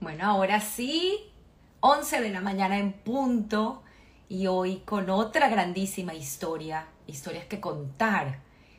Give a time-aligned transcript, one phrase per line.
[0.00, 1.30] Bueno, ahora sí,
[1.80, 3.82] 11 de la mañana en punto
[4.30, 8.38] y hoy con otra grandísima historia, historias que contar.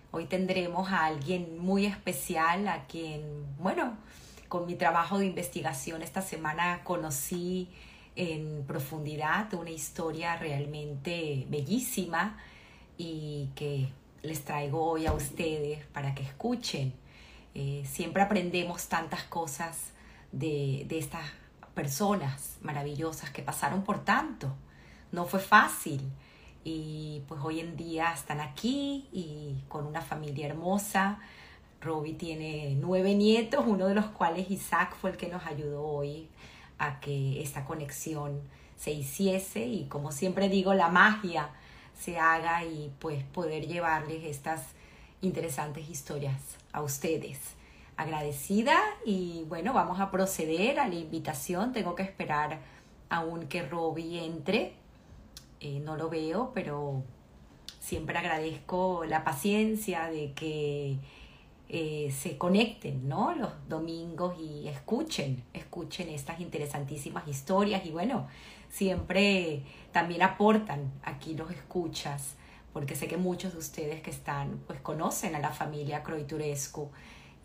[0.09, 3.97] Hoy tendremos a alguien muy especial a quien, bueno,
[4.47, 7.69] con mi trabajo de investigación esta semana conocí
[8.15, 12.39] en profundidad una historia realmente bellísima
[12.97, 13.89] y que
[14.23, 16.95] les traigo hoy a ustedes para que escuchen.
[17.53, 19.91] Eh, siempre aprendemos tantas cosas
[20.31, 21.25] de, estas
[21.73, 24.53] personas maravillosas que pasaron por tanto.
[25.11, 26.01] No fue fácil
[26.63, 31.19] y pues hoy en día están aquí y con una familia hermosa.
[31.81, 36.29] Robbie tiene nueve nietos, uno de los cuales Isaac fue el que nos ayudó hoy
[36.77, 38.41] a que esta conexión
[38.77, 41.49] se hiciese y como siempre digo, la magia
[41.99, 44.61] se haga y pues poder llevarles estas
[45.21, 46.39] interesantes historias
[46.71, 47.39] a ustedes
[48.01, 51.73] agradecida y bueno, vamos a proceder a la invitación.
[51.73, 52.59] Tengo que esperar
[53.09, 54.73] aún que Robbie entre.
[55.59, 57.03] Eh, no lo veo, pero
[57.79, 60.97] siempre agradezco la paciencia de que
[61.69, 63.33] eh, se conecten, ¿no?
[63.35, 68.27] Los domingos y escuchen, escuchen estas interesantísimas historias y bueno,
[68.69, 72.35] siempre también aportan aquí los escuchas,
[72.73, 76.89] porque sé que muchos de ustedes que están, pues conocen a la familia Croiturescu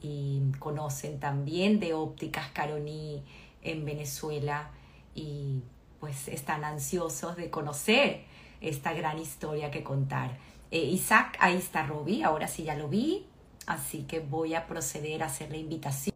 [0.03, 3.25] y conocen también de ópticas Caroní
[3.63, 4.71] en Venezuela
[5.15, 5.63] y
[6.01, 8.25] pues están ansiosos de conocer
[8.61, 10.39] esta gran historia que contar.
[10.71, 13.27] Eh, Isaac, ahí está Robbie, ahora sí ya lo vi,
[13.67, 16.15] así que voy a proceder a hacer la invitación.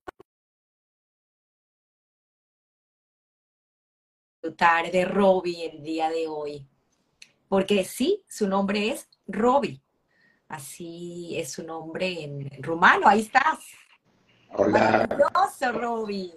[4.92, 6.66] De Robbie el día de hoy,
[7.48, 9.80] porque sí, su nombre es Robbie.
[10.50, 13.06] Así es su nombre en rumano.
[13.06, 13.60] Ahí estás.
[14.52, 15.06] Hola.
[15.08, 16.34] Maravilloso, Roby.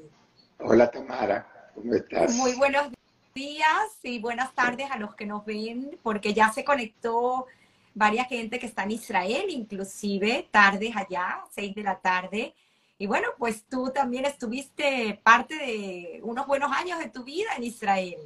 [0.59, 1.71] Hola, Tamara.
[1.73, 2.31] ¿Cómo estás?
[2.35, 2.89] Muy buenos
[3.33, 3.65] días
[4.03, 7.47] y buenas tardes a los que nos ven, porque ya se conectó
[7.95, 12.53] varias gente que está en Israel, inclusive tardes allá, seis de la tarde.
[12.99, 17.63] Y bueno, pues tú también estuviste parte de unos buenos años de tu vida en
[17.63, 18.19] Israel.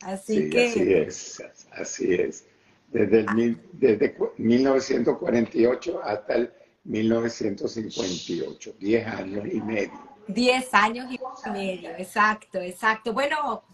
[0.00, 0.68] Así que.
[0.68, 1.42] Así es,
[1.72, 2.46] así es
[2.94, 6.52] desde, el, desde 1948 hasta el
[6.84, 10.14] 1958, 10 años y medio.
[10.28, 13.12] 10 años y medio, exacto, exacto.
[13.12, 13.64] Bueno,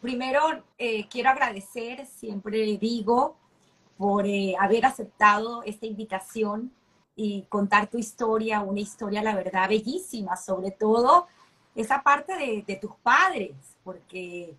[0.00, 3.36] primero eh, quiero agradecer, siempre digo,
[3.98, 6.72] por eh, haber aceptado esta invitación
[7.14, 11.26] y contar tu historia, una historia, la verdad, bellísima, sobre todo
[11.74, 13.52] esa parte de tus padres,
[13.84, 14.56] porque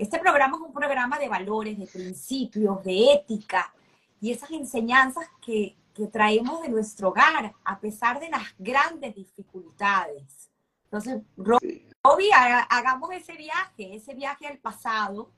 [0.00, 3.72] este programa es un programa de valores, de principios, de ética
[4.18, 5.76] y esas enseñanzas que,
[6.10, 10.50] traemos de nuestro hogar a pesar de las grandes dificultades.
[10.84, 12.30] Entonces, Robbie,
[12.70, 15.30] hagamos ese viaje, ese viaje al pasado,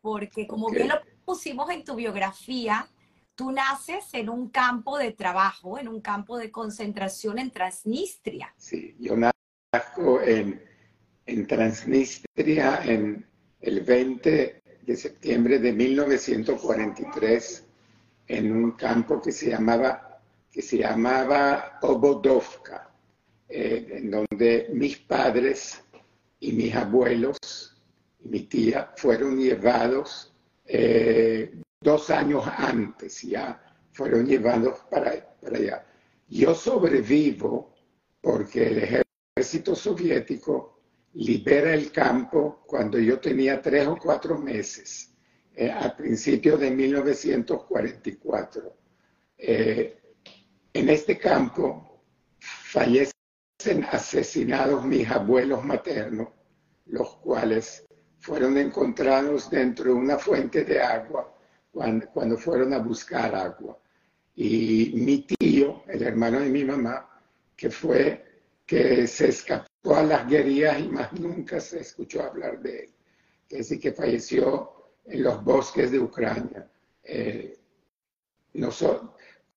[0.00, 2.88] porque como bien lo pusimos en tu biografía,
[3.34, 8.54] tú naces en un campo de trabajo, en un campo de concentración en Transnistria.
[8.56, 10.62] Sí, yo nazco en,
[11.26, 13.25] en Transnistria en
[13.60, 17.64] el 20 de septiembre de 1943
[18.28, 22.90] en un campo que se llamaba, que se llamaba Obodovka,
[23.48, 25.82] eh, en donde mis padres
[26.40, 27.38] y mis abuelos
[28.24, 30.32] y mi tía fueron llevados
[30.64, 33.62] eh, dos años antes, ya
[33.92, 35.86] fueron llevados para, para allá.
[36.28, 37.72] Yo sobrevivo
[38.20, 39.04] porque el
[39.36, 40.75] ejército soviético
[41.16, 45.14] libera el campo cuando yo tenía tres o cuatro meses,
[45.54, 48.76] eh, a principios de 1944.
[49.38, 49.98] Eh,
[50.74, 52.02] en este campo
[52.38, 53.14] fallecen
[53.90, 56.28] asesinados mis abuelos maternos,
[56.86, 57.86] los cuales
[58.18, 61.34] fueron encontrados dentro de una fuente de agua
[61.70, 63.78] cuando, cuando fueron a buscar agua.
[64.34, 67.08] Y mi tío, el hermano de mi mamá,
[67.56, 68.22] que fue
[68.66, 72.94] que se escapó a las guerrillas y más nunca se escuchó hablar de él.
[73.48, 74.72] Que sí que falleció
[75.04, 76.68] en los bosques de Ucrania.
[77.02, 77.58] Eh,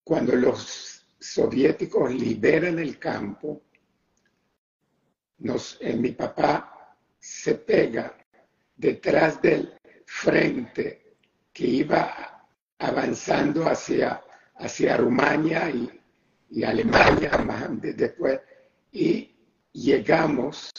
[0.03, 3.62] cuando los soviéticos liberan el campo,
[5.39, 8.18] nos, eh, mi papá se pega
[8.75, 9.74] detrás del
[10.06, 11.15] frente
[11.53, 14.21] que iba avanzando hacia,
[14.56, 15.89] hacia Rumania y,
[16.51, 18.39] y Alemania más después,
[18.92, 19.28] y
[19.74, 20.71] llegamos,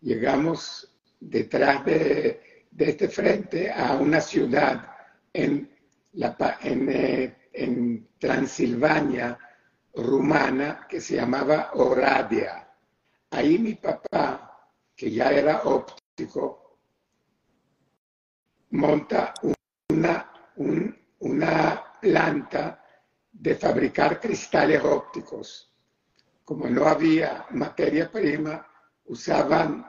[0.00, 2.40] llegamos detrás de,
[2.78, 4.88] este frente a una ciudad
[5.32, 5.70] en,
[6.12, 9.38] la, eh, en, Transilvania
[9.94, 12.68] rumana que se llamaba Oradia.
[13.30, 15.62] Ahí mi papá, que ya era
[18.70, 19.32] monta
[19.88, 20.30] una,
[21.20, 22.84] una planta
[23.32, 25.69] de fabricar cristales ópticos.
[26.50, 28.66] Como no había materia prima,
[29.04, 29.86] usaban,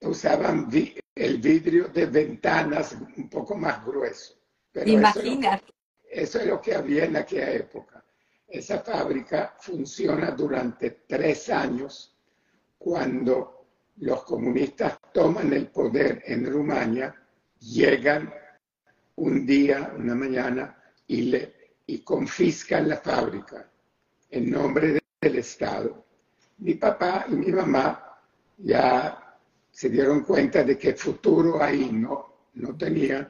[0.00, 0.68] usaban
[1.12, 4.34] el vidrio de ventanas un poco más grueso.
[4.70, 5.60] Pero Imagina.
[6.08, 8.04] eso es lo que había en aquella época.
[8.46, 12.16] Esa fábrica funciona durante tres años
[12.78, 13.66] cuando
[13.96, 17.12] los comunistas toman el poder en Rumania,
[17.58, 18.32] llegan
[19.16, 21.54] un día, una mañana, y, le,
[21.86, 23.68] y confiscan la fábrica
[24.30, 26.03] en nombre del Estado.
[26.58, 28.18] Mi papá y mi mamá
[28.58, 29.36] ya
[29.70, 33.28] se dieron cuenta de que futuro ahí no, no tenían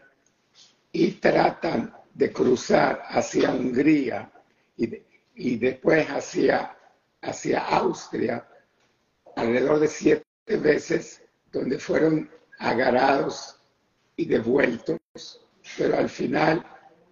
[0.92, 4.30] y tratan de cruzar hacia Hungría
[4.76, 5.02] y,
[5.34, 6.76] y después hacia,
[7.22, 8.46] hacia Austria
[9.36, 13.58] alrededor de siete veces, donde fueron agarrados
[14.16, 14.98] y devueltos,
[15.76, 16.64] pero al final,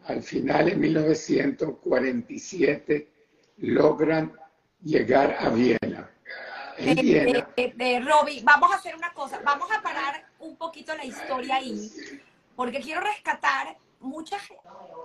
[0.04, 3.08] al final en 1947
[3.58, 4.32] logran
[4.84, 6.10] llegar a Viena.
[6.78, 7.48] En Viena.
[8.00, 11.90] Robbie, vamos a hacer una cosa, vamos a parar un poquito la historia ahí,
[12.56, 14.42] porque quiero rescatar muchas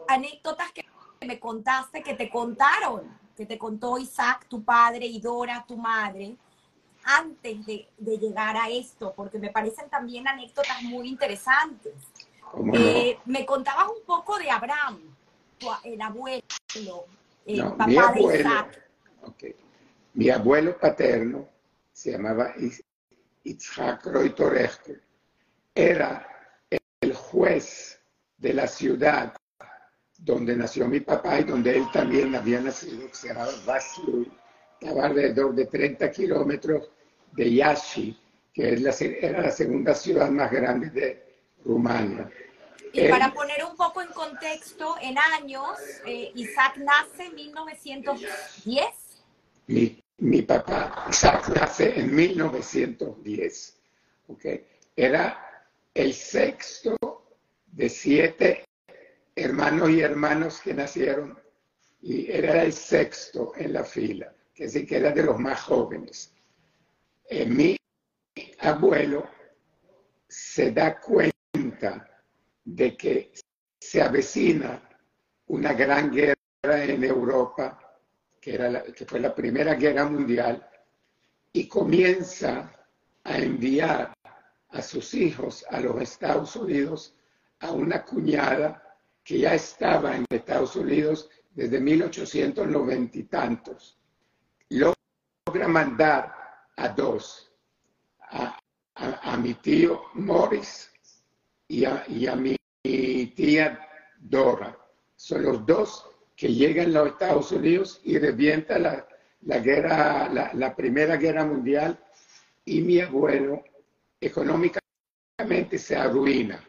[0.08, 0.86] anécdotas que
[1.26, 6.36] me contaste, que te contaron, que te contó Isaac, tu padre, y Dora, tu madre,
[7.04, 11.94] antes de, llegar a esto, porque me parecen también anécdotas muy interesantes.
[12.74, 15.00] Eh, me contabas un poco de Abraham,
[15.84, 17.06] el abuelo,
[17.46, 18.84] el papá de Isaac.
[20.18, 21.48] Mi abuelo paterno
[21.94, 22.52] se llamaba
[23.44, 25.00] Itzhak Roitorechte.
[25.75, 26.28] Era
[27.02, 28.02] el juez
[28.36, 29.36] de la ciudad
[30.18, 34.31] donde nació mi papá y donde él también había nacido, que se llamaba Vaslui.
[34.81, 36.90] Estaba alrededor de 30 kilómetros
[37.34, 38.19] de Yashi,
[38.52, 42.28] que es la, era la segunda ciudad más grande de Rumania.
[42.92, 45.78] Y para poner un poco en contexto, en años,
[46.08, 48.88] eh, Isaac nace en 1910.
[49.68, 53.80] Mi, mi, papá, Isaac, nace en 1910.
[54.28, 54.68] ¿okay?
[54.96, 55.64] Era
[55.94, 56.98] el sexto
[57.68, 58.66] de siete
[59.36, 61.40] hermanos y hermanos que nacieron
[62.02, 66.34] y era el sexto en la fila, que sí que era de los más jóvenes.
[67.30, 67.78] Eh, mi
[68.60, 69.30] abuelo
[70.28, 72.22] se da cuenta
[72.66, 73.32] de que
[73.80, 74.82] se avecina
[75.48, 77.87] una gran guerra en Europa,
[78.48, 80.66] que, era que fue la Primera Guerra Mundial,
[81.52, 82.72] y comienza
[83.26, 84.14] a enviar
[84.70, 87.14] a sus hijos a los Estados Unidos
[87.60, 88.82] a una cuñada
[89.22, 93.98] que ya estaba en Estados Unidos desde 1890 y tantos.
[94.70, 96.34] Logra mandar
[96.78, 97.52] a dos,
[98.22, 98.58] a,
[99.38, 100.90] mi tío Morris
[101.68, 102.06] y a,
[102.36, 102.56] mi
[103.36, 104.78] tía Dora.
[105.18, 106.06] Son los dos
[106.38, 112.00] que llegan a los Estados Unidos y revienta la, guerra, la, Primera Guerra Mundial
[112.63, 113.63] y mi abuelo
[114.22, 116.63] económicamente se arruina.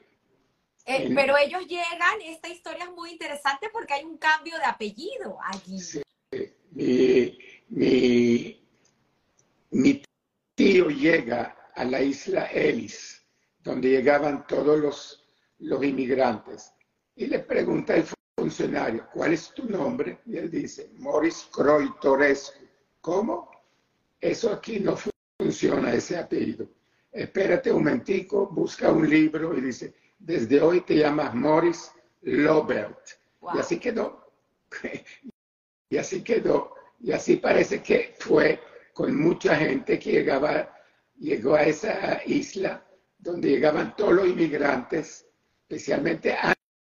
[0.87, 5.37] Eh, pero ellos llegan, esta historia es muy interesante porque hay un cambio de apellido
[5.53, 5.79] allí.
[6.71, 7.39] mi,
[7.69, 8.67] mi,
[9.71, 10.03] mi
[10.55, 13.23] tío llega a la isla Ellis,
[13.59, 15.29] donde llegaban todos los,
[15.59, 16.73] los inmigrantes,
[17.15, 20.21] y le pregunta al funcionario, ¿cuál es tu nombre?
[20.27, 22.59] Y él dice, Morris Croy Torresco.
[23.01, 23.51] ¿Cómo?
[24.21, 24.97] Eso aquí no
[25.39, 26.69] funciona, ese apellido.
[27.11, 31.91] Espérate un momentico, busca un libro y dice, desde hoy te llamas Morris
[32.23, 32.99] Lobert.
[33.55, 34.31] Y así quedó.
[35.91, 36.75] y así quedó.
[37.01, 38.61] Y así parece que fue
[38.93, 40.77] con mucha gente que llegaba,
[41.19, 42.85] llegó a esa isla
[43.19, 45.27] donde llegaban todos los inmigrantes,
[45.63, 46.37] especialmente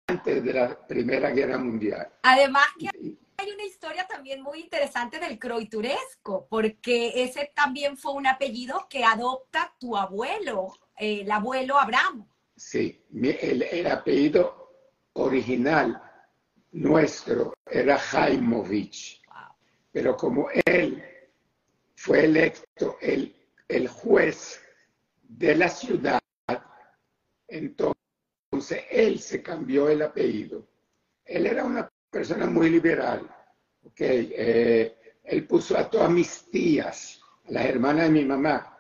[0.08, 2.08] antes de la Primera Guerra Mundial.
[2.22, 2.88] Además que
[3.36, 9.04] hay una historia también muy interesante del croituresco, porque ese también fue un apellido que
[9.04, 12.26] adopta tu abuelo, el abuelo Abraham.
[12.56, 14.72] Sí, el, apellido
[15.12, 16.02] original
[16.72, 19.22] nuestro era Jaimovich,
[19.92, 21.04] pero como él
[21.94, 23.36] fue electo el,
[23.68, 24.60] el juez
[25.22, 26.18] de la ciudad,
[27.46, 28.07] entonces
[28.90, 30.66] él se cambió el apellido.
[31.24, 33.28] Él era una persona muy liberal.
[33.84, 34.32] Okay.
[34.36, 38.78] Eh, él puso a todas mis tías, a las hermanas de mi mamá,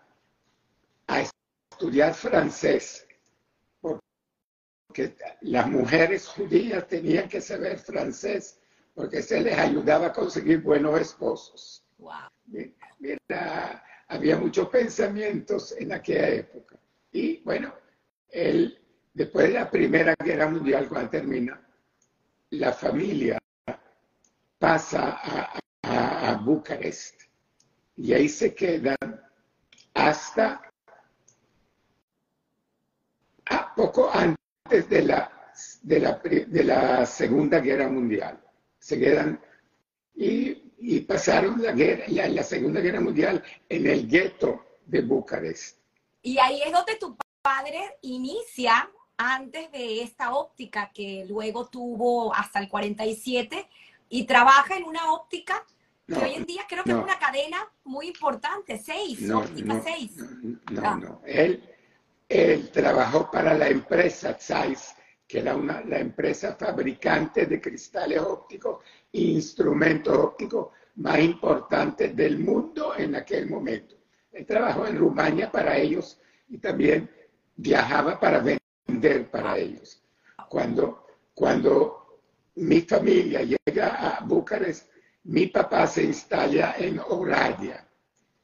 [1.06, 3.06] a estudiar francés,
[3.80, 8.60] porque las mujeres judías tenían que saber francés,
[8.94, 11.84] porque se les ayudaba a conseguir buenos esposos.
[11.98, 12.30] Wow.
[12.98, 16.78] Mira, había muchos pensamientos en aquella época.
[17.12, 17.74] Y bueno,
[18.30, 18.78] él,
[19.12, 21.60] después de la Primera Guerra Mundial, cuando termina,
[22.50, 23.38] la familia
[24.58, 27.22] pasa a, a, Bucarest
[27.96, 28.96] y ahí se quedan
[29.94, 30.62] hasta
[33.46, 38.40] a poco antes de la, de la, de la Segunda Guerra Mundial.
[38.78, 39.40] Se quedan
[40.14, 45.78] y, y pasaron la, guerra, la, la Segunda Guerra Mundial en el gueto de Bucarest.
[46.22, 52.60] Y ahí es donde tu padre inicia antes de esta óptica que luego tuvo hasta
[52.60, 53.68] el 47
[54.08, 55.66] y trabaja en una óptica
[56.06, 60.16] que hoy en día creo que es una cadena muy importante, seis, óptica seis.
[60.70, 60.98] No, ah.
[61.02, 61.62] no, Él,
[62.26, 64.94] él trabajó para la empresa Zeiss,
[65.26, 68.82] que era una, la empresa fabricante de cristales ópticos
[69.12, 73.96] e instrumentos ópticos más importante del mundo en aquel momento.
[74.32, 77.10] Él trabajó en Rumania para ellos y también
[77.56, 78.57] viajaba para vender
[79.30, 80.02] para ellos.
[80.48, 82.20] Cuando, cuando
[82.56, 84.90] mi familia llega a Bucarest,
[85.24, 87.86] mi papá se instala en Oradea,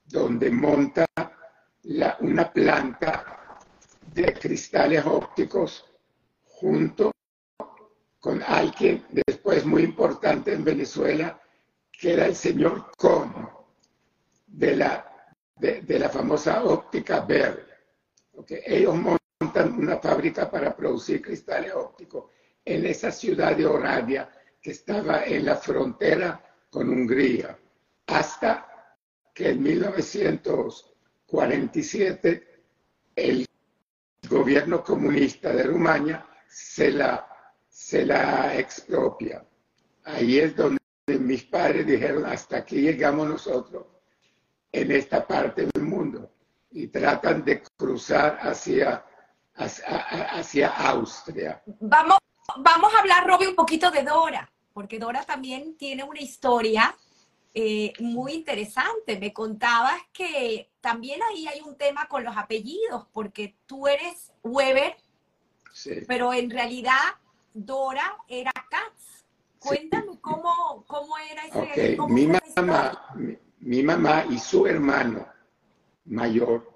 [0.04, 1.06] donde monta
[2.20, 3.58] una planta
[4.12, 5.84] de cristales ópticos
[6.44, 7.10] junto
[8.20, 11.40] con alguien después muy importante en Venezuela,
[11.90, 13.48] que era el señor Cohn,
[14.46, 17.64] de la, de, la famosa óptica verde.
[18.48, 18.94] Ellos
[19.44, 22.30] montan una fábrica para producir cristales ópticos
[22.64, 27.58] en esa ciudad de Oradea que estaba en la frontera con Hungría,
[28.06, 28.96] hasta
[29.34, 32.62] que en 1947
[33.16, 33.46] el
[34.28, 37.28] gobierno comunista de Rumania se la,
[37.68, 39.44] se la expropia.
[40.04, 43.84] Ahí es donde mis padres dijeron, hasta aquí llegamos nosotros
[44.72, 46.30] en esta parte del mundo
[46.70, 49.04] y tratan de cruzar hacia,
[49.56, 51.62] hacia, Austria.
[51.80, 52.18] Vamos,
[52.58, 56.94] vamos a hablar, Robbie, un poquito de Dora porque Dora también tiene una historia
[57.54, 59.18] eh, muy interesante.
[59.18, 64.96] Me contabas que también ahí hay un tema con los apellidos, porque tú eres Weber,
[66.08, 66.99] pero en realidad
[67.54, 69.25] Dora era Katz.
[69.61, 71.96] Cuéntame cómo, cómo, era ese...
[72.08, 73.14] mi, mamá,
[73.61, 75.26] mi, mamá y su hermano
[76.04, 76.70] mayor,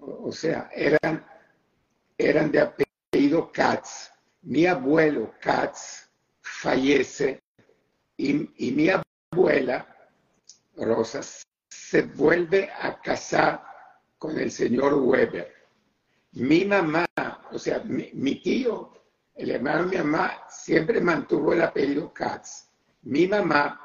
[0.00, 1.24] o, sea, eran,
[2.18, 4.10] eran de apellido Katz.
[4.42, 6.08] Mi abuelo Katz
[6.40, 7.40] fallece
[8.16, 8.90] y, mi
[9.32, 9.86] abuela,
[10.76, 11.20] Rosa,
[11.68, 13.64] se vuelve a casar
[14.18, 15.52] con el señor Weber.
[16.32, 17.06] Mi mamá,
[17.50, 18.92] o sea, mi, tío,
[19.34, 22.68] el hermano de mi mamá, siempre mantuvo el apellido Katz.
[23.02, 23.80] Mi mamá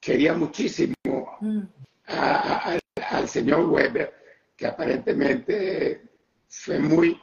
[0.00, 1.60] quería muchísimo mm.
[2.06, 4.14] al señor Weber,
[4.56, 6.02] que aparentemente
[6.48, 7.20] fue muy,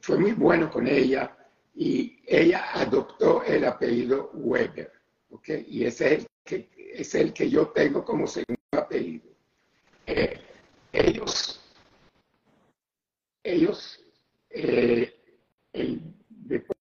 [0.00, 1.36] fue muy bueno con ella
[1.74, 4.92] y ella adoptó el apellido Weber,
[5.30, 5.48] ¿ok?
[5.66, 9.30] Y es el que, es el que yo tengo como segundo apellido.
[10.06, 10.40] Eh,
[10.92, 11.60] ellos,
[13.42, 14.04] ellos,
[14.50, 15.14] eh,
[16.28, 16.78] después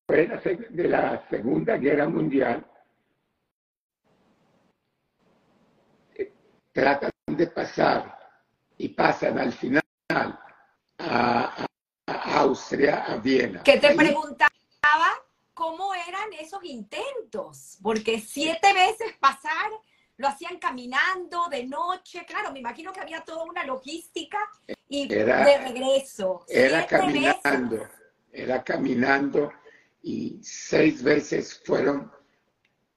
[0.70, 2.66] de la, Segunda Guerra Mundial,
[6.16, 6.32] eh,
[6.74, 8.18] tratan de pasar
[8.78, 11.69] y pasan al final a,
[12.30, 13.64] Austria, a Viena.
[13.64, 14.50] ¿Qué te preguntaba?
[15.60, 19.70] cómo eran esos intentos, porque siete veces pasar
[20.16, 24.38] lo hacían caminando de noche, claro, me imagino que había toda una logística
[24.88, 26.46] y de regreso.
[26.48, 27.90] Era caminando,
[28.32, 29.52] era caminando
[30.02, 32.10] y seis veces fueron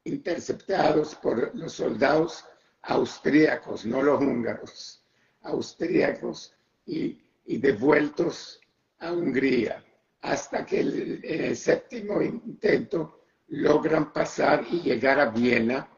[0.05, 2.45] interceptados por los soldados
[2.83, 5.05] austríacos, no los húngaros,
[5.43, 6.55] austríacos
[6.87, 8.62] y, y devueltos
[9.03, 9.85] a Hungría
[10.23, 15.89] hasta que el, en el séptimo intento logran pasar y llegar a Viena,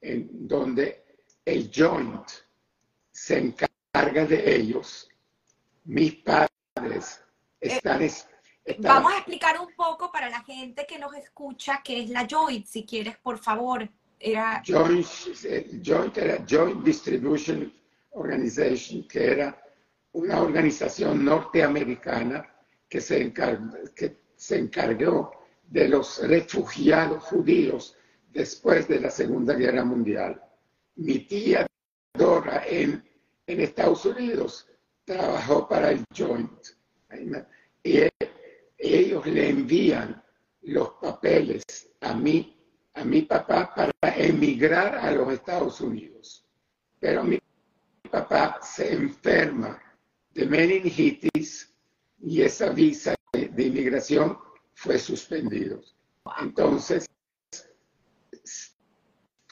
[0.00, 1.04] en donde
[1.44, 2.28] el joint
[3.12, 5.08] se encarga de ellos.
[5.84, 7.22] Mis padres
[7.60, 8.00] están...
[8.78, 12.66] Vamos a explicar un poco para la gente que nos escucha qué es la joint,
[12.66, 13.86] si quieres, por favor.
[14.18, 14.62] Era...
[14.66, 15.06] Joint,
[15.82, 17.70] joint era Joint Distribution
[18.12, 19.62] Organization, que era
[20.12, 22.53] una organización norteamericana
[22.94, 23.00] que
[24.36, 25.32] se, encargó
[25.68, 27.96] de los refugiados judíos
[28.32, 30.40] después de la Segunda Guerra Mundial.
[30.96, 31.66] Mi tía
[32.16, 33.02] Dora en,
[33.48, 34.68] en Estados Unidos
[35.04, 36.66] trabajó para el Joint.
[37.82, 37.98] Y
[38.78, 40.22] ellos le envían
[40.62, 41.64] los papeles
[42.00, 42.56] a mí,
[42.94, 46.46] a mi papá para emigrar a los Estados Unidos.
[47.00, 47.40] Pero mi
[48.08, 49.82] papá se enferma
[50.32, 51.73] de meningitis
[52.26, 54.38] y esa visa de inmigración
[54.72, 55.80] fue suspendido.
[56.40, 57.06] Entonces,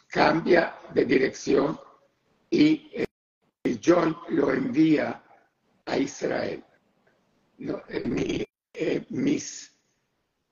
[0.09, 1.79] cambia de dirección
[2.51, 2.91] y
[3.65, 5.23] el John lo envía
[5.85, 6.65] a Israel.
[7.59, 9.77] Eh, mi, eh, mis,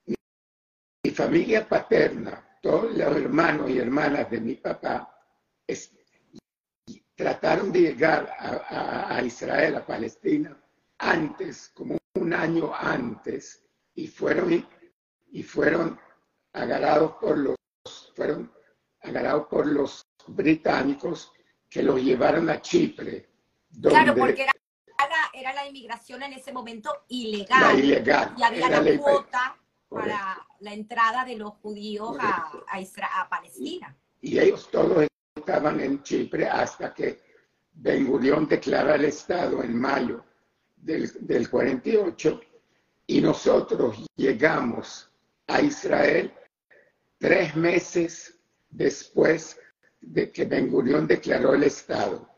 [0.06, 5.16] mi familia paterna, todos los hermanos y hermanas de mi papá,
[7.14, 10.56] trataron de llegar a, Israel, a Palestina,
[10.98, 12.00] antes, como
[12.30, 14.64] un año antes, y fueron,
[15.32, 15.99] y fueron
[16.52, 17.56] agarrados por los,
[18.14, 18.52] fueron
[19.02, 21.32] agarrados por los británicos
[21.68, 23.28] que los llevaron a Chipre.
[23.82, 24.52] claro, porque era
[24.96, 27.78] la, era la inmigración en ese momento ilegal.
[27.80, 28.34] ilegal.
[28.37, 29.56] Y había la cuota
[29.88, 33.96] para la entrada de los judíos a, a, a Palestina.
[34.20, 37.20] Y ellos todos estaban en Chipre hasta que
[37.72, 40.25] Ben Gurión declara el Estado en mayo
[40.82, 42.40] del, del 48
[43.06, 45.10] y nosotros llegamos
[45.46, 46.32] a Israel
[47.18, 48.38] tres meses
[48.70, 49.58] después
[50.00, 52.28] de que Ben Gurión declaró el Estado.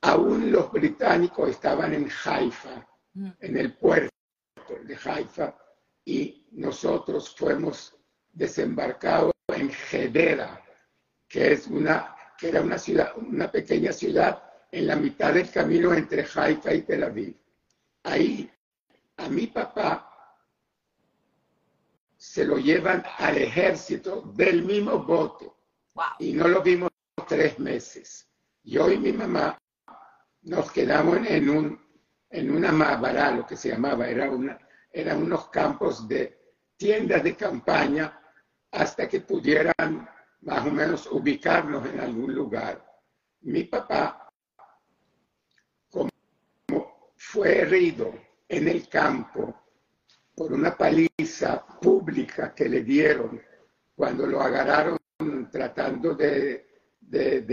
[0.00, 3.30] Aún los británicos estaban en Haifa, mm.
[3.40, 4.10] en el puerto
[4.84, 5.56] de Haifa,
[6.04, 7.94] y nosotros fuimos
[8.32, 10.64] desembarcados en Hedera,
[11.28, 15.94] que es una que era una ciudad, una pequeña ciudad en la mitad del camino
[15.94, 17.36] entre Haifa y Tel Aviv.
[18.04, 18.50] Ahí
[19.16, 20.08] a mi papá
[22.16, 25.50] se lo llevan al ejército del mismo bote
[26.18, 26.90] y no lo vimos
[27.28, 28.28] tres meses.
[28.64, 29.58] Yo y mi mamá
[30.42, 31.82] nos quedamos en un
[32.32, 34.58] en una mábara, lo que se llamaba, era una,
[34.90, 38.18] eran unos campos de tiendas de campaña
[38.70, 40.08] hasta que pudieran
[40.40, 42.84] más o menos ubicarnos en algún lugar.
[43.42, 44.30] Mi papá,
[45.90, 46.08] como
[47.32, 48.12] fue herido
[48.46, 49.62] en el campo
[50.34, 53.40] por una paliza pública que le dieron
[53.94, 54.98] cuando lo agarraron
[55.50, 56.68] tratando de,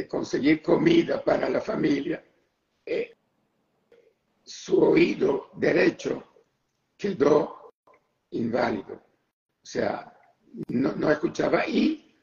[0.10, 2.22] conseguir comida para la familia,
[2.86, 3.16] eh,
[4.44, 6.26] su oído derecho
[6.98, 7.72] quedó
[8.32, 8.96] inválido.
[8.96, 10.14] O sea,
[10.68, 12.22] no, no escuchaba y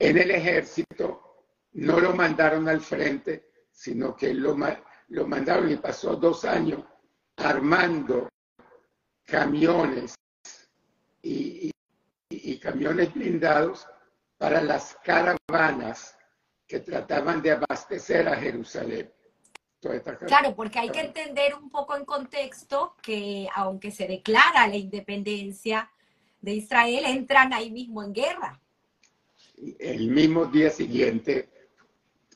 [0.00, 4.56] en el ejército no lo mandaron al frente, sino que lo,
[5.12, 6.80] lo mandaron y pasó dos años
[7.36, 8.28] armando
[9.24, 10.14] camiones
[11.22, 11.70] y,
[12.60, 13.88] camiones blindados
[14.38, 16.16] para las caravanas
[16.66, 19.12] que trataban de abastecer a Jerusalén.
[20.26, 25.90] Claro, porque hay que entender un poco en contexto que aunque se declara la independencia
[26.40, 28.62] de Israel, entran ahí mismo en guerra
[29.78, 31.48] el mismo día siguiente,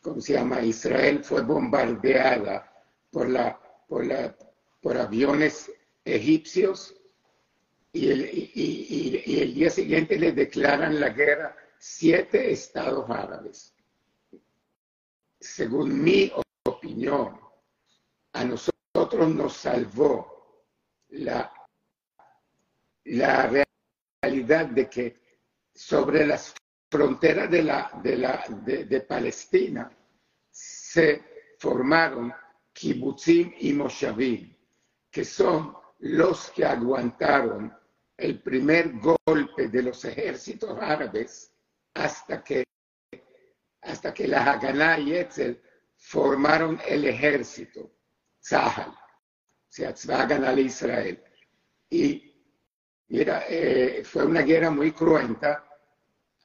[0.03, 0.61] ¿cómo se llama?
[0.63, 2.66] Israel fue bombardeada
[3.17, 4.37] por, la, por, la,
[4.83, 5.73] por aviones
[6.05, 6.95] egipcios
[7.91, 13.75] y el, y, el día siguiente le declaran la guerra siete estados árabes.
[15.41, 16.31] Según mi
[16.65, 17.41] opinión,
[18.35, 20.67] a nosotros nos salvó
[21.09, 21.51] la,
[23.05, 23.65] la
[24.21, 25.17] realidad de que
[25.75, 26.55] sobre las
[26.91, 29.91] frontera de, la, de, la, de, Palestina
[30.51, 32.31] se formaron
[32.77, 34.55] kibbutzim y moshavim,
[35.11, 37.73] que son los que aguantaron
[38.19, 41.53] el primer golpe de los ejércitos árabes
[41.95, 42.65] hasta que,
[43.81, 45.61] hasta que la Haganah y Etzel
[45.97, 47.91] formaron el ejército,
[48.45, 51.23] Zahal, o sea, Tzvagan Israel.
[51.89, 52.31] Y
[53.09, 55.67] mira, eh, fue una guerra muy cruenta,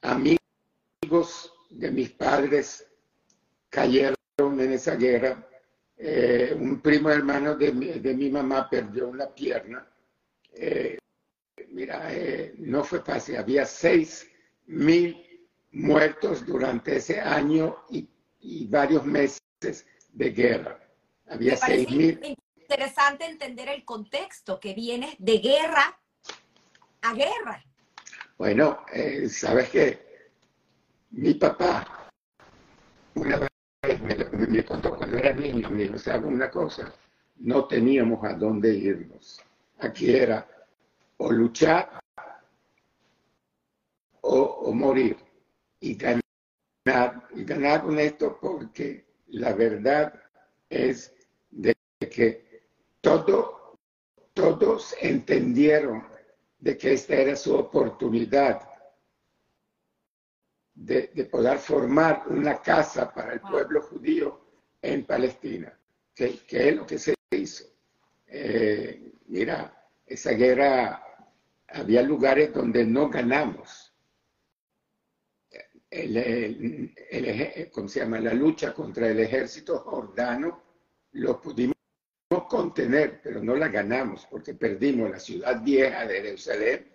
[0.00, 2.86] amigos de mis padres
[3.68, 5.46] cayeron en esa guerra.
[6.04, 9.88] Eh, un primo hermano de mi, mamá perdió una pierna.
[10.52, 10.98] Eh,
[11.68, 13.36] mira, eh, no fue fácil.
[13.36, 14.28] Había seis
[14.66, 18.08] mil muertos durante ese año y,
[18.66, 19.40] varios meses
[20.12, 20.76] de guerra.
[21.28, 22.36] Había seis mil.
[22.56, 26.00] Interesante entender el contexto que viene de guerra
[27.02, 27.64] a guerra.
[28.36, 28.84] Bueno,
[29.28, 30.28] sabes que
[31.10, 32.10] mi papá
[33.14, 33.51] una vez
[33.82, 36.92] me, contó cuando era niño, me dijo, ¿sabes una cosa?
[37.36, 39.40] No teníamos a dónde irnos.
[39.80, 40.46] Aquí era
[41.16, 42.00] o luchar
[44.20, 45.16] o, morir.
[45.80, 50.14] Y ganar, y ganar esto porque la verdad
[50.70, 51.12] es
[51.50, 52.62] de que
[53.00, 53.76] todo,
[54.32, 56.04] todos entendieron
[56.60, 58.71] de que esta era su oportunidad
[60.74, 64.40] de, poder formar una casa para el pueblo judío
[64.80, 65.72] en Palestina,
[66.14, 67.64] que, es lo que se hizo.
[68.26, 71.02] Eh, mira, esa guerra
[71.68, 73.94] había lugares donde no ganamos.
[75.90, 78.18] El, el, ¿cómo se llama?
[78.18, 80.62] La lucha contra el ejército jordano
[81.12, 81.76] lo pudimos
[82.48, 86.90] contener, pero no la ganamos porque perdimos la ciudad vieja de Jerusalén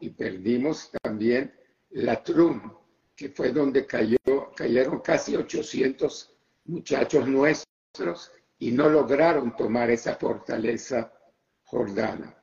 [0.00, 1.54] y perdimos también
[1.90, 2.72] la Trum,
[3.16, 4.18] que fue donde cayó,
[4.56, 6.34] cayeron casi 800
[6.66, 11.12] muchachos nuestros y no lograron tomar esa fortaleza
[11.64, 12.34] jordana.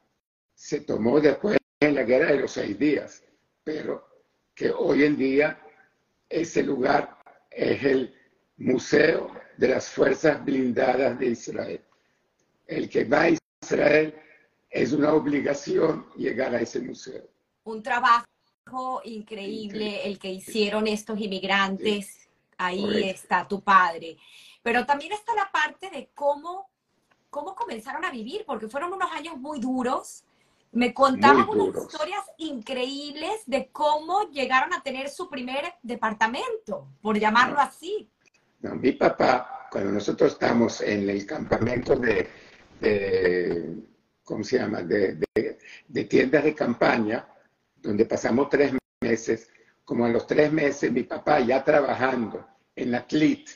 [0.54, 3.24] Se tomó después en la guerra de los seis días,
[3.64, 4.08] pero
[4.54, 5.60] que hoy en día
[6.30, 7.18] ese lugar
[7.50, 8.16] es el
[8.58, 11.82] Museo de las Fuerzas Blindadas de Israel.
[12.68, 13.30] El que va a
[13.62, 14.16] Israel
[14.70, 17.28] es una obligación llegar a ese museo.
[17.64, 18.26] Un trabajo
[19.04, 22.28] increíble, el que hicieron estos inmigrantes.
[22.58, 24.18] Ahí está tu padre.
[24.62, 26.70] Pero también está la parte de cómo,
[27.30, 30.24] cómo comenzaron a vivir, porque fueron unos años muy duros.
[30.74, 37.60] Me contaban unas historias increíbles de cómo llegaron a tener su primer departamento, por llamarlo
[37.60, 38.08] así.
[38.62, 42.30] mi papá, cuando nosotros estamos en el campamento de,
[44.24, 45.18] ¿cómo se llama?, de,
[45.88, 47.28] de, tiendas de campaña,
[47.82, 49.50] donde pasamos tres meses,
[49.84, 53.50] como a los tres meses mi papá ya trabajando en la CLIT,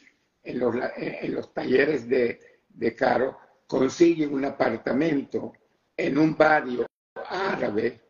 [0.44, 5.54] en los, en los talleres de, de Caro, consigue un apartamento
[5.98, 6.86] en un barrio
[7.30, 8.02] árabe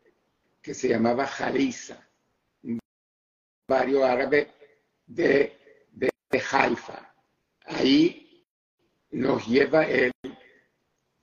[0.60, 2.06] que se llamaba Jaliza,
[2.64, 2.78] un
[3.68, 4.50] barrio árabe
[5.06, 5.56] de,
[5.92, 6.10] de,
[6.52, 7.14] Haifa.
[7.64, 8.44] Ahí
[9.12, 10.12] nos lleva él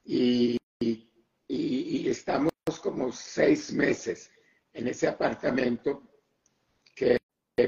[0.03, 2.51] y, y, estamos
[2.81, 4.31] como seis meses
[4.73, 6.03] en ese apartamento
[6.95, 7.17] que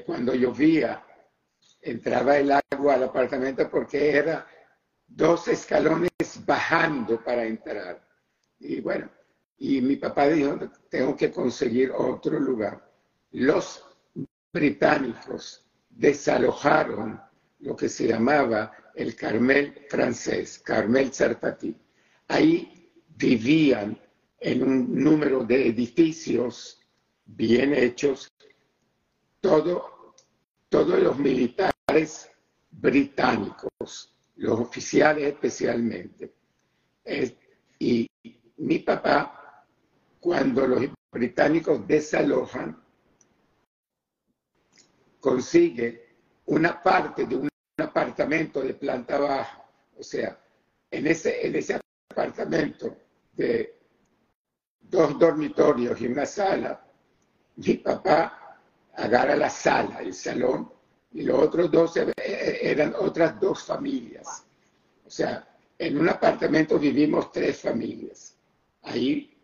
[0.05, 1.05] cuando llovía
[1.81, 4.47] entraba el agua al apartamento porque era
[5.07, 6.09] dos escalones
[6.45, 8.05] bajando para entrar.
[8.59, 9.09] Y bueno,
[9.57, 10.57] y mi papá dijo,
[10.89, 12.91] tengo que conseguir otro lugar.
[13.31, 13.85] Los
[14.51, 17.21] británicos desalojaron
[17.59, 21.75] lo que se llamaba el Carmel francés, Carmel Sartati.
[22.27, 23.99] Ahí vivían
[24.39, 26.81] en un número de edificios
[27.25, 28.31] bien hechos,
[29.41, 30.13] todo,
[30.69, 32.31] todos los militares
[32.71, 36.33] británicos, los oficiales especialmente.
[37.79, 38.07] y
[38.57, 39.65] mi papá,
[40.19, 42.81] cuando los británicos desalojan,
[45.19, 49.65] consigue una parte de un apartamento de planta baja.
[49.97, 50.39] O sea,
[50.91, 52.95] en ese, en ese apartamento
[53.33, 53.79] de
[54.79, 56.85] dos dormitorios y una sala,
[57.57, 58.59] mi papá
[58.95, 60.71] agarra la sala, el salón,
[61.13, 64.45] y los otros dos e, e, eran otras dos familias.
[65.05, 68.35] O sea, en un apartamento vivimos tres familias.
[68.83, 69.37] Ahí,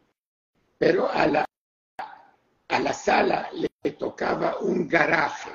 [0.78, 1.46] pero a la,
[2.68, 5.52] a la sala le tocaba un garaje,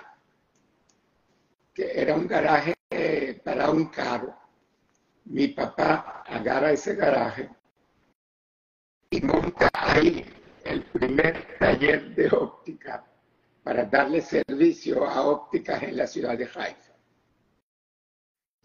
[1.74, 2.74] que era un garaje
[3.44, 4.34] para un carro.
[5.26, 7.50] Mi papá agarra ese garaje
[9.10, 10.35] y monta ahí
[10.68, 13.04] el primer taller de óptica
[13.62, 16.94] para darle servicio a ópticas en la ciudad de Haifa.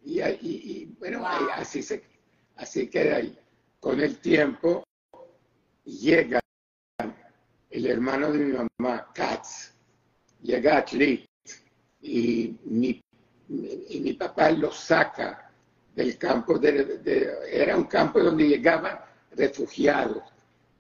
[0.04, 2.04] Y, y, bueno, así, se,
[2.56, 3.38] así queda ahí.
[3.80, 4.84] Con el tiempo
[5.86, 6.40] llega
[7.70, 9.74] el hermano de mi mamá, Katz,
[10.42, 11.26] llega a Tlit
[12.02, 13.02] y mi,
[13.48, 15.52] y mi papá lo saca
[15.96, 19.00] del campo, de, era un campo donde llegaban
[19.32, 20.24] refugiados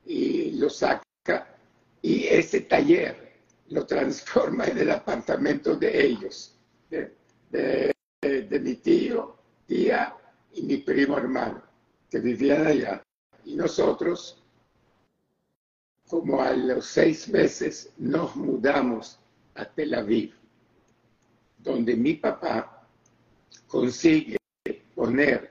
[0.05, 1.01] y lo saca
[2.01, 3.31] y ese taller
[3.69, 6.57] lo transforma en el apartamento de ellos,
[6.89, 7.93] de,
[8.60, 10.15] mi tío, tía
[10.53, 11.62] y mi primo hermano,
[12.10, 13.03] que vivían allá.
[13.45, 14.43] Y nosotros,
[16.07, 19.19] como a los seis meses, nos mudamos
[19.55, 20.34] a Tel Aviv,
[21.57, 22.88] donde mi papá
[23.67, 24.38] consigue
[24.95, 25.49] poner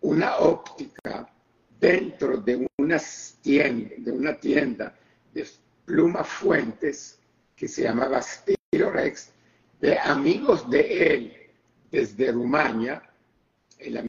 [0.00, 1.32] una óptica
[1.78, 2.98] dentro de una
[3.42, 4.99] tienda, de una tienda
[5.32, 5.46] de
[5.84, 7.18] Pluma Fuentes,
[7.56, 8.20] que se llamaba
[8.72, 9.32] Rex,
[9.80, 11.36] de amigos de él
[11.90, 13.02] desde Rumania.
[13.78, 14.08] El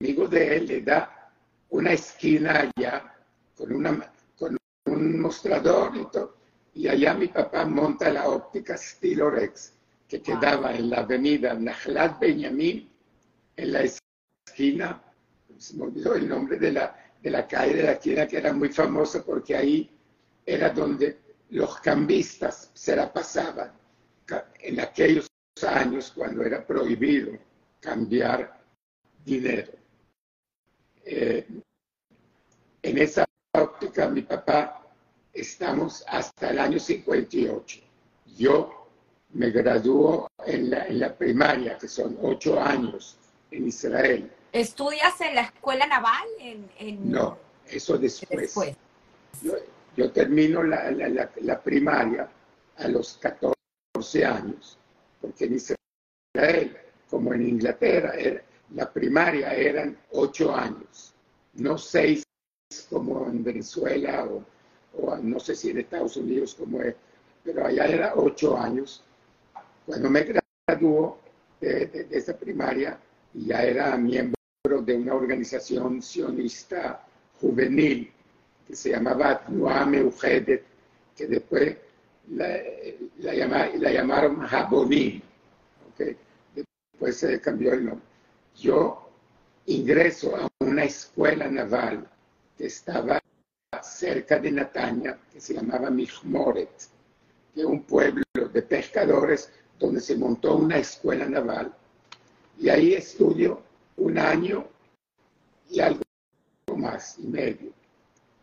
[0.00, 1.32] amigo de él le da
[1.70, 3.14] una esquina allá
[3.56, 6.36] con, una, con un mostrador y todo.
[6.74, 9.72] Y allá mi papá monta la óptica Rex,
[10.06, 12.88] que quedaba en la avenida Najlat Benjamin,
[13.56, 15.02] en la esquina,
[15.58, 18.52] se me olvidó el nombre de la, de la calle de la esquina, que era
[18.52, 19.97] muy famosa porque ahí
[20.48, 21.18] era donde
[21.50, 23.70] los cambistas se la pasaban
[24.60, 25.26] en aquellos
[25.66, 27.32] años cuando era prohibido
[27.80, 28.58] cambiar
[29.24, 29.72] dinero.
[31.04, 31.46] Eh,
[32.80, 34.86] en esa óptica mi papá
[35.34, 37.80] estamos hasta el año 58.
[38.38, 38.88] Yo
[39.34, 43.18] me graduó en la, en la primaria, que son ocho años
[43.50, 44.32] en Israel.
[44.52, 46.26] ¿Estudias en la escuela naval?
[46.38, 48.74] En, No, eso después.
[49.42, 49.52] Yo,
[50.12, 52.28] termino la, la, la, primaria
[52.76, 54.78] a los 14 años,
[55.20, 56.76] porque en Israel,
[57.10, 58.12] como en Inglaterra,
[58.74, 61.12] la primaria eran ocho años,
[61.54, 62.22] no seis
[62.88, 64.44] como en Venezuela o,
[65.02, 66.94] o no sé si en Estados Unidos como es,
[67.42, 69.02] pero allá era ocho años.
[69.84, 71.18] Cuando me graduó
[71.60, 73.00] de, de, esa primaria,
[73.34, 74.36] ya era miembro
[74.82, 77.04] de una organización sionista
[77.40, 78.12] juvenil
[78.68, 80.62] que se llamaba Nuame Ujedet,
[81.16, 81.74] que después
[82.30, 82.58] la,
[83.20, 85.22] la, llamaron Jabonim.
[86.54, 88.04] Después se cambió el nombre.
[88.56, 89.10] Yo
[89.66, 92.06] ingreso a una escuela naval
[92.58, 93.18] que estaba
[93.82, 96.68] cerca de Natania, que se llamaba Mijmoret,
[97.54, 101.72] que es un pueblo de pescadores donde se montó una escuela naval.
[102.58, 103.62] Y ahí estudio
[103.96, 104.66] un año
[105.70, 106.02] y algo
[106.76, 107.72] más y medio.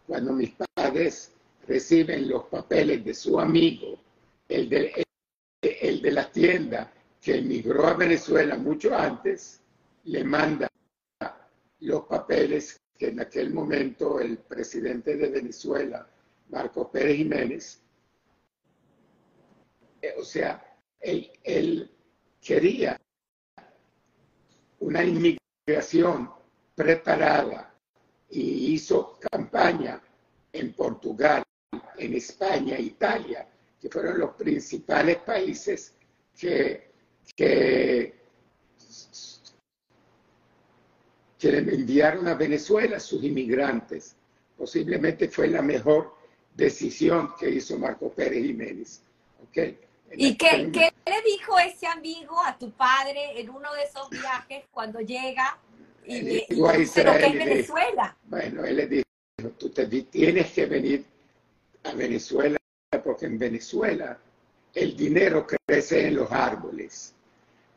[0.07, 1.31] Cuando mis padres
[1.67, 3.99] reciben los papeles de su amigo,
[4.47, 5.05] el de,
[5.61, 6.91] el de la tienda
[7.21, 9.61] que emigró a Venezuela mucho antes,
[10.03, 10.67] le manda
[11.79, 16.07] los papeles que en aquel momento el presidente de Venezuela,
[16.49, 17.81] Marcos Pérez Jiménez,
[20.01, 20.63] eh, o sea,
[20.99, 21.91] él,
[22.41, 22.99] quería
[24.79, 26.31] una inmigración
[26.75, 27.74] preparada
[28.35, 30.01] y hizo campaña
[30.51, 31.41] en Portugal,
[31.97, 33.47] en España, Italia,
[33.79, 35.93] que fueron los principales países
[36.37, 36.91] que,
[37.35, 38.15] que
[41.37, 44.15] que le enviaron a Venezuela sus inmigrantes.
[44.57, 46.15] Posiblemente fue la mejor
[46.55, 49.01] decisión que hizo Marco Pérez Jiménez.
[49.49, 49.79] ¿Okay?
[50.13, 54.63] ¿Y qué, qué, le dijo ese amigo a tu padre en uno de esos viajes
[54.71, 55.59] cuando llega
[56.07, 58.17] y, y, y Venezuela?
[58.25, 59.05] bueno, él le dijo,
[59.57, 61.05] tú te, tienes que venir
[61.83, 62.57] a Venezuela
[63.03, 64.17] porque en Venezuela
[64.73, 67.13] el dinero crece en los árboles.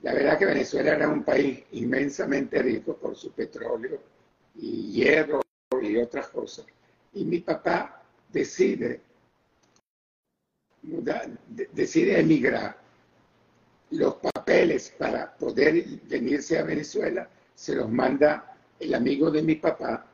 [0.02, 4.00] La verdad que Venezuela era un país inmensamente rico por su petróleo
[4.54, 5.40] y hierro
[5.82, 6.66] y otras cosas.
[7.14, 9.00] Y mi papá decide
[11.72, 12.76] decide emigrar.
[13.90, 17.26] Los papeles para poder venirse a Venezuela
[17.58, 20.06] se los manda el amigo de mi papá,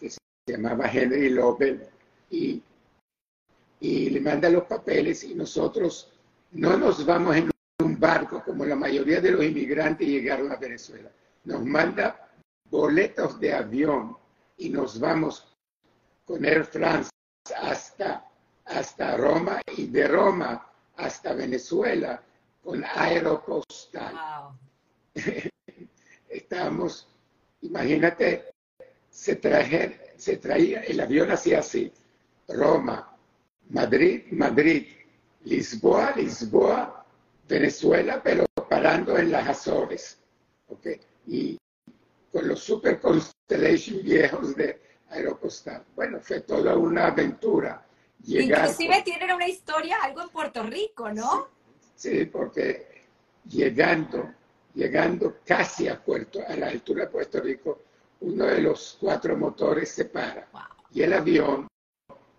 [0.00, 1.80] que se llamaba Henry López,
[2.28, 2.60] y,
[3.78, 6.12] y le manda los papeles y nosotros
[6.50, 7.50] no nos vamos en
[8.00, 11.08] barco, como la mayoría de los inmigrantes llegaron a Venezuela.
[11.44, 12.28] Nos manda
[12.68, 14.16] boletos de avión
[14.56, 15.56] y nos vamos
[16.24, 17.10] con Air France
[17.56, 18.28] hasta,
[18.64, 22.20] hasta Roma y de Roma hasta Venezuela
[22.60, 24.16] con Aeropostal.
[26.30, 27.08] Estábamos,
[27.62, 28.44] imagínate,
[29.10, 31.92] se, traje, se traía, el avión hacía así,
[32.48, 33.16] Roma,
[33.68, 34.86] Madrid, Madrid,
[35.44, 37.04] Lisboa, Lisboa,
[37.48, 40.18] Venezuela, pero parando en las Azores.
[40.68, 41.00] ¿okay?
[41.26, 41.58] Y
[42.32, 45.84] con los Super Constellation viejos de Aeropostal.
[45.96, 47.84] Bueno, fue toda una aventura.
[48.24, 51.48] Inclusive tienen una historia, algo en Puerto Rico, ¿no?
[51.96, 53.02] Sí, porque
[53.48, 54.32] llegando,
[54.74, 57.80] llegando casi a Puerto, a la altura de Puerto Rico,
[58.20, 60.48] uno de los cuatro motores se para
[60.92, 61.68] y el avión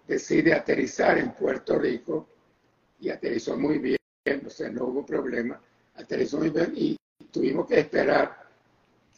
[0.07, 2.27] decide aterrizar en Puerto Rico
[2.99, 3.97] y aterrizó muy bien
[4.45, 5.59] o sea, no hubo problema,
[5.95, 6.97] aterrizó muy bien y
[7.31, 8.47] tuvimos que esperar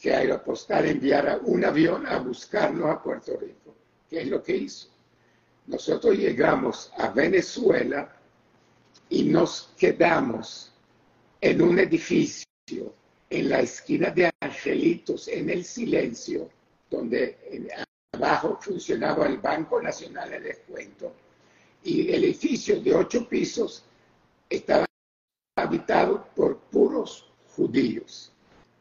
[0.00, 3.74] que Aeropostal enviara un avión a buscarnos a Puerto Rico,
[4.08, 4.88] que es lo que hizo.
[5.66, 8.16] Nosotros llegamos a Venezuela
[9.10, 10.72] y nos quedamos
[11.40, 12.44] en un edificio
[13.34, 16.48] en la esquina de Angelitos, en el silencio,
[16.88, 17.36] donde
[18.12, 21.12] abajo funcionaba el Banco Nacional de Descuento.
[21.82, 23.84] Y el edificio de ocho pisos
[24.48, 24.86] estaba
[25.56, 28.32] habitado por puros judíos.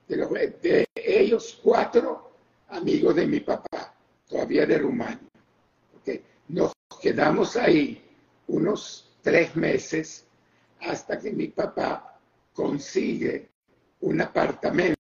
[0.07, 2.33] De, ellos, cuatro
[2.69, 3.95] amigos de mi papá,
[4.27, 5.29] todavía de Rumania.
[6.49, 8.03] Nos quedamos ahí
[8.47, 10.27] unos tres meses
[10.81, 12.19] hasta que mi papá
[12.53, 13.52] consigue
[14.03, 14.97] un apartamento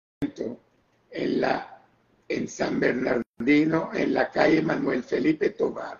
[1.09, 1.81] en, la,
[2.27, 5.99] en San Bernardino, en la calle Manuel Felipe Tobar,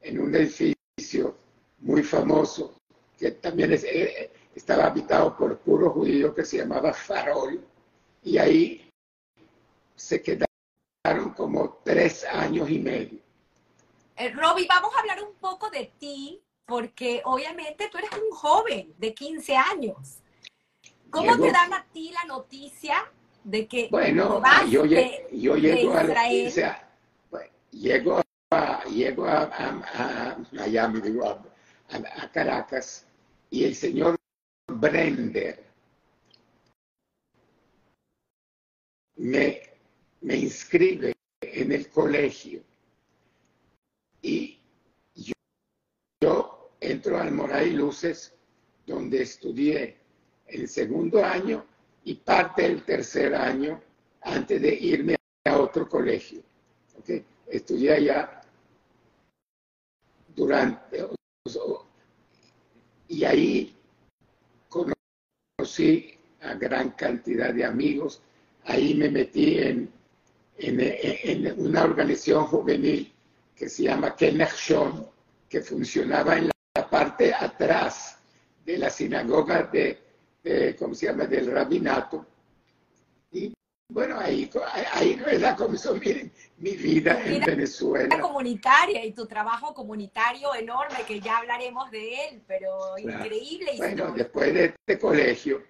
[0.00, 1.36] en un edificio
[1.80, 2.76] muy famoso
[3.18, 7.60] que también eh, estaba habitado por puro judío que se llamaba Farol,
[8.22, 8.88] y ahí
[9.96, 13.18] se quedaron como tres años y medio.
[14.16, 19.12] Eh, vamos a hablar un poco de ti, porque obviamente tú eres un joven de
[19.12, 20.18] 15 años.
[21.10, 23.10] ¿Cómo te dan a ti la noticia
[23.44, 26.88] de que bueno, yo, yo llego a la
[27.70, 31.26] llego a, llego a, a, Miami, digo,
[31.88, 33.06] a, Caracas,
[33.50, 34.16] y el señor
[34.66, 35.64] Brender
[39.16, 39.62] me,
[40.20, 42.62] me inscribe en el colegio.
[44.22, 44.58] Y
[45.14, 45.32] yo,
[46.20, 48.34] yo entro al Moray Luces,
[48.86, 49.97] donde estudié
[50.48, 51.64] el segundo año
[52.04, 53.80] y parte del tercer año
[54.22, 56.42] antes de irme a otro colegio.
[56.98, 57.24] ¿okay?
[57.46, 58.40] Estudié allá
[60.34, 61.06] durante...
[63.08, 63.74] Y ahí
[64.68, 68.20] conocí a gran cantidad de amigos.
[68.64, 69.90] Ahí me metí en,
[70.58, 73.12] en, una organización juvenil
[73.56, 75.06] que se llama Kenachon,
[75.48, 78.18] que funcionaba en la parte atrás
[78.64, 80.07] de la sinagoga de
[80.78, 82.26] ¿cómo se llama?, del rabinato.
[83.30, 83.52] Y
[83.90, 84.50] bueno, ahí,
[84.92, 85.56] ahí ¿verdad?
[85.56, 88.04] comenzó mi, mi vida en Venezuela.
[88.04, 93.72] Vida comunitaria y tu trabajo comunitario enorme, que ya hablaremos de él, pero increíble.
[93.78, 95.62] Bueno, después de este colegio.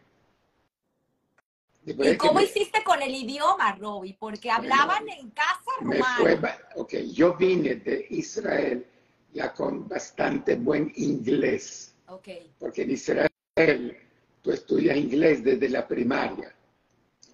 [1.85, 4.17] ¿Y cómo hiciste con el idioma, Robbie?
[4.19, 6.49] Porque hablaban en casa romano.
[6.75, 8.85] ok, yo vine de Israel
[9.33, 11.95] ya con bastante buen inglés.
[12.07, 12.53] Okay.
[12.59, 13.97] Porque en Israel
[14.43, 16.55] tú estudias inglés desde la primaria.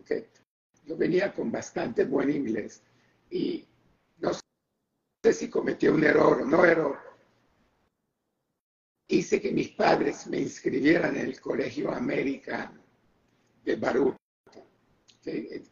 [0.00, 0.26] ¿okay?
[0.84, 2.82] Yo venía con bastante buen inglés
[3.30, 3.66] y
[4.18, 6.98] no sé si cometí un error o no error.
[9.08, 12.82] Hice que mis padres me inscribieran en el colegio americano
[13.64, 14.16] de Baruch,
[15.22, 15.62] que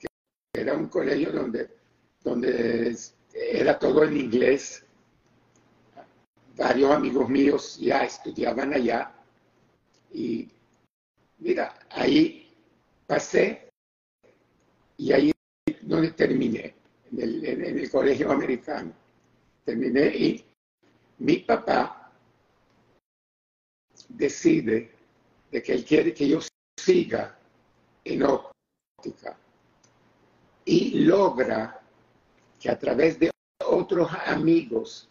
[0.55, 1.71] era un colegio donde,
[2.23, 2.97] donde
[3.33, 4.85] era todo en inglés.
[6.57, 9.14] Varios amigos míos ya estudiaban allá
[10.12, 10.49] y
[11.42, 12.48] Mira, ahí
[13.05, 13.68] pasé
[14.96, 15.33] y ahí
[15.81, 16.72] donde terminé,
[17.11, 18.92] en el, colegio americano.
[19.64, 20.44] Terminé y
[21.18, 22.12] mi papá
[24.09, 24.92] decide
[25.50, 26.38] de que él quiere que yo
[26.78, 27.37] siga
[28.05, 29.37] en óptica
[30.64, 31.83] y logra
[32.61, 33.33] que a través de
[33.66, 35.09] otros amigos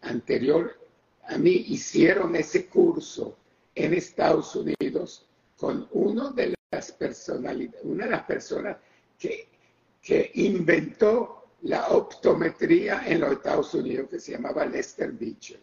[0.00, 0.78] anterior
[1.24, 3.36] a mí hicieron ese curso
[3.74, 8.76] en Estados Unidos con uno de las personalidades, una de las personas
[9.18, 9.48] que,
[10.02, 15.60] que inventó la optometría en los Estados Unidos, que se llamaba Lester Beecher.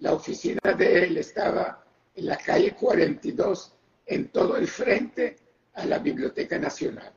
[0.00, 3.72] La oficina de él estaba en la calle 42,
[4.06, 5.36] en todo el frente
[5.74, 7.12] a la Biblioteca Nacional.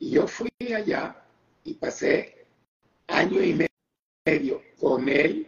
[0.00, 1.24] Y yo fui allá
[1.64, 2.46] y pasé
[3.06, 3.68] año y
[4.26, 5.46] medio con él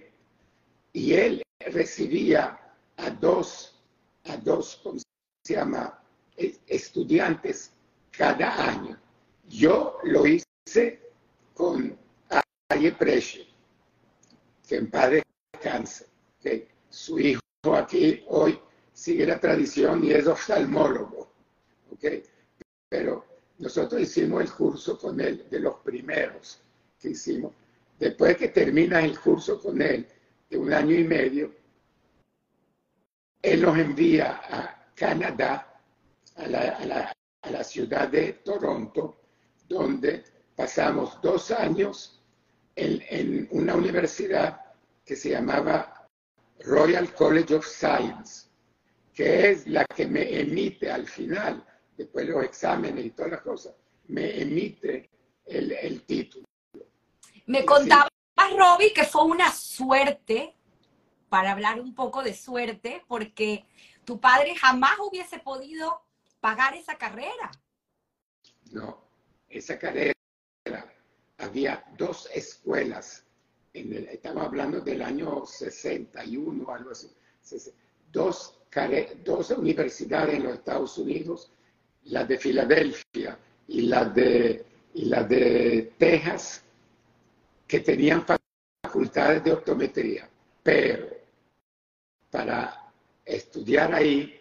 [0.92, 2.59] y él recibía
[2.96, 3.81] a dos,
[4.24, 4.76] a dos
[5.50, 5.98] se llama
[6.68, 7.72] estudiantes
[8.16, 8.96] cada año.
[9.48, 11.10] Yo lo hice
[11.54, 11.98] con
[12.68, 13.48] Aye Preche,
[14.68, 15.10] que en paz
[15.52, 16.06] descanse,
[16.40, 17.40] que su hijo
[17.74, 18.60] aquí hoy
[18.92, 21.32] sigue la tradición y es oftalmólogo.
[21.92, 22.22] ¿okay?
[22.88, 23.24] Pero
[23.58, 26.60] nosotros hicimos el curso con él, de los primeros
[27.00, 27.52] que hicimos.
[27.98, 30.06] Después que termina el curso con él,
[30.48, 31.52] de un año y medio,
[33.42, 35.80] él nos envía a Canadá,
[36.36, 39.16] a la, ciudad de Toronto,
[39.66, 40.22] donde
[40.54, 42.22] pasamos dos años
[42.76, 44.60] en, una universidad
[45.02, 46.06] que se llamaba
[46.64, 48.48] Royal College of Science,
[49.14, 51.64] que es la que me emite al final,
[51.96, 53.74] después de los exámenes y todas las cosas,
[54.08, 55.08] me emite
[55.46, 56.44] el, título.
[57.46, 60.54] Me contaba Robbie que fue una suerte,
[61.30, 63.64] para hablar un poco de suerte, porque
[64.04, 66.02] tu padre jamás hubiese podido
[66.40, 67.50] pagar esa carrera.
[68.72, 69.02] No,
[69.48, 70.14] esa carrera,
[71.38, 73.25] había dos escuelas,
[73.72, 77.10] en estamos hablando del año 61, algo así,
[78.10, 78.58] dos,
[79.25, 81.52] dos universidades en los Estados Unidos,
[82.04, 84.64] la de Filadelfia y la de,
[84.94, 86.62] y la de Texas,
[87.66, 88.25] que tenían
[88.83, 90.29] facultades de optometría,
[90.62, 91.08] pero
[92.31, 92.79] para
[93.37, 94.40] estudiar ahí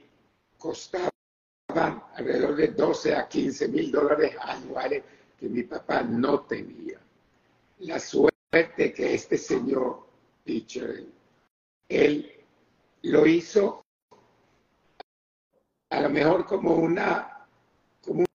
[0.57, 1.09] costaba
[2.15, 5.03] alrededor de 12 a 15 mil dólares anuales
[5.37, 6.99] que mi papá no tenía.
[7.79, 10.05] La suerte que este señor
[10.43, 11.05] Pitcher,
[11.87, 12.31] él
[13.03, 13.83] lo hizo
[15.91, 17.47] a lo mejor como una,
[18.01, 18.25] como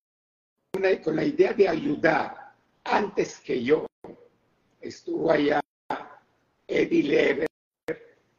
[0.76, 3.86] una, con la idea de ayudar antes que yo.
[4.80, 5.60] Estuvo allá
[6.66, 7.46] Eddie Lever,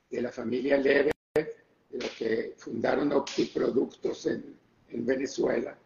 [0.09, 1.14] de la familia Lever,
[2.17, 4.55] que fundaron Optiproductos en,
[4.89, 5.77] en Venezuela.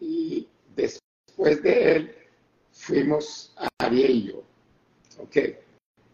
[0.00, 2.14] Y después de él
[2.70, 4.42] fuimos a Ariello.
[5.18, 5.58] Okay.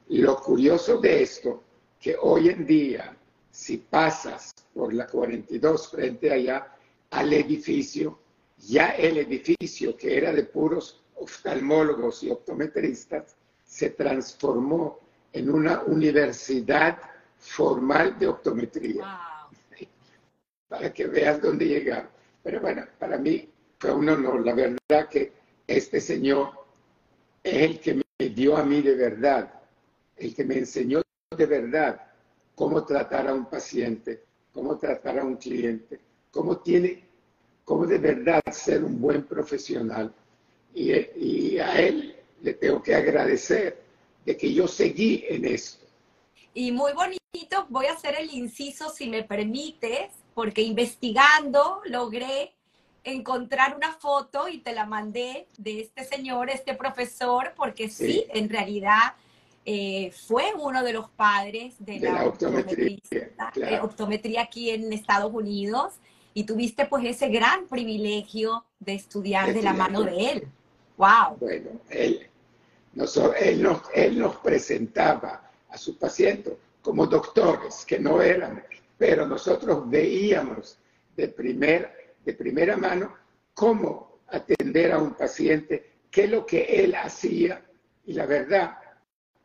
[0.09, 1.63] Lo curioso de esto,
[2.01, 3.17] que hoy en día,
[3.51, 6.75] si pasas por la 42 frente allá
[7.11, 8.19] al edificio,
[8.59, 15.01] ya el edificio que era de puros oftalmólogos y optometristas se transformó
[15.33, 16.99] en una universidad
[17.39, 19.21] formal de optometría.
[20.69, 22.09] Para que veas dónde llega.
[22.43, 24.45] Pero bueno, para mí fue un honor.
[24.45, 25.33] La verdad que
[25.67, 26.51] este señor
[27.43, 29.53] es el que me dio a mí de verdad,
[30.17, 31.03] el que me enseñó
[31.37, 32.01] de verdad
[32.55, 37.05] cómo tratar a un paciente, cómo tratar a un cliente, cómo tiene,
[37.65, 40.13] cómo de verdad ser un buen profesional.
[40.75, 43.79] Y, y a él le tengo que agradecer
[44.25, 45.78] de que yo seguí en esto.
[46.55, 52.55] Y muy bonito, voy a hacer el inciso si me permites, porque investigando logré
[53.05, 58.49] encontrar una foto y te la mandé de este señor, este profesor, porque sí, en
[58.49, 59.15] realidad
[59.65, 62.99] eh, fue uno de los padres de, la, optometría,
[63.57, 65.95] eh, optometría, aquí en Estados Unidos
[66.35, 70.49] y tuviste pues ese gran privilegio de estudiar de la mano de él.
[70.97, 71.37] ¡Wow!
[71.41, 72.29] Bueno, él,
[73.41, 78.65] él, nos, él nos presentaba a sus pacientes como doctores, que no eran,
[78.97, 80.79] pero nosotros veíamos
[81.17, 83.15] de, primer, de primera mano
[83.55, 87.65] cómo atender a un paciente, qué es lo que él hacía,
[88.07, 88.79] y la verdad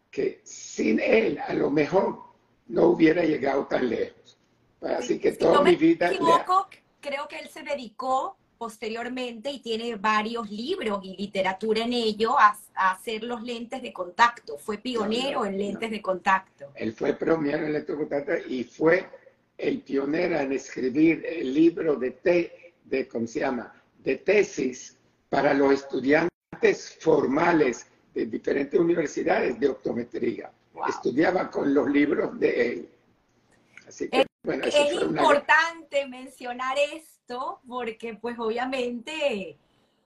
[0.10, 2.20] que sin él a lo mejor
[2.68, 4.38] no hubiera llegado tan lejos.
[4.82, 6.12] Así que toda mi vida...
[7.00, 12.58] creo que él se dedicó posteriormente y tiene varios libros y literatura en ello a,
[12.76, 14.58] hacer los lentes de contacto.
[14.58, 16.72] Fue pionero en lentes de contacto.
[16.76, 19.06] Él fue pionero en lentes de contacto y fue
[19.58, 23.74] el pionero en escribir el libro de, te, de ¿cómo se llama?
[24.02, 24.98] de tesis
[25.28, 30.50] para los estudiantes formales de diferentes universidades de optometría.
[30.88, 32.90] Estudiaba con los libros de él.
[33.86, 37.13] Así que, bueno, es importante mencionar eso
[37.68, 39.58] porque pues obviamente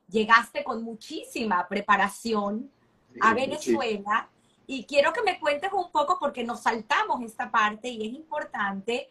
[0.10, 2.70] llegaste con muchísima preparación
[3.22, 4.30] a Venezuela
[4.68, 9.10] y quiero que me cuentes un poco porque nos saltamos esta parte y es importante.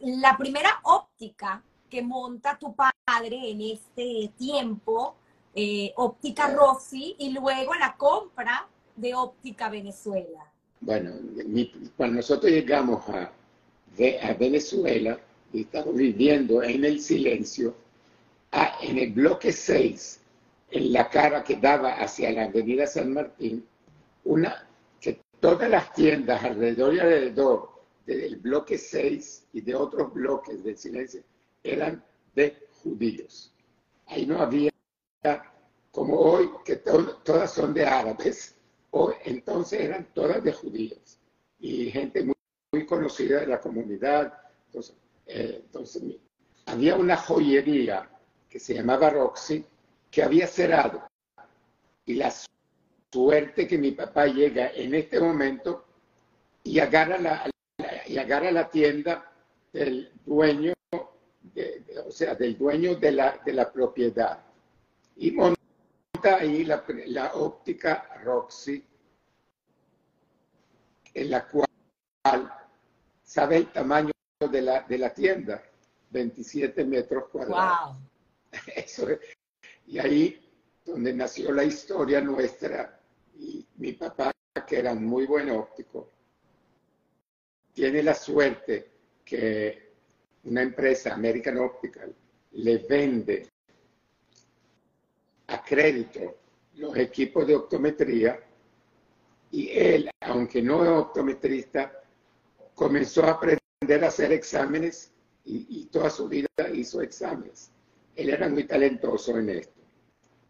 [0.00, 5.16] La primera óptica que monta tu padre en este tiempo,
[5.54, 8.66] eh, óptica Rossi, y luego la compra
[8.96, 10.46] de óptica Venezuela.
[10.80, 11.12] Bueno,
[11.96, 13.32] cuando nosotros llegamos a,
[14.22, 15.18] a Venezuela,
[15.52, 17.74] estamos viviendo en el silencio,
[18.80, 20.20] en el bloque 6,
[20.70, 23.64] en la cara que daba hacia la avenida San Martín,
[24.24, 24.68] una
[25.00, 27.70] que todas las tiendas alrededor y alrededor
[28.06, 31.22] del bloque 6 y de otros bloques del silencio
[31.62, 32.02] eran
[32.34, 33.52] de judíos.
[34.06, 34.72] Ahí no había,
[35.90, 38.56] como hoy, que todas son de árabes,
[38.90, 41.18] o entonces eran todas de judíos
[41.60, 42.34] y gente muy,
[42.72, 44.32] muy conocida de la comunidad.
[44.66, 44.96] Entonces,
[45.26, 46.02] eh, entonces,
[46.66, 48.08] había una joyería
[48.48, 49.64] que se llamaba Roxy
[50.10, 51.08] que había cerrado.
[52.04, 52.32] Y la
[53.12, 55.84] suerte que mi papá llega en este momento
[56.64, 57.50] y agarra la,
[58.06, 59.32] y agarra la tienda
[59.72, 60.72] del dueño,
[62.06, 64.42] o sea, del dueño de la, de la propiedad.
[65.16, 65.56] Y monta
[66.22, 68.84] ahí la, la óptica Roxy,
[71.14, 72.52] en la cual
[73.22, 74.10] sabe el tamaño
[74.48, 75.62] de la, de la tienda,
[76.10, 77.98] 27 metros cuadrados.
[78.74, 79.06] Eso
[79.86, 80.50] Y ahí
[80.84, 82.98] donde nació la historia nuestra
[83.38, 84.32] y mi papá,
[84.66, 86.10] que era muy buen óptico,
[87.74, 88.90] tiene la suerte
[89.24, 89.90] que
[90.44, 92.14] una empresa, American Optical,
[92.52, 93.46] le vende
[95.48, 96.38] a crédito
[96.76, 98.40] los equipos de optometría
[99.50, 101.92] y él, aunque no es optometrista,
[102.74, 103.59] comenzó a aprender
[103.94, 105.12] a hacer exámenes
[105.44, 107.70] y, toda su vida hizo exámenes.
[108.14, 109.80] Él era muy talentoso en esto.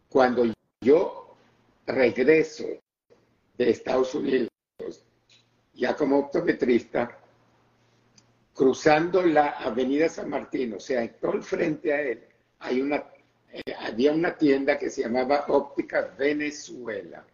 [0.09, 0.45] Cuando
[0.81, 1.35] yo
[1.87, 2.65] regreso
[3.57, 4.49] de Estados Unidos,
[5.73, 7.17] ya como optometrista,
[8.53, 12.23] cruzando la avenida San Martín, o sea, todo el frente a él,
[12.59, 13.05] hay una,
[13.51, 17.25] eh, había una tienda que se llamaba Óptica Venezuela,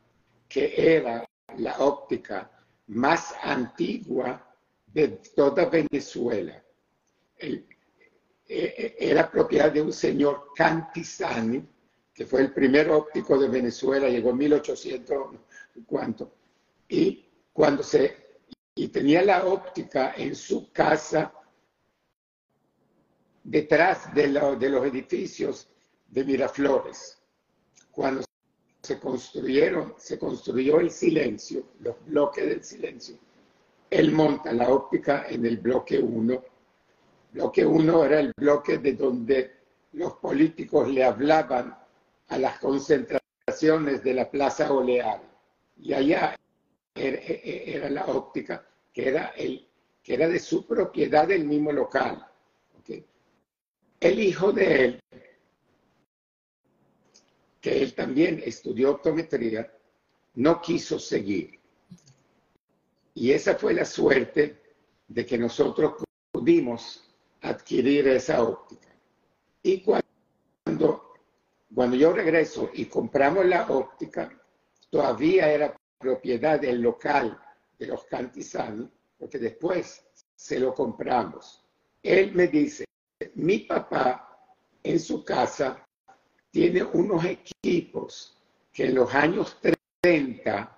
[0.47, 1.25] que era
[1.57, 2.49] la óptica
[2.87, 4.46] más antigua
[4.97, 6.63] de toda Venezuela.
[7.37, 7.63] Eh,
[8.47, 11.63] eh, era propiedad de un señor Cantisani,
[12.11, 15.17] que fue el primer óptico de Venezuela, llegó en 1800,
[15.85, 16.33] ¿cuánto?
[16.89, 18.25] Y cuando se
[18.73, 21.31] y tenía la óptica en su casa
[23.43, 24.27] detrás de,
[24.59, 25.67] de los edificios
[26.07, 27.21] de Miraflores.
[27.91, 28.23] Cuando
[28.81, 33.26] se construyeron, se construyó el silencio, los bloques del silencio.
[33.89, 36.43] Él monta la óptica en el bloque 1.
[37.31, 39.51] Bloque 1 era el bloque de donde
[39.93, 41.77] los políticos le hablaban
[42.27, 45.21] a las concentraciones de la Plaza Olear.
[45.77, 46.35] Y allá
[46.95, 49.67] era, la óptica que era, el,
[50.03, 52.25] de su propiedad del mismo local.
[53.99, 54.99] El hijo de él,
[57.59, 59.73] que él también estudió optometría,
[60.35, 61.56] no quiso seguir.
[63.19, 64.61] Y esa fue la suerte
[65.07, 67.03] de que nosotros pudimos
[67.41, 68.89] adquirir esa óptica.
[69.63, 71.15] Y cuando,
[71.73, 74.39] cuando yo regreso y compramos la óptica,
[74.91, 77.41] todavía era propiedad del local
[77.79, 78.87] de los Cantizani,
[79.17, 80.05] porque después
[80.35, 81.65] se lo compramos.
[82.03, 82.85] Él me dice,
[83.33, 84.47] mi papá
[84.83, 85.83] en su casa
[86.51, 88.37] tiene unos equipos
[88.71, 89.57] que en los años
[90.01, 90.76] 30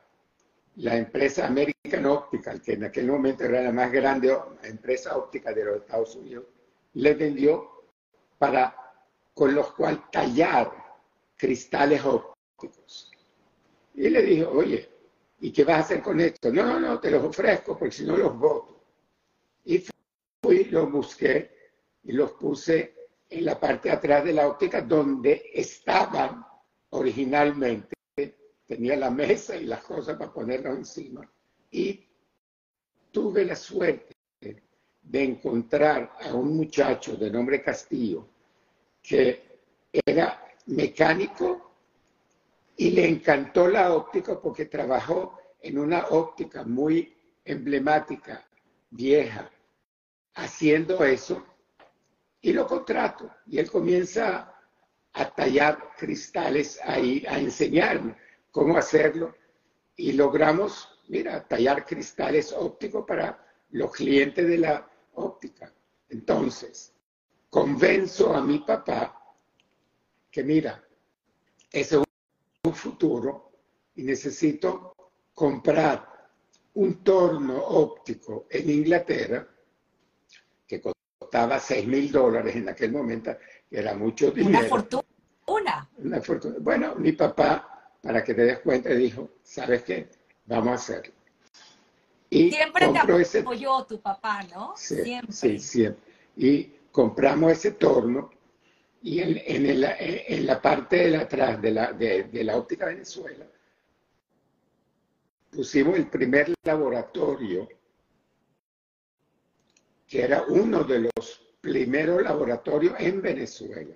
[0.80, 5.66] la empresa American Optical, que en aquel momento era la más grande empresa óptica de
[5.66, 6.46] los Estados Unidos,
[6.94, 7.84] le vendió
[8.38, 8.76] para
[9.34, 10.72] con los cuales tallar
[11.36, 13.12] cristales ópticos.
[13.94, 14.90] Y le dijo, oye,
[15.42, 16.52] ¿y qué vas a hacer con esto?
[16.52, 18.82] No, no, no, te los ofrezco porque si no los voto.
[19.66, 19.86] Y
[20.42, 21.74] fui, los busqué
[22.04, 26.46] y los puse en la parte atrás de la óptica donde estaban
[26.92, 27.99] originalmente.
[28.70, 31.28] Tenía la mesa y las cosas para ponerlos encima.
[31.72, 32.06] Y
[33.12, 34.16] tuve la suerte
[35.02, 38.28] de encontrar a un muchacho de nombre Castillo
[39.02, 39.42] que
[40.06, 41.72] era mecánico
[42.78, 48.48] y le encantó la óptica porque trabajó en una óptica muy emblemática,
[48.92, 49.50] vieja,
[50.36, 51.44] haciendo eso
[52.40, 53.32] y lo contrato.
[53.48, 54.54] Y él comienza
[55.14, 59.36] a tallar cristales ahí, a enseñarme cómo hacerlo.
[59.95, 65.74] Y logramos, mira, tallar cristales ópticos para los clientes de la óptica.
[66.10, 66.93] Entonces,
[67.50, 69.16] convenzo a mi papá
[70.32, 70.84] que, mira,
[71.72, 72.04] ese es
[72.64, 73.52] un futuro
[73.95, 74.95] y necesito
[75.34, 76.08] comprar
[76.74, 79.47] un torno óptico en Inglaterra
[80.66, 83.36] que costaba 6 mil dólares en aquel momento,
[83.70, 84.60] que era mucho dinero.
[84.60, 85.89] Una fortuna.
[85.97, 86.56] Una fortuna.
[86.60, 90.10] Bueno, mi papá, para que te des cuenta, dijo, ¿sabes qué?
[90.45, 91.14] Vamos a hacerlo.
[92.30, 94.74] Y siempre te apoyó tu papá, ¿no?
[94.78, 95.34] Sí, siempre.
[95.34, 96.04] Sí, siempre.
[96.38, 98.30] Y compramos ese torno
[99.02, 103.45] y en, en, en la parte de atrás de la, de, de la óptica Venezuela
[105.50, 107.68] pusimos el primer laboratorio
[110.08, 113.95] que era uno de los primeros laboratorios en Venezuela.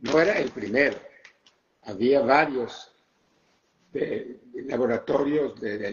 [0.00, 0.98] No era el primero,
[1.82, 2.93] había varios
[3.94, 5.86] de, laboratorios, de,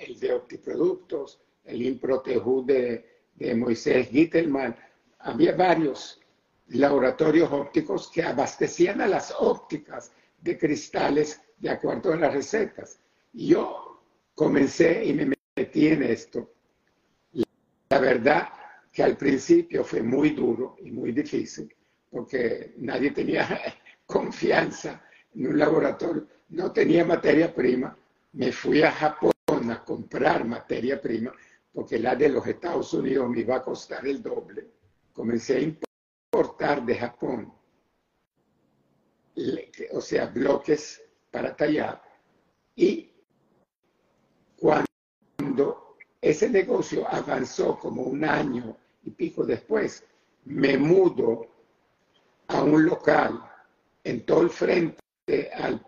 [0.00, 4.74] el de Optiproductos, el Improteju de, de Moisés Gittelman,
[5.20, 6.20] había varios
[6.68, 12.98] laboratorios ópticos que abastecían a las ópticas de cristales de acuerdo a las recetas.
[13.32, 14.00] Y yo
[14.34, 16.50] comencé y me metí en esto.
[17.90, 18.48] La verdad
[18.92, 21.72] que al principio fue muy duro y muy difícil,
[22.10, 23.46] porque nadie tenía
[24.06, 27.96] confianza en un laboratorio, no tenía materia prima.
[28.32, 29.32] Me fui a Japón
[29.70, 31.32] a comprar materia prima,
[31.72, 34.66] porque la de los Estados Unidos me iba a costar el doble.
[35.12, 37.52] Comencé a importar de Japón,
[39.92, 42.02] o sea, bloques para tallar.
[42.74, 43.10] Y
[44.56, 50.04] cuando ese negocio avanzó como un año y pico después,
[50.44, 51.46] me mudo
[52.48, 53.42] a un local
[54.04, 55.05] en todo el frente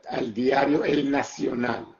[0.09, 1.97] al, diario El Nacional,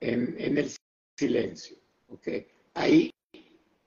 [0.00, 0.70] en, el
[1.16, 1.76] silencio.
[2.08, 2.46] ¿okay?
[2.74, 3.10] Ahí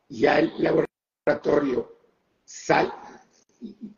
[0.10, 2.00] ya el laboratorio
[2.46, 2.94] sal,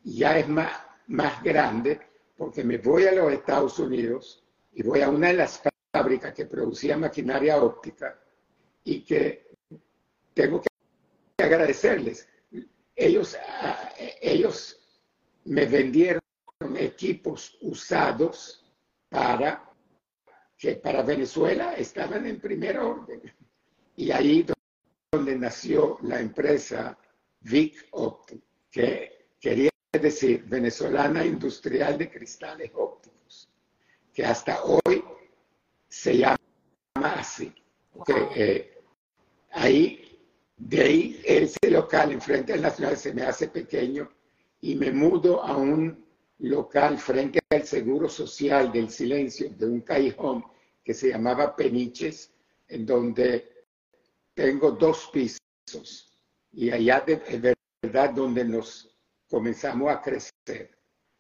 [0.04, 0.72] ya es más,
[1.08, 2.00] más grande
[2.38, 4.44] porque me voy a los Estados Unidos
[4.74, 8.20] y voy a una de las fábricas que producía maquinaria óptica
[8.84, 9.52] y que
[10.34, 12.28] tengo que agradecerles
[12.96, 14.80] ellos, ah, ellos
[15.46, 16.22] me vendieron
[16.78, 18.65] equipos usados
[19.16, 19.64] para
[20.58, 23.22] que para Venezuela estaban en primer orden.
[23.96, 24.46] Y ahí
[25.10, 26.98] donde nació la empresa
[27.40, 33.50] Vic Optic, que quería decir Venezolana Industrial de Cristales Ópticos,
[34.14, 35.02] que hasta hoy
[35.88, 36.38] se llama
[37.00, 37.54] así.
[38.36, 38.82] Eh,
[39.52, 40.02] ahí
[40.58, 44.10] de ahí ese local enfrente al Nacional se me hace pequeño
[44.60, 46.05] y me mudo a un
[46.40, 50.44] local frente al Seguro Social del Silencio, de un callejón
[50.84, 52.32] que se llamaba Peniches,
[52.68, 53.66] en donde
[54.34, 56.12] tengo dos pisos
[56.52, 58.96] y allá de, verdad donde nos
[59.30, 60.78] comenzamos a crecer.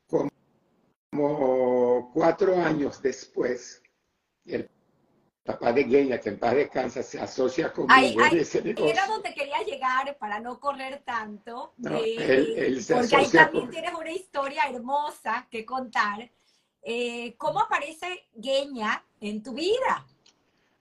[0.08, 3.82] Como cuatro años después,
[4.46, 4.70] el
[5.46, 8.92] papá de Gueña, que en paz descansa, se asocia conmigo Ay, ay, en ese negocio.
[8.92, 11.74] Era donde quería llegar para no correr tanto.
[11.78, 16.30] No, eh, él- él se porque ahí también con- tienes una historia hermosa que contar.
[16.82, 20.06] Eh, ¿Cómo aparece Gueña en tu vida?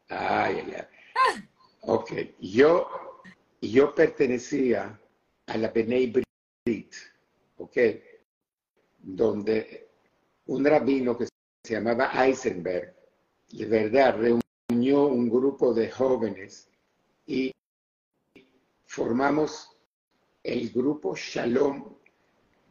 [0.08, 1.48] Ay, ay, ay.
[1.82, 3.20] Ok, yo,
[3.60, 4.98] yo pertenecía
[5.46, 6.06] a la B'nai
[6.64, 6.94] Brit,
[7.58, 7.76] ok,
[8.98, 9.88] donde
[10.46, 11.26] un rabino que
[11.62, 12.94] se llamaba Eisenberg,
[13.50, 16.68] de verdad, reunió un grupo de jóvenes
[17.26, 17.52] y
[18.86, 19.70] formamos
[20.42, 21.94] el grupo Shalom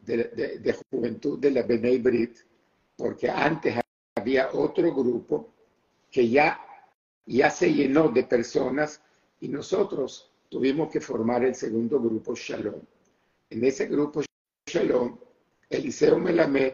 [0.02, 2.38] de, juventud de la B'nai Brit,
[2.98, 3.76] porque antes
[4.16, 5.54] había otro grupo
[6.12, 6.60] que ya
[7.26, 9.02] ya se llenó de personas
[9.40, 12.82] y nosotros tuvimos que formar el segundo grupo Shalom.
[13.50, 14.22] En ese grupo
[14.68, 15.18] Shalom,
[15.70, 16.74] Eliseo Melamed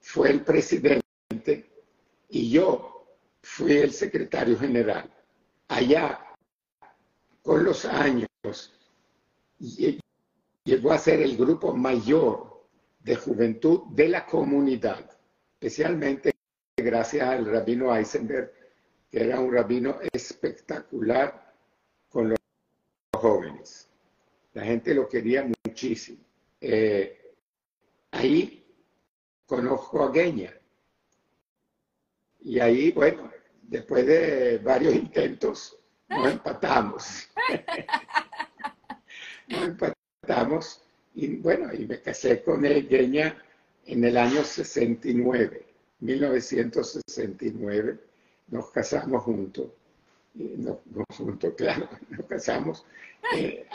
[0.00, 1.70] fue el presidente
[2.28, 2.97] y yo
[3.42, 5.10] fui el secretario general.
[5.68, 6.24] Allá,
[7.42, 8.28] con los años,
[9.60, 10.00] lle-
[10.64, 12.66] llegó a ser el grupo mayor
[13.00, 15.08] de juventud de la comunidad,
[15.60, 16.32] especialmente
[16.76, 18.52] gracias al rabino Eisenberg,
[19.10, 21.54] que era un rabino espectacular
[22.08, 22.38] con los
[23.16, 23.88] jóvenes.
[24.52, 26.18] La gente lo quería muchísimo.
[26.60, 27.34] Eh,
[28.10, 28.66] ahí
[29.46, 30.57] conozco a Gueña.
[32.40, 33.30] Y ahí, bueno,
[33.62, 35.76] después de varios intentos,
[36.08, 37.28] nos empatamos.
[39.48, 40.82] nos empatamos
[41.14, 43.36] y bueno, y me casé con Gueña
[43.86, 45.66] en el año 69,
[46.00, 47.98] 1969
[48.48, 49.66] nos casamos juntos.
[50.34, 52.84] Nos, nos juntos, claro, nos casamos
[53.34, 53.66] eh,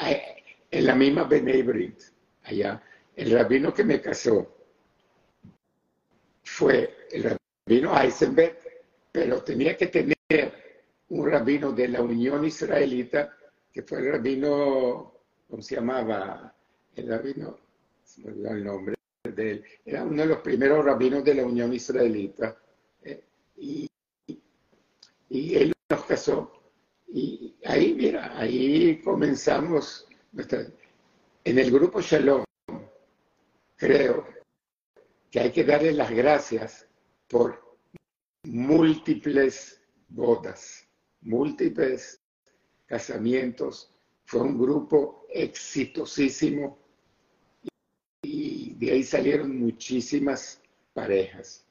[0.72, 2.00] en la misma B'nai Brit,
[2.44, 2.82] allá.
[3.16, 4.56] El rabino que me casó
[6.44, 8.58] fue el rabino Eisenberg,
[9.12, 10.16] pero tenía que tener
[11.10, 13.36] un rabino de la Unión Israelita,
[13.72, 15.14] que fue el rabino,
[15.50, 16.54] ¿cómo se llamaba?
[16.96, 17.58] El rabino,
[18.04, 21.46] se me olvidó el nombre de él, era uno de los primeros rabinos de la
[21.46, 22.58] Unión Israelita.
[23.04, 23.24] eh,
[23.58, 23.90] y
[25.30, 26.52] y él nos casó.
[27.08, 30.08] Y ahí, mira, ahí comenzamos.
[30.32, 30.68] nuestra-
[31.44, 32.44] En el grupo Shalom,
[33.76, 34.28] creo
[35.32, 36.88] que hay que darle las gracias
[37.34, 37.78] por
[38.44, 40.88] múltiples bodas,
[41.22, 42.22] múltiples
[42.86, 43.92] casamientos.
[44.26, 46.78] Fue un grupo exitosísimo
[48.22, 50.62] y de ahí salieron muchísimas
[50.94, 51.66] parejas.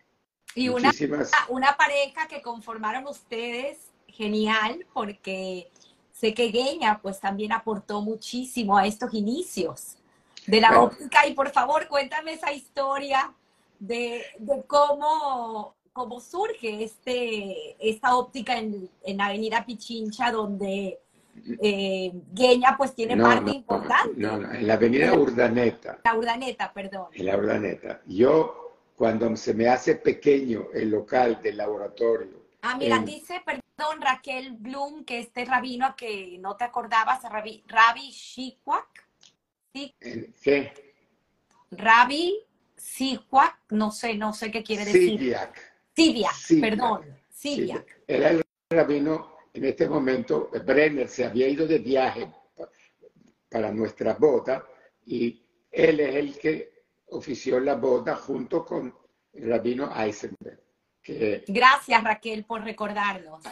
[0.56, 5.70] Y una, muchísimas una pareja que conformaron ustedes, genial, porque
[6.12, 9.96] sé que Gueña pues también aportó muchísimo a estos inicios
[10.44, 10.84] de la Bueno.
[10.86, 11.24] óptica.
[11.28, 13.32] Y por favor, cuéntame esa historia
[13.86, 21.00] de, de cómo, cómo surge este, esta óptica en, en Avenida Pichincha, donde
[21.60, 24.14] eh, Gueña pues tiene No, parte no, importante.
[24.20, 27.08] No, no, en la avenida Urdaneta, La Urdaneta, perdón.
[27.12, 28.00] en la Urdaneta.
[28.06, 34.00] Yo, cuando se me hace pequeño el local del laboratorio, Ah, mira, en- dice, perdón,
[34.00, 39.08] Raquel Bloom, que este rabino que no te acordabas, Rabbi Shikwak,
[39.74, 39.92] sí,
[40.40, 40.94] ¿qué?
[41.72, 42.36] Rabbi
[42.82, 45.18] Sikwak, no sé, no sé qué quiere decir.
[45.18, 45.72] Sidiac.
[45.94, 46.34] Sibiak.
[46.60, 47.16] perdón.
[47.30, 48.02] Sidiac.
[48.08, 52.68] Era el rabino, en este momento, Brenner se había ido de viaje pa-
[53.48, 54.66] para nuestra boda
[55.06, 56.72] y él es el que
[57.06, 58.92] ofició la boda junto con
[59.32, 60.60] el rabino Eisenberg,
[61.00, 63.44] que Gracias, Raquel, por recordarnos.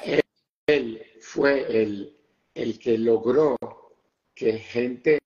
[0.66, 2.16] él fue el,
[2.54, 3.56] el que logró
[4.34, 5.18] que gente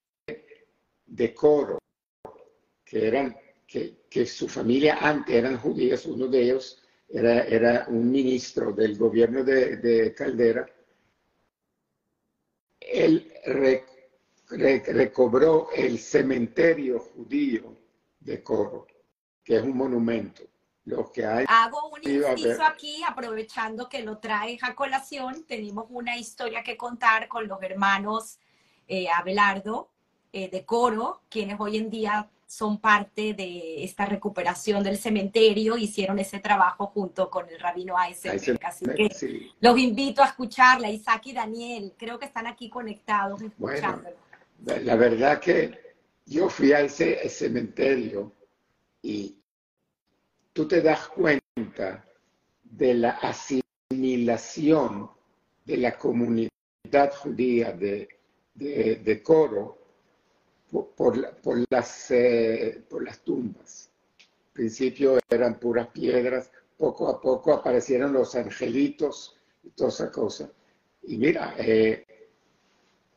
[1.07, 1.79] de coro,
[2.85, 3.37] que eran,
[3.75, 8.97] que, que su familia antes eran judíos, uno de ellos era, era un ministro del
[8.97, 10.65] gobierno de, de Caldera,
[12.79, 13.85] él re-
[14.51, 17.77] re- recobró el cementerio judío
[18.21, 18.87] de Coro,
[19.43, 20.45] que es un monumento.
[20.85, 25.45] Lo que hay Hago un inciso aquí, aprovechando que lo traes a colación.
[25.49, 28.39] Tenemos una historia que contar con los hermanos
[28.87, 29.89] eh, Abelardo
[30.33, 36.19] eh, de Coro, quienes hoy en día son parte de esta recuperación del cementerio, hicieron
[36.19, 39.09] ese trabajo junto con el rabino Eisenberg, así que
[39.61, 44.11] los invito a escucharla, Isaac y Daniel, creo que están aquí conectados escuchando.
[44.65, 45.95] la verdad que
[46.27, 48.33] yo fui a ese cementerio
[49.03, 49.37] y
[50.53, 52.05] tú te das cuenta
[52.63, 53.19] de la
[53.91, 55.11] asimilación
[55.65, 56.51] de la comunidad
[57.17, 58.09] judía de,
[58.55, 59.79] de, Coro
[60.83, 61.17] por,
[61.71, 63.91] las, eh, por las tumbas.
[64.19, 70.51] Al principio eran puras piedras, poco a poco aparecieron los angelitos y toda esa cosa.
[71.03, 72.05] Y mira, eh,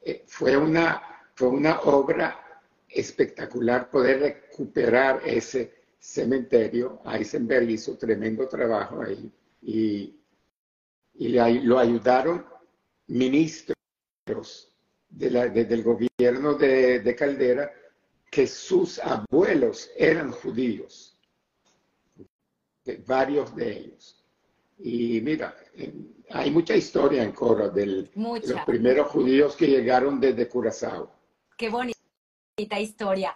[0.01, 1.01] eh, fue, una,
[1.35, 7.01] fue una obra espectacular poder recuperar ese cementerio.
[7.05, 9.31] Eisenberg hizo tremendo trabajo ahí
[9.61, 10.15] y,
[11.15, 12.45] y lo ayudaron
[13.07, 13.75] ministros
[15.09, 17.71] de la, del gobierno de, de, Caldera
[18.29, 21.17] que sus abuelos eran judíos,
[23.05, 24.23] varios de ellos.
[24.79, 25.55] Y mira,
[26.29, 31.11] hay mucha historia en Coro de los primeros judíos que llegaron desde Curazao.
[31.57, 31.97] Qué bonita
[32.79, 33.33] historia.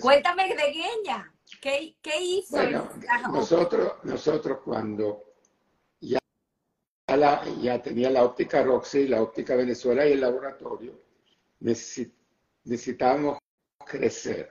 [0.00, 1.32] Cuéntame de Gueña.
[1.60, 2.56] ¿Qué, qué hizo?
[2.56, 2.88] Bueno,
[3.32, 5.24] nosotros, nosotros cuando
[6.00, 6.18] ya,
[7.60, 11.07] ya tenía la óptica Roxy, la óptica Venezuela y el laboratorio,
[11.60, 13.38] necesitábamos
[13.86, 14.48] crecer.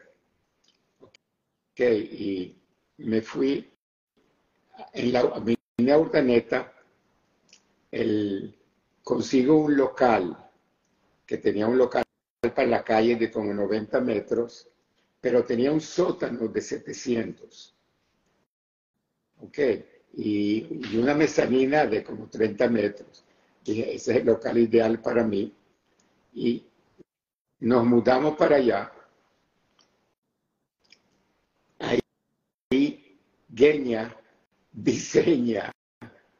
[1.71, 2.57] Okay,
[2.97, 3.71] y me fui
[4.93, 5.43] en la
[5.79, 6.73] mi Urdaneta,
[7.91, 8.57] el,
[9.03, 10.49] consigo un local
[11.25, 12.03] que tenía un local
[12.41, 14.67] para la calle de como 90 metros,
[15.21, 17.75] pero tenía un sótano de 700.
[19.41, 19.59] ¿Ok?
[20.13, 23.23] Y, y una mezanina de como 30 metros.
[23.63, 25.53] Dije, ese es el local ideal para mí.
[26.33, 26.66] Y
[27.59, 28.91] nos mudamos para allá.
[31.79, 33.19] Ahí
[33.53, 34.15] Genia
[34.71, 35.71] diseña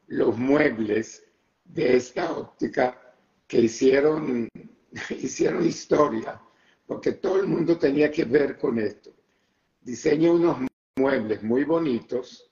[0.06, 1.24] los muebles
[1.64, 3.14] de esta óptica
[3.46, 4.48] que hicieron,
[5.10, 6.40] hicieron historia,
[6.86, 9.12] porque todo el mundo tenía que ver con esto.
[9.80, 10.58] Diseña unos
[10.96, 12.50] muebles muy bonitos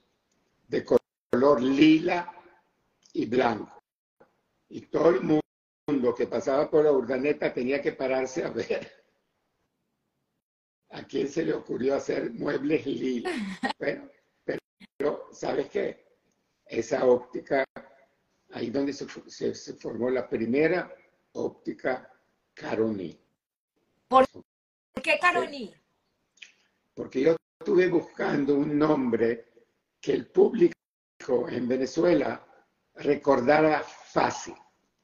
[0.68, 2.32] de color lila
[3.12, 3.82] y blanco.
[4.68, 5.45] Y todo el mundo
[6.16, 8.90] que pasaba por la urdaneta tenía que pararse a ver
[10.90, 13.30] a quién se le ocurrió hacer muebles lila.
[13.78, 14.10] Bueno,
[14.44, 16.04] pero, ¿sabes qué?
[16.64, 17.64] Esa óptica,
[18.50, 19.06] ahí donde se,
[19.74, 20.92] formó la primera
[21.34, 22.12] óptica
[22.52, 23.16] Caroní.
[24.08, 24.26] ¿Por
[25.00, 25.72] qué Caroní?
[26.94, 29.52] Porque yo estuve buscando un nombre
[30.00, 30.74] que el público
[31.48, 32.44] en Venezuela
[32.94, 34.54] recordara fácil.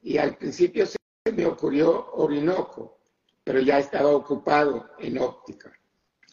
[0.03, 0.99] Y al principio se
[1.33, 2.99] me ocurrió Orinoco,
[3.45, 5.73] pero ya estaba ocupado en óptica.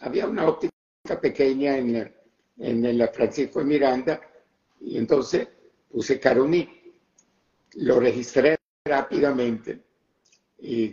[0.01, 0.73] Había una óptica
[1.21, 2.13] pequeña en,
[2.57, 4.21] en la Francisco de Miranda
[4.81, 5.47] y entonces
[5.89, 6.67] puse Caroní.
[7.75, 9.83] Lo registré rápidamente
[10.57, 10.91] y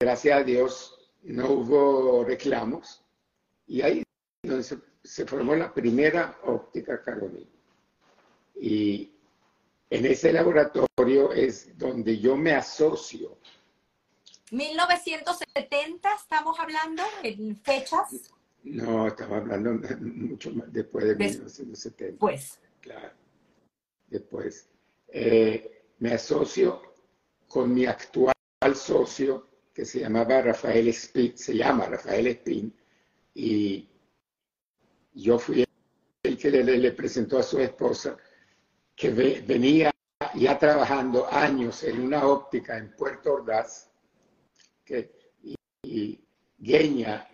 [0.00, 3.04] gracias a Dios no hubo reclamos
[3.66, 4.02] y ahí
[4.62, 7.48] se, se formó la primera óptica Caroní.
[8.56, 9.15] Y
[9.90, 13.38] en ese laboratorio es donde yo me asocio.
[14.50, 18.32] 1970 estamos hablando en fechas.
[18.62, 22.18] No, estamos hablando mucho más después de 1970.
[22.18, 22.58] Pues.
[22.80, 23.12] Claro.
[24.08, 24.68] Después.
[25.08, 26.94] Eh, me asocio
[27.48, 28.34] con mi actual
[28.74, 32.74] socio que se llamaba Rafael Spin, se llama Rafael Spin,
[33.34, 33.88] y
[35.12, 35.64] yo fui
[36.22, 38.16] el que le, le presentó a su esposa
[38.96, 39.92] que venía
[40.34, 43.90] ya trabajando años en una óptica en Puerto Ordaz,
[44.84, 45.12] que,
[45.82, 46.18] y,
[46.60, 47.28] Geña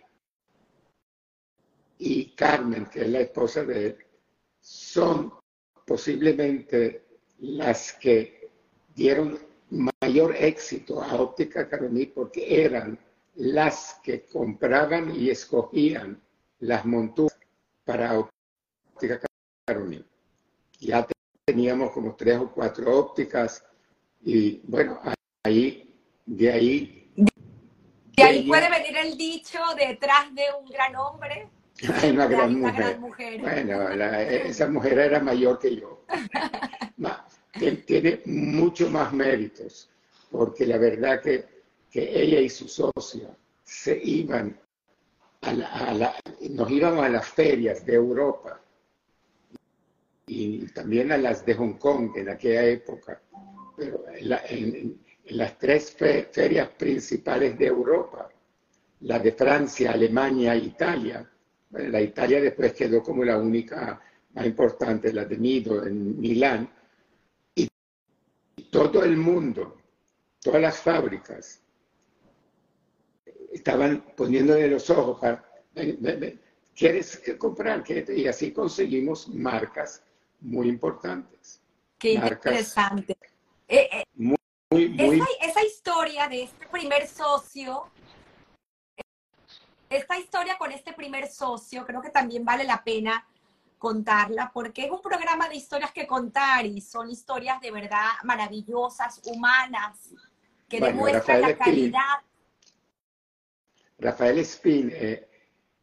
[1.98, 3.98] y Carmen, que es la esposa de él,
[4.60, 5.32] son
[5.86, 7.04] posiblemente
[7.38, 8.50] las que
[8.94, 9.38] dieron
[9.70, 12.98] mayor éxito a Óptica Caroní porque eran
[13.36, 16.20] las que compraban y escogían
[16.58, 17.38] las monturas
[17.84, 19.20] para Óptica
[19.64, 20.04] Caroní.
[21.44, 23.64] Teníamos como tres o cuatro ópticas
[24.22, 25.00] y bueno,
[25.44, 25.92] ahí,
[26.24, 26.98] de ahí...
[28.16, 31.48] De ahí puede venir el dicho detrás de un gran hombre.
[32.02, 32.60] Hay una, gran,
[33.00, 33.40] mujer.
[33.40, 36.04] Bueno, esa mujer era mayor que yo.
[37.86, 39.90] tiene mucho más méritos,
[40.30, 41.44] porque la verdad que,
[41.90, 43.30] que ella y su socia
[43.64, 44.58] se iban
[45.40, 46.14] a la,
[46.50, 48.61] nos íbamos a las ferias de Europa
[50.34, 53.20] y también a las de Hong Kong en aquella época,
[53.76, 54.04] pero
[54.48, 58.28] en, las tres ferias principales de Europa,
[59.00, 61.30] la de Francia, Alemania e Italia,
[61.70, 64.00] la Italia después quedó como la única
[64.34, 66.68] más importante, la de Nido en Milán,
[67.54, 67.68] y
[68.70, 69.78] todo el mundo,
[70.40, 71.62] todas las fábricas,
[73.52, 75.44] estaban poniéndole los ojos para,
[76.74, 77.84] ¿quieres comprar?
[78.08, 80.02] Y así conseguimos marcas
[80.42, 81.60] muy importantes.
[81.98, 83.16] Qué interesante.
[83.68, 84.36] Eh, eh, muy,
[84.70, 87.90] muy, esa historia de este primer socio
[89.96, 93.26] esta historia con este primer socio creo que también vale la pena
[93.78, 99.20] contarla porque es un programa de historias que contar y son historias de verdad maravillosas,
[99.24, 100.14] humanas,
[100.68, 102.22] que demuestran la calidad.
[103.98, 105.28] Rafael Spin eh,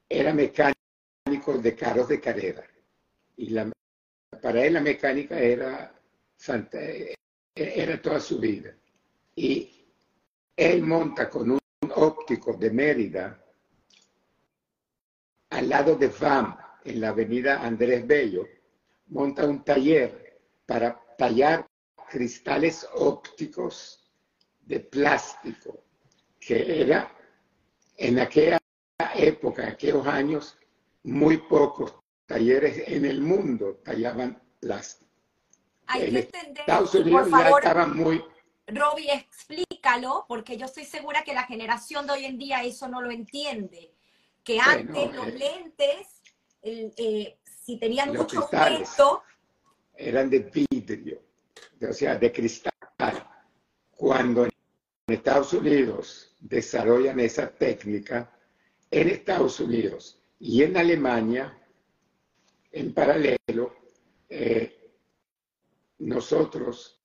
[0.07, 2.63] era mecánico de carros de carrera
[3.35, 3.69] y la,
[4.41, 5.93] para él la mecánica era,
[6.73, 7.15] eh,
[7.55, 8.75] era toda su vida.
[9.35, 9.85] Y
[10.55, 11.59] él monta con un
[11.95, 13.43] óptico de Mérida
[15.49, 18.47] al lado de FAM, en la avenida Andrés Bello,
[19.07, 21.67] monta un taller para tallar
[22.09, 24.11] cristales ópticos
[24.61, 25.83] de plástico,
[26.39, 27.11] que era
[27.97, 28.59] en aquella
[29.15, 30.57] época, aquellos años,
[31.03, 31.95] muy pocos
[32.29, 35.09] talleres en el mundo tallaban plástico.
[35.87, 38.23] Hay que entender, Estados Unidos por favor, ya muy...
[38.67, 43.01] Robbie, explícalo, porque yo estoy segura que la generación de hoy en día eso no
[43.01, 43.91] lo entiende
[44.43, 46.21] que antes los eh, lentes,
[46.61, 49.23] eh, si tenían mucho peso...
[49.95, 51.23] Eran de vidrio,
[51.81, 52.73] o sea, de cristal.
[53.91, 54.51] Cuando en
[55.07, 58.31] Estados Unidos desarrollan esa técnica,
[58.91, 61.58] en Estados Unidos y en Alemania,
[62.71, 63.75] en paralelo,
[64.29, 64.91] eh,
[65.99, 66.99] nosotros,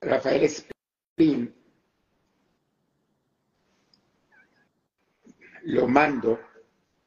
[0.00, 1.54] Rafael Spin,
[5.64, 6.38] lo mando,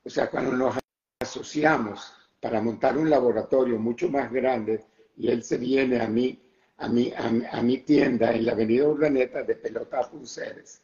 [0.04, 0.76] o sea, cuando nos
[1.20, 4.86] asociamos para montar un laboratorio mucho más grande
[5.18, 6.42] y él se viene a mí,
[6.78, 10.82] a mi, a, mi tienda en la avenida Urdaneta de Pelota Punceres,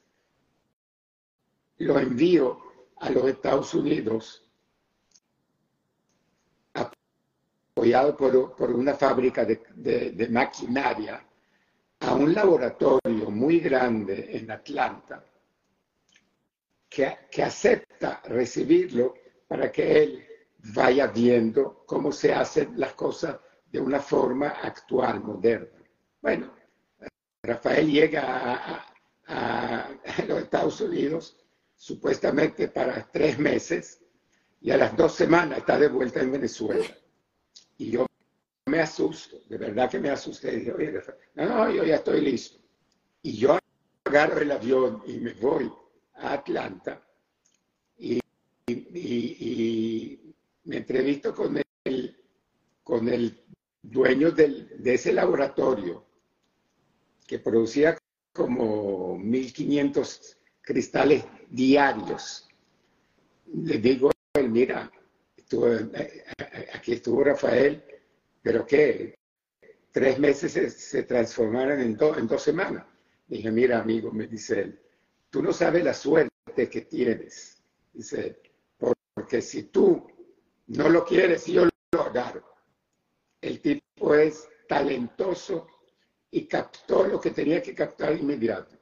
[1.77, 2.59] lo envío
[2.97, 4.44] a los Estados Unidos
[7.85, 9.61] apoyado por, por una fábrica de,
[10.11, 11.23] de maquinaria
[11.99, 15.23] a un laboratorio muy grande en Atlanta
[16.89, 19.15] que, acepta recibirlo
[19.47, 20.25] para que él
[20.73, 23.37] vaya viendo cómo se hacen las cosas
[23.71, 25.83] de una forma actual, moderna.
[26.21, 26.53] Bueno,
[27.43, 28.85] Rafael llega
[29.27, 29.89] a,
[30.27, 31.37] los Estados Unidos
[31.75, 34.01] supuestamente para tres meses
[34.61, 36.85] y a las dos semanas está de vuelta en Venezuela.
[37.77, 38.05] Y yo
[38.67, 40.57] me asusto, de verdad que me asusté.
[40.57, 40.93] Dije, Oye,
[41.35, 42.59] no, no, yo ya estoy listo.
[43.21, 43.57] Y yo
[44.05, 45.71] agarro el avión y me voy
[46.15, 47.01] a Atlanta
[47.97, 48.19] y,
[50.63, 52.17] me entrevisto con el,
[52.83, 53.43] con el
[53.83, 56.05] dueño de ese laboratorio
[57.27, 57.97] que producía
[58.33, 62.47] como 1500 cristales diarios.
[63.53, 64.11] Le digo,
[64.49, 64.91] mira,
[66.73, 67.83] aquí estuvo Rafael,
[68.41, 69.15] pero ¿qué?
[69.91, 72.85] Tres meses se, transformaron en, en dos semanas.
[73.27, 74.79] Dije, mira, amigo, me dice él,
[75.29, 77.61] tú no sabes la suerte que tienes.
[77.93, 78.39] Dice,
[78.77, 80.05] porque si tú
[80.67, 82.43] no lo quieres, yo lo agarro.
[83.41, 85.67] El tipo es talentoso
[86.31, 88.75] y captó lo que tenía que captar inmediato.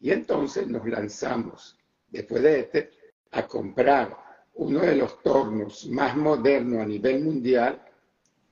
[0.00, 2.90] Y entonces nos lanzamos, después de este,
[3.30, 4.27] a comprar
[4.58, 7.80] uno de los tornos más modernos a nivel mundial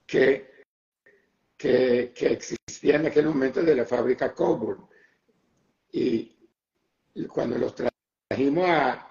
[0.07, 0.62] que,
[1.57, 4.86] que, que existía en aquel momento de la fábrica Coburn.
[5.90, 6.36] Y
[7.28, 9.02] cuando los trajimos a,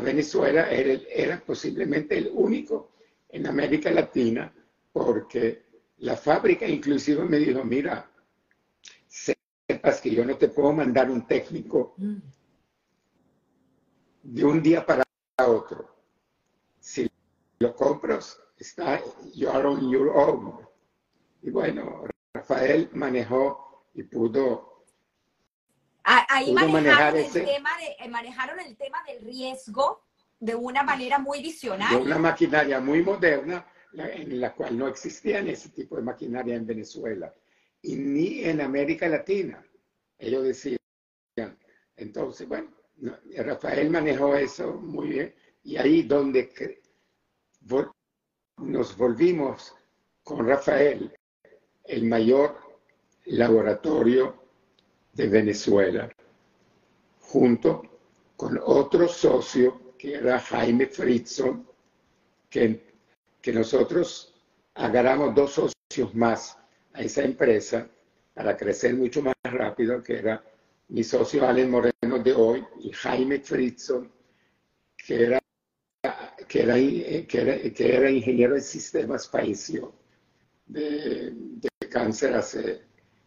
[0.00, 2.92] Venezuela, era, era, posiblemente el único
[3.28, 4.52] en América Latina,
[4.92, 5.64] porque
[5.98, 8.10] la fábrica inclusive me dijo, mira,
[9.06, 12.16] sepas que yo no te puedo mandar un técnico mm.
[14.22, 15.02] de un día para
[15.46, 15.91] otro.
[16.82, 17.08] Si
[17.60, 19.00] lo compras, está
[19.34, 20.66] you're on your own.
[21.42, 22.04] Y bueno,
[22.34, 24.84] Rafael manejó y pudo
[26.02, 30.02] Ahí manejaron, el tema de, eh, manejaron el tema del riesgo
[30.40, 31.96] de una manera muy visionaria.
[31.96, 36.66] De una maquinaria muy moderna en la cual no existían ese tipo de maquinaria en
[36.66, 37.32] Venezuela
[37.80, 39.64] y ni en América Latina.
[40.18, 40.78] Ellos decían.
[41.94, 42.70] Entonces, bueno,
[43.36, 46.80] Rafael manejó eso muy bien y ahí donde
[48.58, 49.74] nos volvimos
[50.22, 51.12] con Rafael
[51.84, 52.56] el mayor
[53.26, 54.42] laboratorio
[55.12, 56.10] de Venezuela,
[57.20, 57.82] junto
[58.36, 61.66] con otro socio que era Jaime Fritzson,
[62.50, 62.92] que,
[63.40, 64.34] que nosotros
[64.74, 66.58] agarramos dos socios más
[66.92, 67.88] a esa empresa
[68.34, 70.42] para crecer mucho más rápido, que era
[70.88, 74.10] mi socio Allen Moreno de hoy y Jaime Fritzson,
[74.96, 75.41] que era,
[76.52, 76.74] que era,
[77.72, 79.94] que era, ingeniero de sistemas, falleció
[80.66, 82.82] de, de, cáncer hace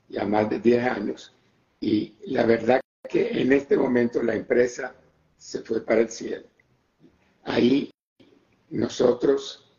[0.10, 1.34] ya más de 10 años.
[1.80, 4.96] Y la verdad que en este momento la empresa
[5.38, 6.46] se fue para el cielo.
[7.46, 7.90] Ahí
[8.70, 9.74] nosotros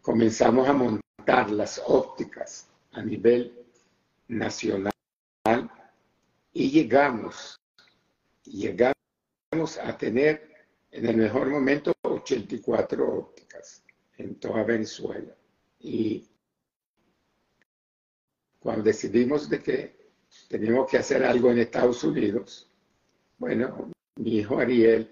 [0.00, 3.58] comenzamos a montar las ópticas a nivel
[4.28, 4.92] nacional
[6.52, 7.56] y llegamos,
[8.44, 8.94] llegamos
[9.82, 10.48] a tener
[10.92, 11.93] en el mejor momento
[12.24, 13.84] 84 ópticas
[14.16, 15.34] en toda Venezuela.
[15.80, 16.26] Y
[18.58, 19.96] cuando decidimos de que
[20.48, 22.70] teníamos que hacer algo en Estados Unidos,
[23.38, 25.10] bueno, mi hijo Ariel,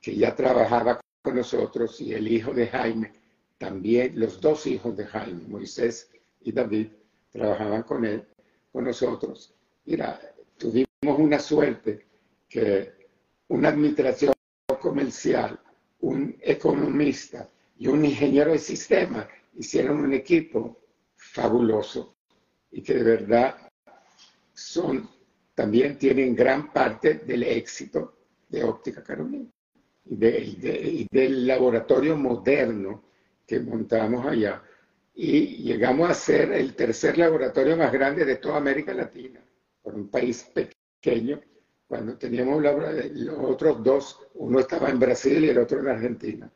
[0.00, 3.12] que ya trabajaba con nosotros, y el hijo de Jaime,
[3.58, 6.10] también los dos hijos de Jaime, Moisés
[6.40, 6.88] y David,
[7.30, 8.24] trabajaban con él,
[8.72, 9.54] con nosotros.
[9.84, 10.20] Mira,
[10.58, 12.06] tuvimos una suerte
[12.48, 12.92] que
[13.48, 14.32] una administración
[14.80, 15.58] comercial,
[16.02, 17.48] un economista
[17.78, 20.80] y un ingeniero de sistema hicieron un equipo
[21.16, 22.16] fabuloso
[22.70, 23.56] y que de verdad
[24.52, 25.08] son,
[25.54, 28.16] también tienen gran parte del éxito
[28.48, 29.48] de Óptica Carolina
[30.04, 33.04] y, y del laboratorio moderno
[33.46, 34.62] que montamos allá.
[35.14, 39.40] Y llegamos a ser el tercer laboratorio más grande de toda América Latina,
[39.82, 41.40] por un país pequeño,
[41.92, 46.50] cuando teníamos los otros dos, uno estaba en Brasil y el otro en Argentina.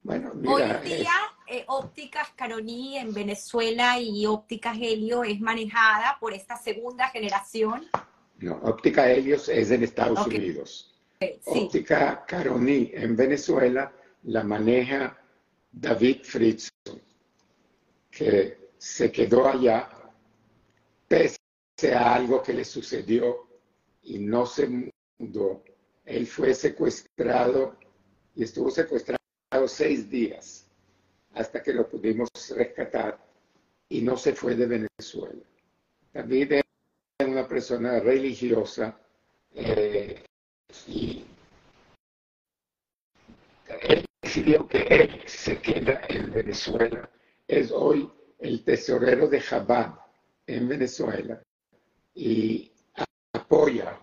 [0.00, 1.10] Bueno, mira, Hoy día,
[1.44, 7.88] eh, Ópticas Caroní en Venezuela y Ópticas Helio es manejada por esta segunda generación.
[8.38, 10.96] No, Óptica Helios es en Estados Unidos.
[11.44, 13.92] Óptica Caroní en Venezuela
[14.22, 15.18] la maneja
[15.72, 16.68] David Fritz,
[18.08, 19.90] que se quedó allá
[21.08, 21.38] pese
[21.92, 23.47] a algo que le sucedió
[24.08, 24.66] y no se
[25.18, 25.62] mudó.
[26.04, 27.76] Él fue secuestrado
[28.34, 29.20] y estuvo secuestrado
[29.66, 30.66] seis días
[31.34, 33.22] hasta que lo pudimos rescatar
[33.88, 35.44] y no se fue de Venezuela.
[36.12, 36.64] David era
[37.30, 38.98] una persona religiosa
[39.54, 40.24] eh,
[40.86, 41.24] y
[43.82, 47.10] él decidió que él se queda en Venezuela.
[47.46, 49.94] Es hoy el tesorero de Jabad
[50.46, 51.42] en Venezuela
[52.14, 52.72] y
[53.32, 53.98] apoya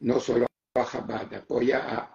[0.00, 2.10] no solo a Jabad, apoya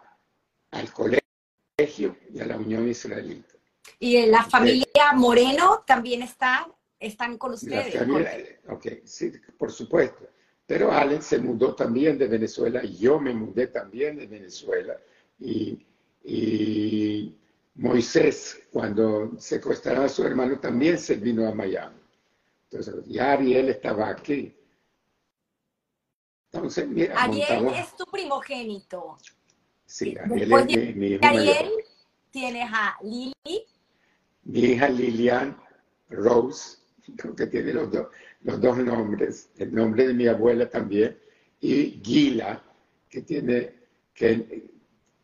[0.72, 3.54] al colegio y a la Unión Israelita.
[4.00, 6.68] ¿Y la familia Moreno también está,
[7.00, 7.96] están con ustedes?
[8.68, 10.28] ok, sí, por supuesto.
[10.66, 14.98] Pero Allen se mudó también de Venezuela, y yo me mudé también de Venezuela.
[15.40, 15.86] Y
[16.26, 17.38] y
[17.76, 22.00] Moisés, cuando secuestraron a su hermano, también se vino a Miami.
[22.70, 24.55] Entonces, ya Ariel estaba aquí.
[26.56, 29.18] Entonces, mira, Ariel es tu primogénito.
[29.86, 31.72] Sí, Ariel es mi, mi hijo Ariel,
[32.32, 33.34] tienes a Lili.
[34.44, 35.58] Mi hija Lilian
[36.10, 36.78] Rose,
[37.18, 38.08] creo que tiene los, dos
[38.42, 41.18] los dos nombres, el nombre de mi abuela también,
[41.60, 42.64] y Gila,
[43.10, 43.74] que tiene,
[44.14, 44.70] que,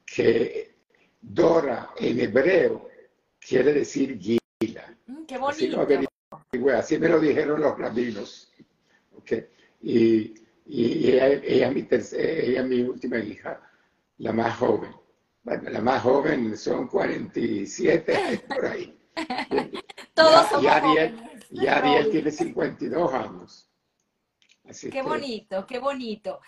[0.05, 0.75] que
[1.21, 2.89] Dora en hebreo
[3.39, 4.97] quiere decir Gila.
[5.05, 5.87] Mm, qué bonito.
[6.75, 8.51] Así, me lo dijeron los rabinos.
[9.17, 9.47] Okay.
[9.81, 10.33] Y,
[10.65, 13.61] ella, ella, mi ella, es mi última hija,
[14.17, 14.91] la más joven.
[15.43, 18.97] Bueno, la más joven son 47 por ahí.
[20.13, 20.63] Todos somos
[21.51, 23.69] y Ariel, tiene 52 años.
[24.91, 26.39] qué bonito, qué bonito.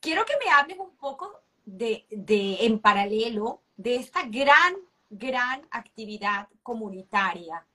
[0.00, 4.76] Quiero que me hables un poco de, de en paralelo de esta gran,
[5.10, 7.66] gran actividad comunitaria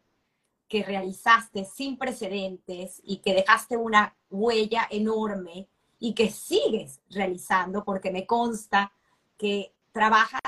[0.68, 5.68] que realizaste sin precedentes y que dejaste una huella enorme
[6.04, 8.92] y que sigues realizando porque me consta
[9.38, 10.42] que trabajas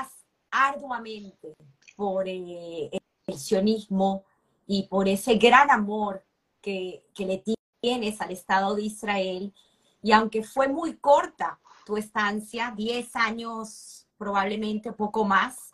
[0.50, 1.54] arduamente
[1.96, 2.90] por eh,
[3.26, 4.24] el sionismo
[4.66, 6.24] y por ese gran amor
[6.60, 7.44] que, que le
[7.80, 9.54] tienes al Estado de Israel.
[10.02, 15.72] Y aunque fue muy corta tu estancia, 10 años probablemente poco más.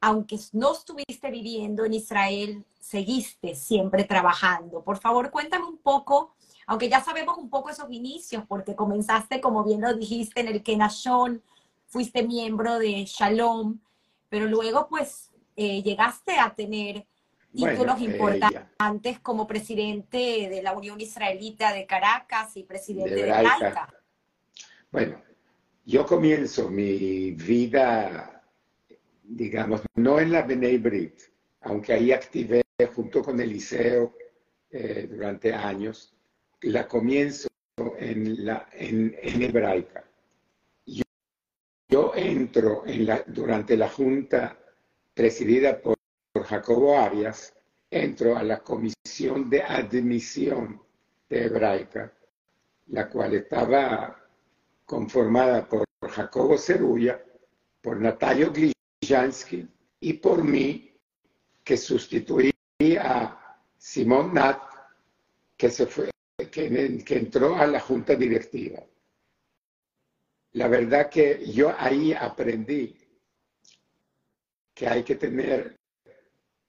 [0.00, 4.82] Aunque no estuviste viviendo en Israel, seguiste siempre trabajando.
[4.82, 6.35] Por favor, cuéntame un poco,
[6.66, 10.62] aunque ya sabemos un poco esos inicios, porque comenzaste, como bien lo dijiste, en el
[10.62, 11.42] Kenashon,
[11.86, 13.78] fuiste miembro de Shalom,
[14.28, 17.06] pero luego pues eh, llegaste a tener
[17.54, 23.48] títulos importantes como presidente de la Unión Israelita de Caracas y presidente de, de
[24.90, 25.22] Bueno,
[25.86, 28.36] yo comienzo mi vida
[29.28, 31.20] digamos, no en la B'nai Brit,
[31.62, 32.62] aunque ahí activé
[32.94, 34.14] junto con Eliseo
[34.70, 36.14] eh, durante años,
[36.70, 37.48] la comienzo
[37.98, 40.04] en, la, en, hebraica.
[41.88, 44.58] Yo, entro en la, durante la junta
[45.14, 45.96] presidida por,
[46.32, 47.54] por Jacobo Arias,
[47.90, 50.82] entro a la comisión de admisión
[51.28, 52.12] de hebraica,
[52.88, 54.20] la cual estaba
[54.84, 57.22] conformada por Jacobo Cerulla,
[57.80, 59.68] por Natalio Glijansky
[60.00, 60.92] y por mí,
[61.62, 62.52] que sustituí
[63.00, 64.60] a Simón Nat,
[65.56, 66.10] que, se fue,
[66.50, 68.82] que, que entró a la junta directiva.
[70.52, 72.96] La verdad que yo ahí aprendí
[74.74, 75.76] que hay que tener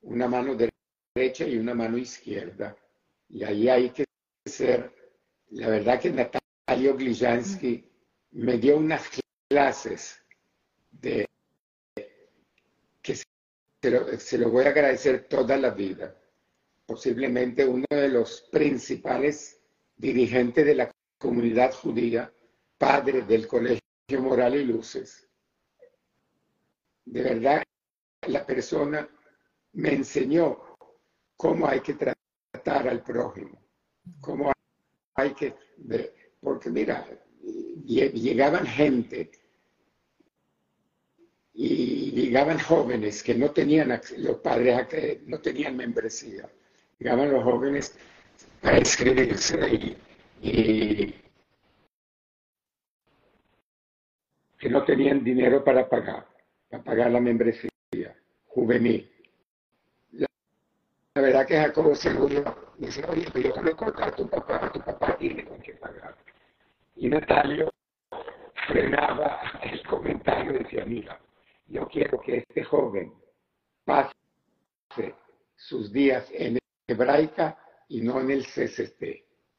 [0.01, 2.75] una mano derecha y una mano izquierda.
[3.29, 4.05] Y ahí hay que
[4.45, 4.93] ser,
[5.49, 7.85] la verdad que Natalio Glijansky
[8.31, 9.09] me dio unas
[9.49, 10.21] clases
[10.91, 11.25] de
[13.01, 13.15] que
[14.17, 16.15] se lo, voy a agradecer toda la vida.
[16.85, 19.56] Posiblemente uno de los principales
[19.97, 22.31] dirigentes de la comunidad judía,
[22.77, 23.81] padre del Colegio
[24.19, 25.27] Moral y Luces.
[27.05, 27.63] De verdad,
[28.27, 29.09] la persona
[29.73, 30.77] me enseñó
[31.35, 33.61] cómo hay que tratar al prójimo,
[34.21, 34.51] cómo
[35.15, 35.55] hay que...
[36.39, 37.07] Porque mira,
[37.85, 39.31] llegaban gente
[41.53, 46.47] y llegaban jóvenes que no tenían, los padres no tenían membresía,
[46.99, 47.95] llegaban los jóvenes
[48.63, 49.97] a inscribirse
[50.41, 51.15] y,
[54.59, 56.27] que no tenían dinero para pagar,
[56.69, 57.69] para pagar la membresía
[58.47, 59.11] juvenil.
[60.11, 60.27] La,
[61.15, 65.59] verdad que Jacobo Seguro dice, oye, yo conozco a tu papá, tu papá tiene con
[65.61, 66.15] qué pagar.
[66.95, 67.69] Y Natalio
[68.67, 71.19] frenaba el comentario y decía, mira,
[71.67, 73.13] yo quiero que este joven
[73.85, 74.13] pase
[75.55, 77.57] sus días en hebraica
[77.87, 79.03] y no en el CCT,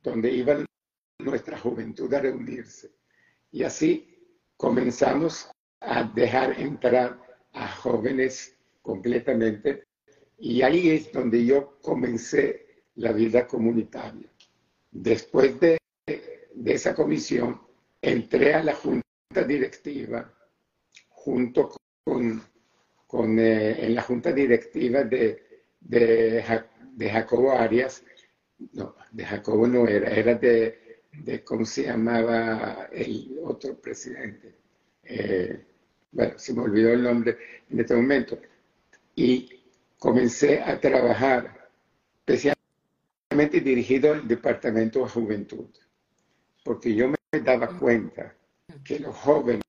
[0.03, 0.65] donde iba
[1.19, 2.91] nuestra juventud a reunirse.
[3.51, 4.19] Y así
[4.57, 5.51] comenzamos
[5.81, 7.21] a dejar entrar
[7.53, 9.85] a jóvenes completamente
[10.39, 14.29] y ahí es donde yo comencé la vida comunitaria.
[14.91, 15.79] Después de
[16.59, 17.61] de esa comisión,
[18.03, 20.33] entré a la junta directiva
[21.09, 21.73] junto
[22.05, 22.43] con,
[23.07, 26.43] con eh, en la junta directiva de, de,
[27.11, 28.03] Jacobo Arias,
[28.73, 34.55] no, de Jacobo no era, era de, de ¿cómo se llamaba el otro presidente?
[35.05, 35.65] Eh,
[36.13, 37.37] bueno, se me olvidó el nombre
[37.71, 38.39] en este momento.
[39.15, 39.63] Y
[39.99, 41.71] comencé a trabajar
[42.27, 45.67] especialmente dirigido al Departamento de Juventud
[46.69, 48.35] porque yo me daba cuenta
[48.85, 49.63] que los jóvenes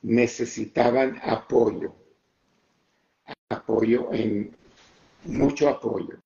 [0.00, 1.94] necesitaban apoyo,
[3.50, 4.56] apoyo en
[5.24, 6.19] mucho apoyo.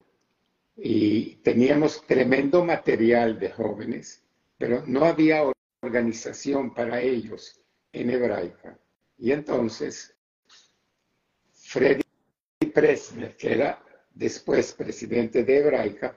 [0.76, 4.22] Y teníamos tremendo material de jóvenes,
[4.58, 5.44] pero no había
[5.82, 7.60] organización para ellos
[7.92, 8.78] en hebraica.
[9.18, 10.16] Y entonces,
[11.52, 12.02] Freddy
[12.72, 16.16] Presner, que era después presidente de hebraica,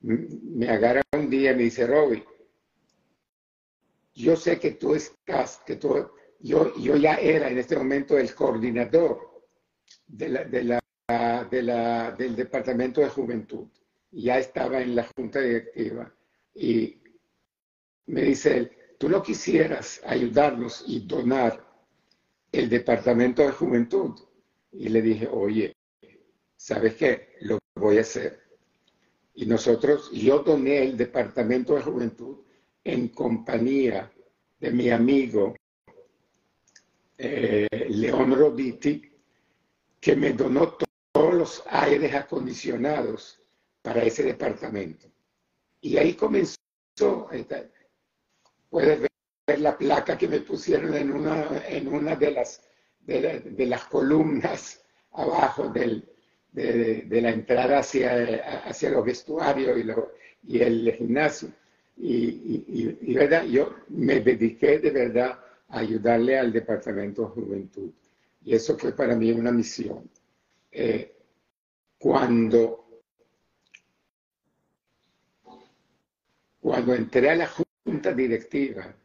[0.00, 2.24] me agarra un día y me dice, Robbie,
[4.14, 8.34] yo sé que tú estás, que tú, yo, yo ya era en este momento el
[8.34, 9.44] coordinador
[10.06, 10.80] de la, de la,
[11.50, 13.66] de la, del Departamento de Juventud.
[14.16, 16.14] Ya estaba en la Junta Directiva.
[16.54, 17.02] Y
[18.06, 21.66] me dice él, tú no quisieras ayudarnos y donar
[22.52, 24.14] el Departamento de Juventud.
[24.72, 25.72] Y le dije, oye,
[26.56, 27.34] ¿sabes qué?
[27.40, 28.40] Lo voy a hacer.
[29.34, 32.38] Y nosotros, yo doné el Departamento de Juventud
[32.84, 34.12] en compañía
[34.60, 35.56] de mi amigo
[37.18, 39.10] eh, León Roditi,
[40.00, 40.76] que me donó
[41.12, 43.43] todos los aires acondicionados
[43.84, 45.06] para ese departamento.
[45.82, 47.28] Y ahí comenzó,
[48.70, 49.00] puedes
[49.46, 52.62] ver la placa que me pusieron en una, en una de, las,
[53.00, 54.82] de, las columnas
[55.12, 56.02] abajo del,
[56.50, 61.50] de, la entrada hacia, hacia los vestuarios y, y el gimnasio.
[61.98, 63.44] Y, ¿verdad?
[63.44, 65.38] yo me dediqué de verdad
[65.68, 67.90] a ayudarle al Departamento de Juventud.
[68.42, 70.08] Y eso fue para mí una misión.
[70.72, 71.14] Eh,
[71.98, 72.83] cuando,
[76.64, 78.96] cuando entré a la junta directiva,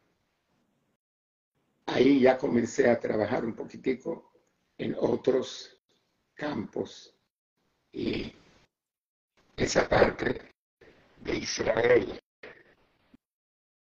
[1.88, 4.32] ahí ya comencé a trabajar un poquitico
[4.78, 5.78] en otros
[6.36, 7.14] campos.
[7.92, 8.32] Y
[9.58, 10.42] esa parte
[11.20, 12.18] de Israel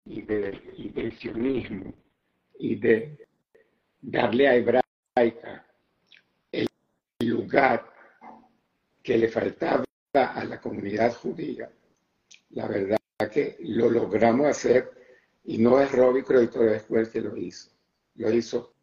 [0.07, 1.93] y, del sionismo
[2.59, 3.29] y de
[4.01, 5.67] darle a hebraica
[7.19, 7.93] lugar
[9.03, 9.85] que le faltaba
[10.15, 11.71] a la comunidad judía,
[12.53, 14.91] la verdad que lo logramos hacer
[15.45, 17.71] y no es Robbie Croytor después que lo hizo.
[18.15, 18.75] Lo hizo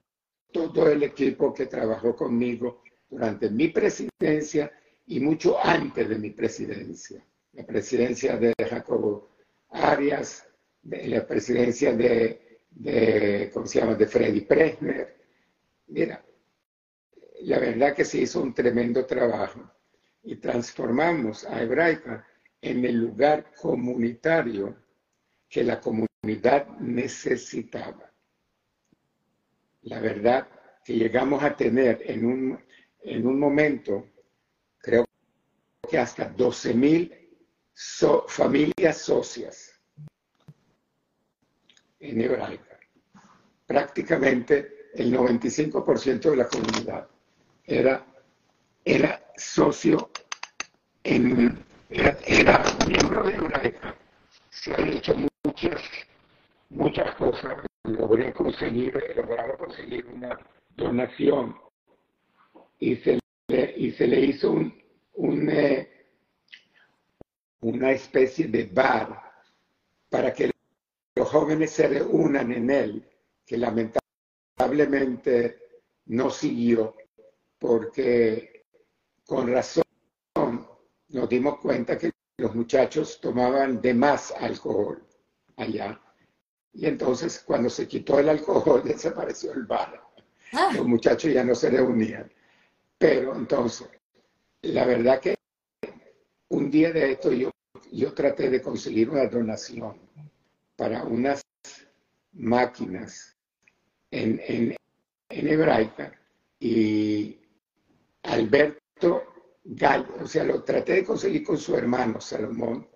[0.51, 4.71] todo el equipo que trabajó conmigo durante mi presidencia
[5.05, 7.23] y mucho antes de mi presidencia.
[7.53, 9.29] La presidencia de Jacobo
[9.69, 10.47] Arias,
[10.83, 15.15] la presidencia de, de, ¿cómo se llama?, de Freddy Presner.
[15.87, 16.23] Mira,
[17.41, 19.71] la verdad que se hizo un tremendo trabajo
[20.23, 22.25] y transformamos a Hebraica
[22.61, 24.75] en el lugar comunitario
[25.49, 28.11] que la comunidad necesitaba.
[29.83, 30.47] La verdad
[30.83, 32.59] que llegamos a tener en un,
[33.01, 34.09] en un momento,
[34.79, 35.05] creo
[35.89, 37.13] que hasta 12 mil
[38.27, 39.79] familias socias
[41.99, 42.79] en Hebraica.
[43.65, 47.07] Prácticamente el 95% de la comunidad
[47.63, 48.05] era,
[48.83, 50.09] era socio,
[51.03, 53.95] en, era, miembro de Hebraica.
[54.49, 55.81] Se han hecho muchas,
[56.69, 57.57] muchas cosas.
[57.83, 60.37] Logré conseguir, logramos conseguir una
[60.75, 61.55] donación
[62.79, 64.83] y se le, y se le hizo un,
[65.13, 65.89] un eh,
[67.61, 69.31] una especie de bar
[70.09, 70.51] para que
[71.15, 73.09] los jóvenes se reúnan en él,
[73.45, 75.57] que lamentablemente
[76.05, 76.95] no siguió
[77.57, 78.65] porque
[79.25, 79.86] con razón
[81.09, 85.03] nos dimos cuenta que los muchachos tomaban de más alcohol
[85.55, 85.99] allá.
[86.73, 90.01] Y entonces cuando se quitó el alcohol desapareció el bar.
[90.53, 90.71] Ah.
[90.75, 92.31] Los muchachos ya no se reunían.
[92.97, 93.89] Pero entonces,
[94.61, 95.35] la verdad que
[96.49, 97.51] un día de esto yo,
[97.91, 99.99] yo traté de conseguir una donación
[100.75, 101.41] para unas
[102.33, 103.35] máquinas
[104.11, 104.75] en, en,
[105.29, 106.13] en hebraica
[106.59, 107.39] y
[108.23, 109.23] Alberto
[110.21, 112.87] O sea, lo traté de conseguir con su hermano Salomón,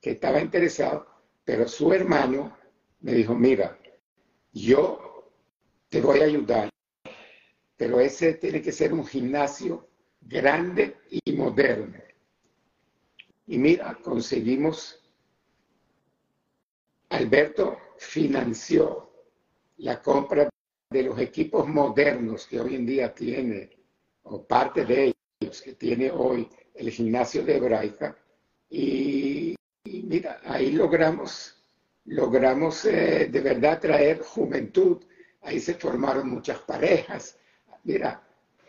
[0.00, 1.06] que estaba interesado,
[1.44, 2.56] pero su hermano
[3.00, 3.78] me dijo, mira,
[4.52, 5.30] yo
[5.90, 6.70] te voy a ayudar,
[7.76, 9.88] pero ese tiene que ser un gimnasio
[10.22, 11.98] grande y moderno.
[13.46, 15.04] Y mira, conseguimos,
[17.10, 19.12] Alberto financió
[19.76, 20.48] la compra
[20.88, 23.70] de los equipos modernos que hoy en día tiene,
[24.22, 28.16] o parte de ellos que tiene hoy el gimnasio de Hebraica.
[28.70, 29.54] Y,
[29.84, 31.56] mira, ahí logramos,
[32.06, 35.02] logramos eh, de verdad traer juventud.
[35.42, 37.36] Ahí se formaron muchas parejas.
[37.84, 38.22] Mira,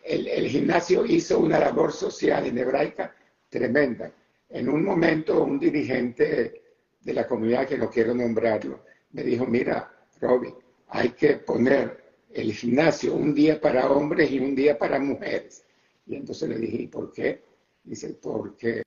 [0.03, 3.15] el, gimnasio hizo una labor social en Hebraica
[3.49, 4.11] tremenda.
[4.49, 6.61] En un momento, un dirigente
[7.01, 10.53] de la comunidad, que no quiero nombrarlo, me dijo, mira, Robbie,
[10.89, 15.64] hay que poner el gimnasio un día para hombres y un día para mujeres.
[16.06, 17.44] Y entonces le dije, ¿y por qué?
[17.84, 18.84] Dice, porque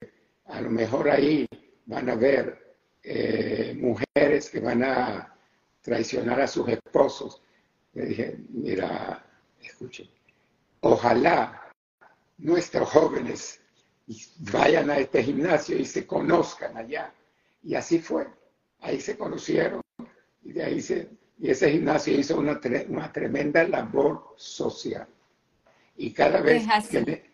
[0.47, 1.47] a lo mejor ahí
[1.86, 5.35] van a ver eh, mujeres que van a
[5.82, 7.43] traicionar a sus esposos.
[7.95, 9.24] Le dije, mira,
[9.61, 10.09] escuchen,
[10.81, 11.73] ojalá
[12.39, 13.61] nuestros jóvenes
[14.53, 17.12] vayan a este gimnasio y se conozcan allá.
[17.62, 18.27] Y así fue.
[18.81, 19.82] Ahí se conocieron
[20.45, 21.09] y de ahí se,
[21.39, 25.07] y ese gimnasio hizo una, una tremenda labor social.
[26.01, 27.25] Y cada vez, que,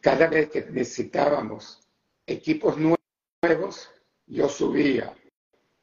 [0.00, 1.86] cada vez que necesitábamos
[2.26, 3.90] equipos nuevos,
[4.26, 5.14] yo subía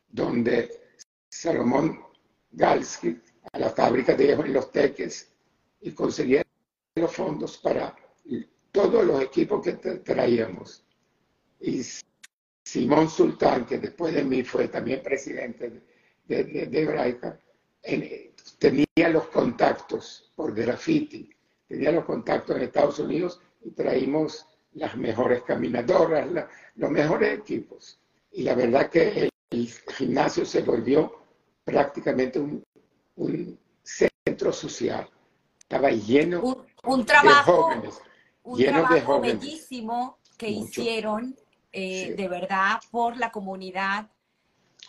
[0.08, 0.72] donde
[1.30, 2.04] Salomón
[2.52, 3.22] Galski,
[3.54, 5.32] a la fábrica de Los Teques,
[5.82, 6.42] y conseguía
[6.96, 7.96] los fondos para
[8.72, 10.84] todos los equipos que traíamos.
[11.60, 11.84] Y
[12.64, 15.84] Simón Sultán, que después de mí fue también presidente
[16.26, 17.40] de, de, Hebraica,
[18.58, 21.35] tenía los contactos por graffiti,
[21.68, 26.28] tenía los contactos en Estados Unidos y traímos las mejores caminadoras,
[26.76, 28.00] los mejores equipos.
[28.32, 31.14] Y la verdad que el, gimnasio se volvió
[31.64, 32.62] prácticamente un,
[33.16, 35.10] un centro social.
[35.60, 38.02] Estaba lleno un, trabajo, de jóvenes
[38.44, 41.36] un trabajo bellísimo que hicieron
[41.72, 44.10] eh, de verdad por la comunidad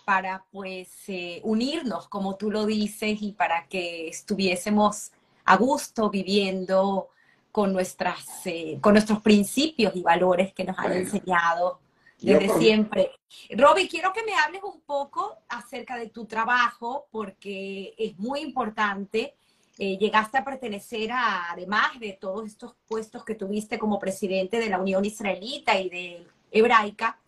[0.04, 5.10] para pues eh, unirnos, como tú lo dices, y para que estuviésemos
[5.46, 7.08] a gusto viviendo
[7.50, 11.80] con, nuestras, eh, con nuestros principios y valores que nos han enseñado
[12.20, 13.10] desde siempre.
[13.50, 19.34] Robbie, quiero que me hables un poco acerca de tu trabajo, porque es muy importante
[19.78, 24.70] eh, llegaste a pertenecer a, además de todos estos puestos que tuviste como presidente de
[24.70, 27.18] la Unión Israelita y de Hebraica,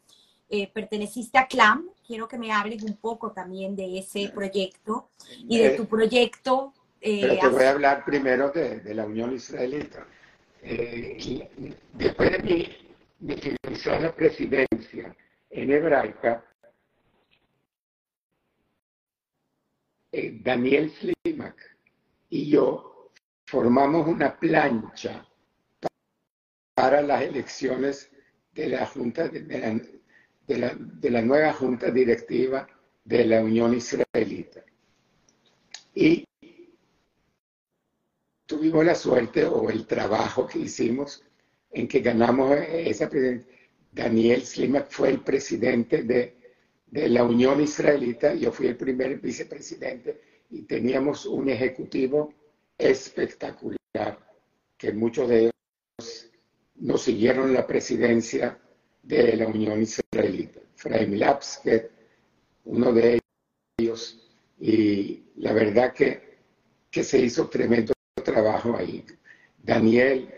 [0.49, 1.87] eh, perteneciste a CLAM.
[2.07, 5.11] Quiero que me hables un poco también de ese proyecto
[5.47, 6.73] y de tu proyecto.
[7.01, 10.07] Eh, pero te voy a hablar primero de, de, la Unión Israelita.
[10.63, 12.77] eh, después de mi,
[13.21, 13.37] mi
[14.01, 15.17] la presidencia
[15.51, 16.45] en Hebraica,
[20.13, 21.57] eh, Daniel Slimak
[22.31, 23.13] y yo
[23.47, 25.27] formamos una plancha
[26.75, 28.11] para las elecciones
[28.53, 32.67] de la Junta de, la, de la nueva Junta Directiva
[33.05, 34.65] de la Unión Israelita.
[35.95, 36.28] Y
[38.59, 41.23] tuvimos la suerte o el trabajo que hicimos
[41.71, 43.53] en que ganamos esa presidencia.
[43.93, 46.37] Daniel Slimak fue el presidente de,
[46.89, 50.21] de, la Unión Israelita, yo fui el primer vicepresidente
[50.51, 52.35] y teníamos un ejecutivo
[52.77, 53.79] espectacular,
[54.77, 55.51] que muchos de
[55.99, 56.31] ellos
[56.77, 58.59] nos siguieron la presidencia
[59.05, 60.61] de la Unión Israelita.
[60.75, 61.91] Fraim Lapsket,
[62.65, 63.21] uno de
[63.79, 64.29] ellos,
[64.61, 66.39] y la verdad que,
[66.91, 67.93] que se hizo tremendo
[68.33, 69.05] trabajo ahí.
[69.63, 70.33] Daniel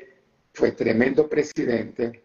[0.52, 2.24] fue tremendo presidente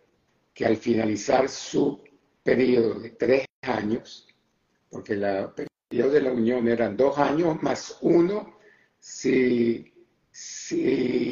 [0.54, 2.02] que al finalizar su
[2.44, 4.28] periodo de tres años,
[4.90, 5.50] porque el
[5.90, 8.58] periodo de la Unión eran dos años más uno
[9.00, 9.92] si,
[10.32, 11.32] si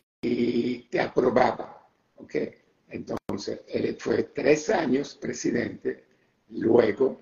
[0.89, 1.88] te aprobaba.
[2.15, 2.55] ¿okay?
[2.89, 6.05] Entonces, él fue tres años presidente,
[6.49, 7.19] luego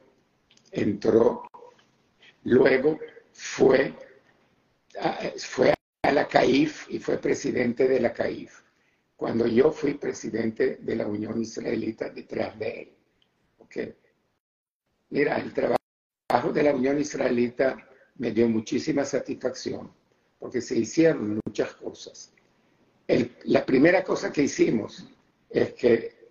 [0.71, 1.43] entró,
[2.43, 2.99] luego
[3.33, 3.93] fue,
[5.37, 8.61] fue a la CAIF y fue presidente de la CAIF,
[9.15, 12.91] cuando yo fui presidente de la Unión Israelita detrás de él.
[13.59, 13.95] ¿Okay?
[15.09, 17.77] Mira, el trabajo de la Unión Israelita
[18.15, 19.91] me dio muchísima satisfacción,
[20.39, 22.33] porque se hicieron muchas cosas.
[23.43, 25.05] la primera cosa que hicimos
[25.49, 26.21] es que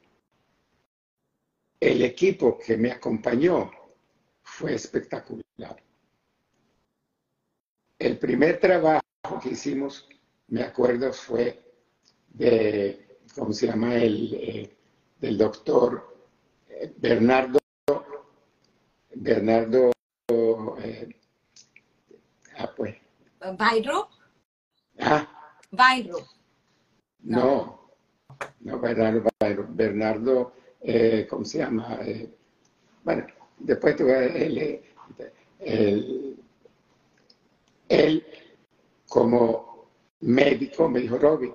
[1.78, 3.70] el equipo que me acompañó
[4.42, 5.82] fue espectacular.
[7.98, 10.09] El primer trabajo que hicimos,
[10.48, 11.62] me acuerdo, fue
[12.31, 13.94] de, ¿cómo se llama?
[13.94, 14.77] El, eh,
[15.20, 16.16] del doctor
[16.69, 17.59] eh, Bernardo,
[19.15, 19.93] Bernardo,
[20.82, 21.09] eh,
[22.59, 22.97] ah, pues.
[23.57, 24.09] ¿Bairo?
[24.98, 25.27] Ah.
[25.70, 26.19] Bairo.
[27.23, 27.90] No,
[28.61, 30.52] no, Bernardo, Bairo, Bernardo,
[31.28, 31.98] ¿cómo se llama?
[33.05, 33.27] bueno,
[33.59, 34.24] después te voy a...
[35.62, 36.36] Él,
[37.89, 38.24] él
[39.11, 41.53] como médico me dijo, Robbie,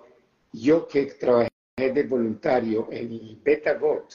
[0.52, 4.14] yo que trabajé de voluntario en el BetaBot,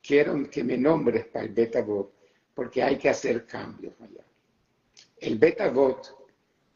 [0.00, 2.14] quiero que me nombres para el BetaBot
[2.54, 4.24] porque hay que hacer cambios allá.
[5.16, 6.16] El BetaBot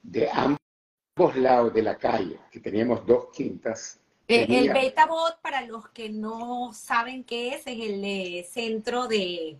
[0.03, 4.01] de ambos lados de la calle, que teníamos dos quintas.
[4.27, 9.57] Eh, el, BetaBot, para los que no saben qué es, es el eh, centro de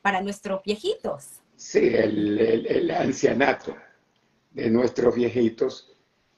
[0.00, 1.42] para nuestros viejitos.
[1.56, 3.76] Sí, el ancianato
[4.58, 5.94] de nuestros viejitos,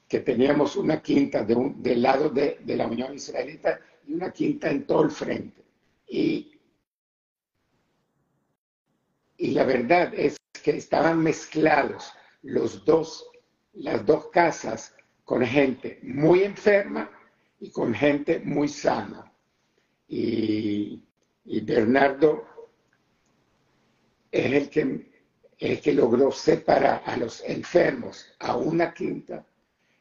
[0.07, 4.69] que teníamos una quinta de del lado de, de, la Unión Israelita y una quinta
[4.69, 5.63] en todo el frente.
[6.07, 6.59] Y,
[9.37, 13.27] y la verdad es que estaban mezclados los dos,
[13.73, 14.93] las dos casas
[15.23, 17.09] con gente muy enferma
[17.59, 19.33] y con gente muy sana.
[20.07, 21.01] Y,
[21.45, 22.45] y Bernardo
[24.31, 25.10] es el que
[25.61, 29.45] el que logró separar a los enfermos a una quinta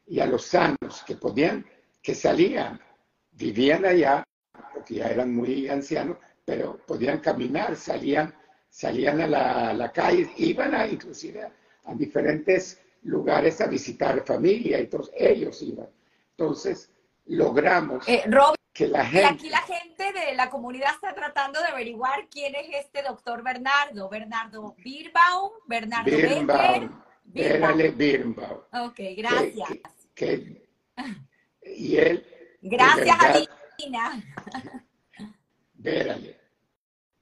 [0.06, 1.66] y a los sanos que podían,
[2.02, 2.80] que salían,
[3.32, 4.24] vivían allá,
[4.72, 6.16] porque ya eran muy ancianos,
[6.46, 8.34] pero podían caminar, salían,
[8.70, 11.42] salían a la, calle, iban a inclusive
[11.84, 15.88] a, diferentes lugares a visitar familia todos ellos iban.
[16.38, 16.90] Entonces,
[17.26, 18.22] logramos eh,
[18.80, 19.20] que la gente...
[19.20, 23.42] Y aquí la gente de la comunidad está tratando de averiguar quién es este doctor
[23.42, 24.08] Bernardo.
[24.08, 27.02] Bernardo Birbaum, Bernardo Birbaum.
[27.96, 28.60] Birbaum.
[28.72, 29.68] Ok, gracias.
[31.62, 32.26] y él...
[32.62, 34.22] Gracias, Adina.
[35.74, 36.40] Vérale.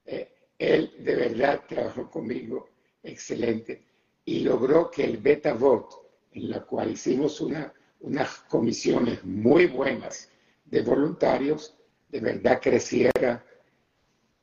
[0.04, 2.70] Eh, él de verdad trabajó conmigo
[3.02, 3.84] excelente
[4.24, 5.96] y logró que el Beta Vote,
[6.32, 10.30] en la cual hicimos una, unas comisiones muy buenas,
[10.70, 11.76] de voluntarios
[12.08, 13.44] de verdad creciera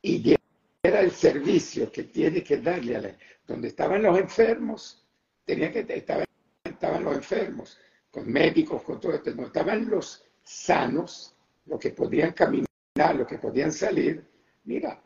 [0.02, 3.16] y diera el servicio que tiene que darle a la,
[3.46, 5.04] donde estaban los enfermos,
[5.44, 6.24] tenía que estaban,
[6.64, 7.78] estaban los enfermos,
[8.10, 11.34] con médicos, con todo esto, no estaban los sanos,
[11.66, 12.66] los que podían caminar,
[13.14, 14.24] los que podían salir,
[14.64, 15.02] mira,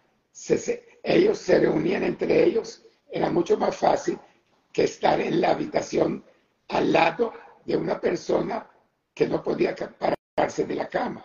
[1.03, 4.19] ellos se reunían entre ellos, era mucho más fácil
[4.73, 6.25] que estar en la habitación
[6.69, 7.33] al lado
[7.65, 8.71] de una persona
[9.15, 11.25] que no podía parar de la cama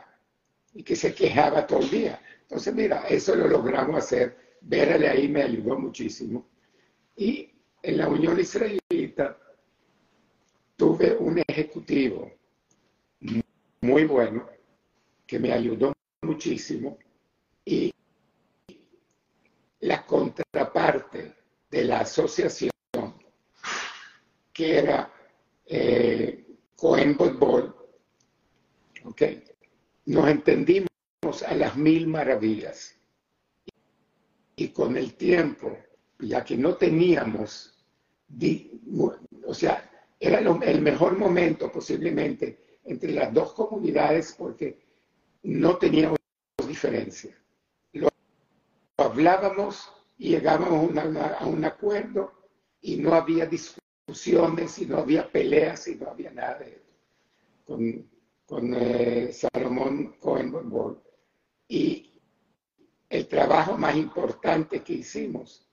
[0.74, 2.22] y que se quejaba todo el día.
[2.42, 4.58] Entonces, mira, eso lo logramos hacer.
[4.62, 6.50] Verle ahí me ayudó muchísimo.
[7.16, 7.50] Y
[7.82, 9.38] en la Unión Israelita
[10.76, 12.30] tuve un ejecutivo
[13.82, 14.50] muy bueno,
[15.26, 16.98] que me ayudó muchísimo
[17.64, 17.92] y
[19.80, 21.36] la contraparte
[21.72, 22.72] de la asociación,
[24.52, 25.12] que era
[25.66, 27.75] eh, Cohen Ball,
[29.06, 29.44] okay,
[30.06, 30.90] nos entendimos
[31.46, 32.96] a las mil maravillas.
[34.56, 35.78] Y con el tiempo,
[36.20, 37.74] ya que no teníamos,
[39.46, 44.80] o sea, era el mejor momento posiblemente entre las dos comunidades porque
[45.44, 46.18] no teníamos
[46.68, 47.36] diferencia.
[47.94, 48.10] Lo
[48.98, 52.32] hablábamos y llegábamos a, un acuerdo
[52.82, 58.15] y no había discusiones y no había peleas y no había nada de eso.
[58.46, 60.54] Con eh, Salomón Cohen
[61.68, 62.14] Y
[63.10, 65.68] el trabajo más importante que hicimos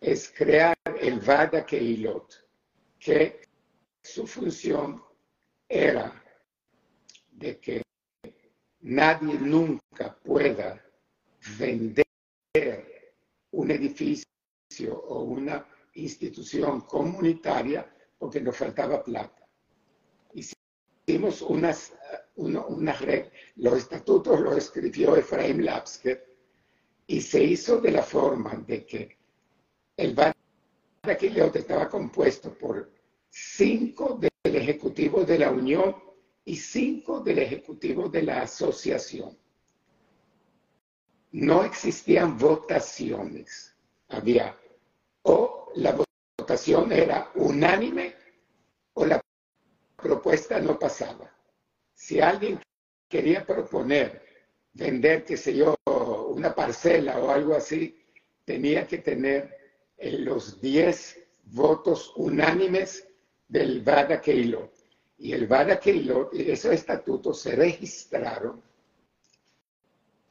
[0.00, 2.32] es crear el Vada Keilot,
[2.98, 3.40] que
[4.02, 5.02] su función
[5.68, 6.22] era
[7.32, 7.82] de que
[8.80, 10.82] nadie nunca pueda
[11.58, 12.04] vender
[13.50, 19.46] un edificio o una institución comunitaria porque nos faltaba plata.
[21.06, 21.92] Hicimos unas,
[22.34, 23.00] unas
[23.56, 26.26] los estatutos los escribió Efraim Lapsker
[27.06, 29.16] y se hizo de la forma de que
[29.96, 32.90] el Badaquilot estaba compuesto por
[33.30, 35.94] cinco del Ejecutivo de la Unión
[36.44, 39.38] y cinco del Ejecutivo de la Asociación
[41.36, 43.74] no existían votaciones.
[44.08, 44.56] Había
[45.22, 45.96] o la
[46.38, 48.14] votación era unánime
[48.94, 49.20] o la
[49.96, 51.30] propuesta no pasaba.
[51.94, 52.60] Si alguien
[53.08, 54.22] quería proponer
[54.72, 55.74] vender, qué sé yo,
[56.28, 58.04] una parcela o algo así,
[58.44, 59.56] tenía que tener
[59.98, 63.08] los 10 votos unánimes
[63.48, 64.70] del Vada Keilo.
[65.18, 68.62] Y el Vada Keilo, esos estatutos se registraron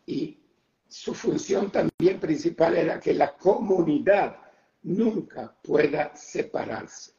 [0.06, 0.40] y
[0.88, 4.38] su función también principal era que la comunidad
[4.84, 7.14] nunca pueda separarse,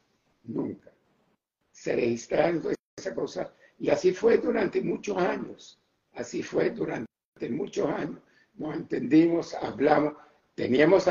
[0.45, 0.93] nunca.
[1.87, 2.61] Se registraron
[2.97, 5.79] esa cosa y así fue durante muchos años,
[6.15, 7.07] así fue durante
[7.49, 8.19] muchos años.
[8.55, 10.15] Nos entendimos, hablamos,
[10.53, 11.05] teníamos,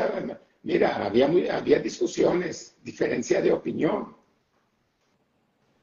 [0.61, 4.15] mira, había, había discusiones, diferencia de opinión,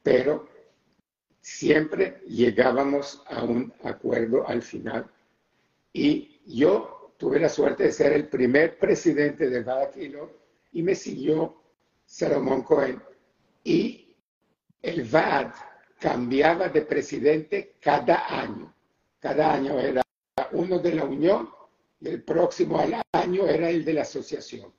[0.01, 0.47] pero
[1.41, 5.11] siempre llegábamos a un acuerdo al final
[5.91, 9.97] y yo tuve la suerte de ser el primer presidente del VAD
[10.71, 11.61] y me siguió
[12.05, 13.03] Salomón Cohen.
[13.61, 14.04] Y
[14.85, 15.51] el VAD
[15.99, 18.73] cambiaba de presidente cada año.
[19.19, 20.01] Cada año era
[20.51, 21.49] uno de la Unión
[21.99, 24.71] y el próximo al año era el de la asociación.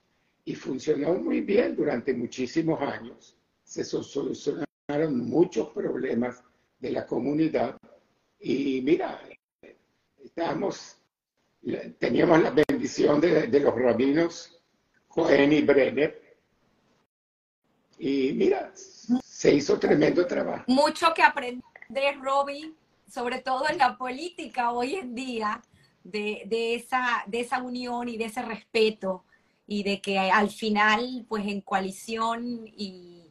[0.44, 3.36] Y funcionó muy bien durante muchísimos años.
[3.64, 6.44] Se solucionaron muchos problemas
[6.78, 7.76] de la comunidad.
[8.38, 9.20] Y mira,
[10.22, 10.98] estamos
[11.98, 14.60] teníamos la bendición de, los rabinos
[15.08, 16.22] Cohen y Brenner.
[17.98, 18.72] Y mira,
[19.46, 20.64] se hizo tremendo trabajo.
[20.66, 21.62] Mucho que aprender,
[22.20, 22.72] Robbie,
[23.08, 25.62] sobre todo en la política hoy en día,
[26.02, 29.24] de, esa, de esa unión y de ese respeto
[29.68, 33.22] y de que al final, pues en coalición y,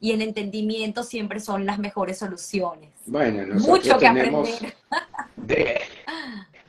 [0.00, 2.90] en entendimiento siempre son las mejores soluciones.
[3.06, 4.74] Bueno, Mucho que aprender.
[5.36, 5.80] De,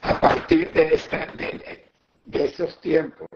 [0.01, 3.27] a partir de, esta, de, esos tiempos,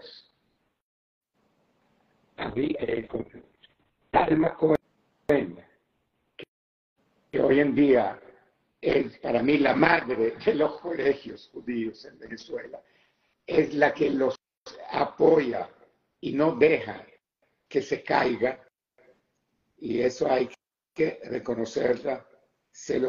[2.55, 3.07] eh,
[4.11, 4.77] Talma Cohen,
[5.27, 5.65] que
[7.41, 8.19] hoy en día
[8.79, 12.81] es para mí la madre de los colegios judíos en Venezuela,
[13.45, 14.35] es la que los
[14.91, 15.69] apoya
[16.21, 17.05] y no deja
[17.67, 18.61] que se caiga.
[19.77, 20.49] Y eso hay
[20.93, 22.25] que reconocerla,
[22.71, 23.01] se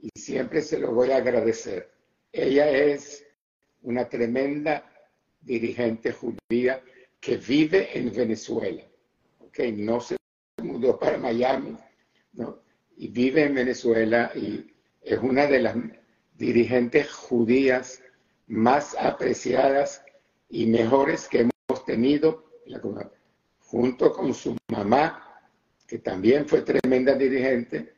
[0.00, 1.92] y siempre se lo voy a agradecer.
[2.32, 3.24] Ella es
[3.82, 4.90] una tremenda
[5.40, 6.82] dirigente judía
[7.20, 8.82] que vive en Venezuela,
[9.52, 10.16] que no se
[10.98, 11.76] para Miami,
[12.96, 15.76] y vive en Venezuela y es una de las
[16.34, 18.02] dirigentes judías
[18.48, 20.04] más apreciadas
[20.48, 22.44] y mejores que hemos tenido,
[23.60, 25.40] junto con su mamá,
[25.86, 27.94] que también fue tremenda dirigente,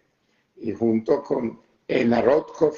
[0.57, 2.77] y junto con Ena Rotkov,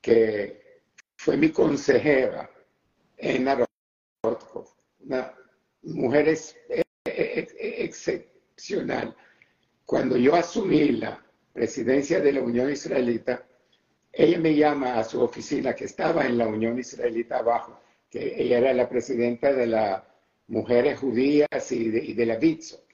[0.00, 0.80] que
[1.16, 2.50] fue mi consejera.
[3.16, 3.46] En
[4.22, 4.68] Rotkov,
[5.00, 5.34] una
[5.82, 6.28] mujer
[8.56, 9.14] excepcional.
[9.84, 11.22] Cuando yo asumí la
[11.52, 13.46] presidencia de la Unión Israelita,
[14.12, 18.58] ella me llama a su oficina que estaba en la Unión Israelita abajo, que ella
[18.58, 20.02] era la presidenta de las
[20.48, 22.84] mujeres judías y de, la Bitso.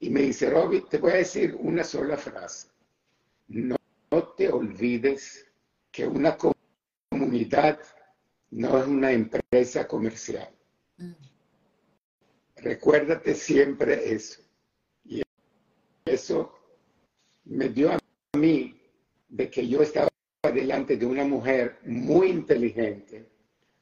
[0.00, 2.68] Y me dice, Robbie, te voy a decir una sola frase.
[3.48, 3.76] no
[4.36, 5.46] te olvides
[5.90, 7.78] que una comunidad
[8.50, 10.48] no es una empresa comercial.
[10.96, 11.12] Mm.
[12.64, 14.40] Recuérdate siempre eso.
[15.04, 15.20] Y
[16.06, 16.58] eso
[17.44, 17.98] me dio a
[18.38, 18.80] mí
[19.28, 20.08] de que yo estaba
[20.50, 23.28] delante de una mujer muy inteligente,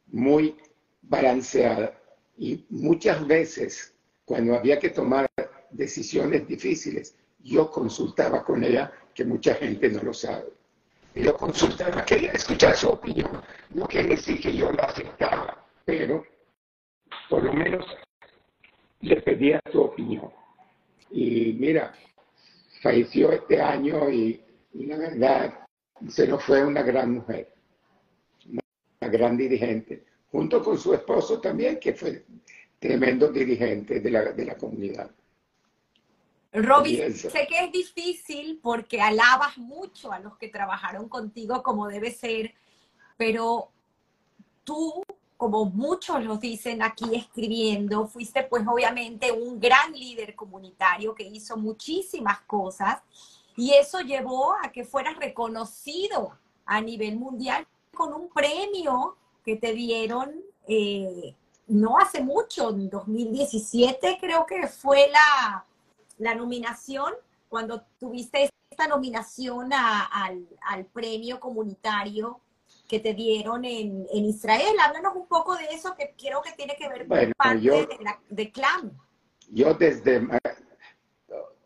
[0.08, 0.56] muy
[1.02, 1.96] balanceada,
[2.36, 3.94] y muchas veces
[4.24, 5.30] cuando había que tomar
[5.70, 10.48] decisiones difíciles, yo consultaba con ella, que mucha gente no lo sabe.
[11.14, 13.42] Yo consultaba, quería escuchar su opinión,
[13.74, 16.24] no quiere decir que yo la aceptaba, pero
[17.28, 17.84] por lo menos
[19.02, 20.30] le pedía su opinión.
[21.10, 21.94] Y mira,
[22.82, 24.40] falleció este año y,
[24.74, 25.58] la verdad
[26.08, 27.52] se nos fue una gran mujer,
[28.46, 32.24] una gran dirigente, junto con su esposo también, que fue
[32.78, 35.10] tremendo dirigente de la, de la comunidad.
[36.52, 42.10] Roby, sé que es difícil porque alabas mucho a los que trabajaron contigo como debe
[42.10, 42.54] ser,
[43.16, 43.70] pero
[44.64, 45.02] tú,
[45.42, 51.56] como muchos los dicen aquí escribiendo, fuiste pues obviamente un gran líder comunitario que hizo
[51.56, 53.02] muchísimas cosas
[53.56, 59.72] y eso llevó a que fueras reconocido a nivel mundial con un premio que te
[59.72, 60.32] dieron
[60.68, 61.34] eh,
[61.66, 65.66] no hace mucho, en 2017 creo que fue la
[66.18, 67.12] la nominación,
[67.48, 70.46] cuando tuviste esta nominación al,
[70.92, 72.40] premio comunitario
[72.92, 74.76] que te dieron en, Israel.
[74.78, 78.20] Háblanos un poco de eso, que creo que tiene que ver con parte de, la,
[78.28, 78.92] de Clan.
[79.48, 80.28] Yo desde...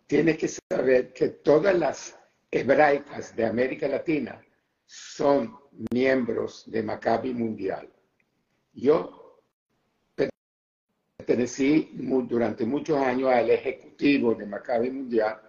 [0.07, 2.17] Tiene que saber que todas las
[2.49, 4.41] hebraicas de América Latina
[4.85, 5.59] son
[5.91, 7.93] miembros de Maccabi Mundial.
[8.73, 9.43] Yo
[10.15, 15.43] pertenecí durante muchos años al ejecutivo de Maccabi Mundial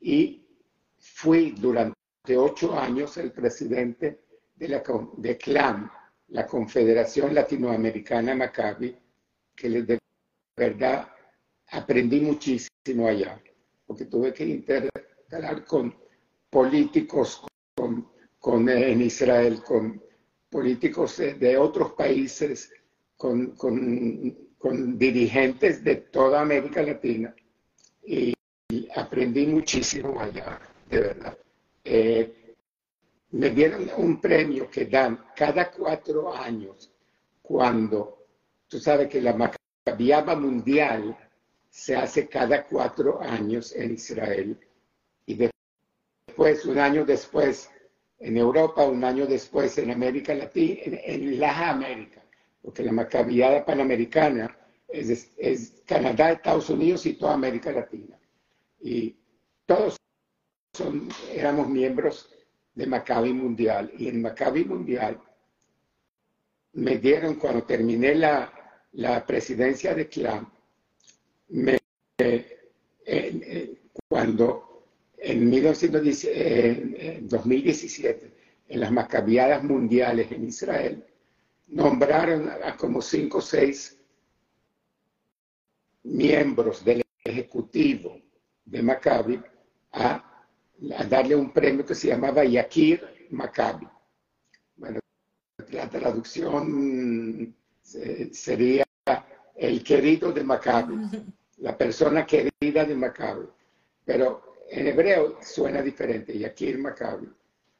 [0.00, 0.44] y
[0.98, 1.94] fui durante
[2.36, 4.21] ocho años el presidente
[4.68, 4.68] de,
[5.28, 5.90] la, CLAM,
[6.28, 8.96] la Confederación Latinoamericana Maccabi,
[9.54, 9.98] que de
[10.56, 11.08] verdad
[11.70, 13.40] aprendí muchísimo allá,
[13.86, 15.94] porque tuve que intercalar con
[16.50, 17.44] políticos
[17.74, 18.08] con,
[18.38, 20.02] con, en Israel, con
[20.50, 22.70] políticos de otros países,
[23.16, 27.34] con, con con dirigentes de toda América Latina
[28.06, 28.32] y
[28.94, 31.38] aprendí muchísimo allá, de verdad.
[31.84, 32.41] Eh,
[33.32, 36.90] me dieron un premio que dan cada cuatro años
[37.42, 38.26] cuando,
[38.68, 41.16] tú sabes que la Macabiaba Mundial
[41.68, 44.58] se hace cada cuatro años en Israel
[45.26, 45.50] y
[46.26, 47.70] después, un año después,
[48.18, 52.22] en Europa, un año después en América Latina, en, en la América
[52.62, 54.56] porque la Macabiada Panamericana
[54.88, 58.16] es, Canadá, Estados Unidos y toda América Latina.
[58.80, 59.16] Y
[59.66, 59.96] todos
[61.34, 62.30] éramos miembros
[62.74, 63.92] de Maccabi Mundial.
[63.98, 65.20] Y en Maccabi Mundial
[66.74, 68.52] me dieron, cuando terminé la,
[69.26, 70.50] presidencia de CLAM,
[71.48, 71.78] me,
[74.08, 74.86] cuando
[75.18, 75.50] en,
[77.28, 78.32] 2017,
[78.68, 81.04] en las Macabiadas Mundiales en Israel,
[81.68, 83.98] nombraron a como cinco o seis
[86.04, 88.20] miembros del ejecutivo
[88.64, 89.40] de Maccabi
[89.92, 90.31] a,
[91.08, 93.86] darle un premio que se llamaba Yakir Maccabi.
[94.76, 95.00] Bueno,
[95.70, 97.54] la traducción
[97.94, 98.84] eh, sería
[99.56, 100.96] el querido de Maccabi,
[101.58, 103.46] la persona querida de Maccabi.
[104.04, 107.28] Pero en hebreo suena diferente, Yakir Maccabi,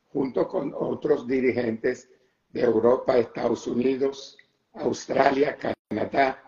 [0.09, 2.09] junto con otros dirigentes
[2.51, 4.37] de Europa, Estados Unidos,
[4.75, 6.43] Australia, Canadá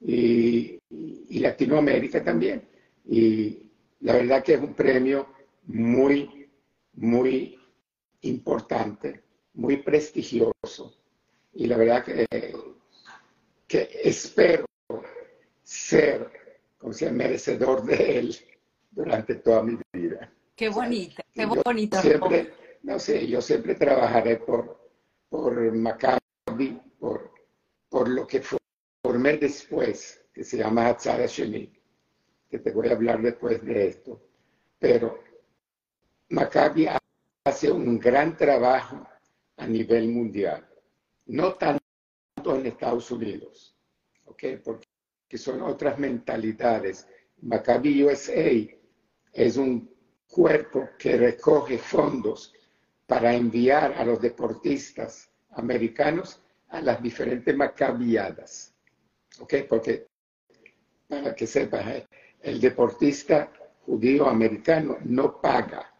[0.00, 0.78] y,
[1.40, 2.66] Latinoamérica también.
[3.04, 3.70] Y
[4.00, 5.28] la verdad que es un premio
[5.66, 6.50] muy,
[6.94, 7.58] muy
[8.22, 9.22] importante,
[9.54, 10.96] muy prestigioso.
[11.52, 12.26] Y la verdad que,
[13.66, 14.66] que espero
[15.62, 16.30] ser,
[16.78, 18.36] como sea, merecedor de él
[18.90, 20.32] durante toda mi vida.
[20.54, 22.00] Qué bonito, qué bonito.
[22.00, 22.52] Siempre,
[22.82, 24.90] no sé, yo siempre trabajaré por,
[25.28, 27.32] por Maccabi, por,
[27.88, 28.42] por lo que
[29.02, 31.72] formé después, que se llama Hatzara Sheni,
[32.48, 34.22] que te voy a hablar después de esto.
[34.78, 35.25] Pero
[36.28, 36.88] Maccabi
[37.44, 39.06] hace un gran trabajo
[39.56, 40.66] a nivel mundial,
[41.26, 41.80] no tanto
[42.46, 43.76] en Estados Unidos,
[44.24, 44.44] ¿ok?
[44.64, 47.06] Porque son otras mentalidades.
[47.42, 48.50] Maccabi USA
[49.32, 49.88] es un
[50.28, 52.52] cuerpo que recoge fondos
[53.06, 58.74] para enviar a los deportistas americanos a las diferentes macabiadas.
[59.38, 59.54] ¿Ok?
[59.68, 60.06] Porque,
[61.08, 62.06] para que sepas, eh,
[62.42, 63.52] el deportista
[63.84, 65.95] judío americano no paga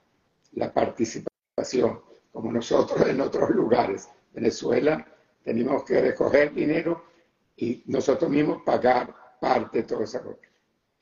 [0.57, 2.01] la participación
[2.33, 4.09] como nosotros en otros lugares.
[4.33, 5.07] Venezuela
[5.43, 7.05] tenemos que recoger dinero
[7.57, 10.39] y nosotros mismos pagar parte de todo eso.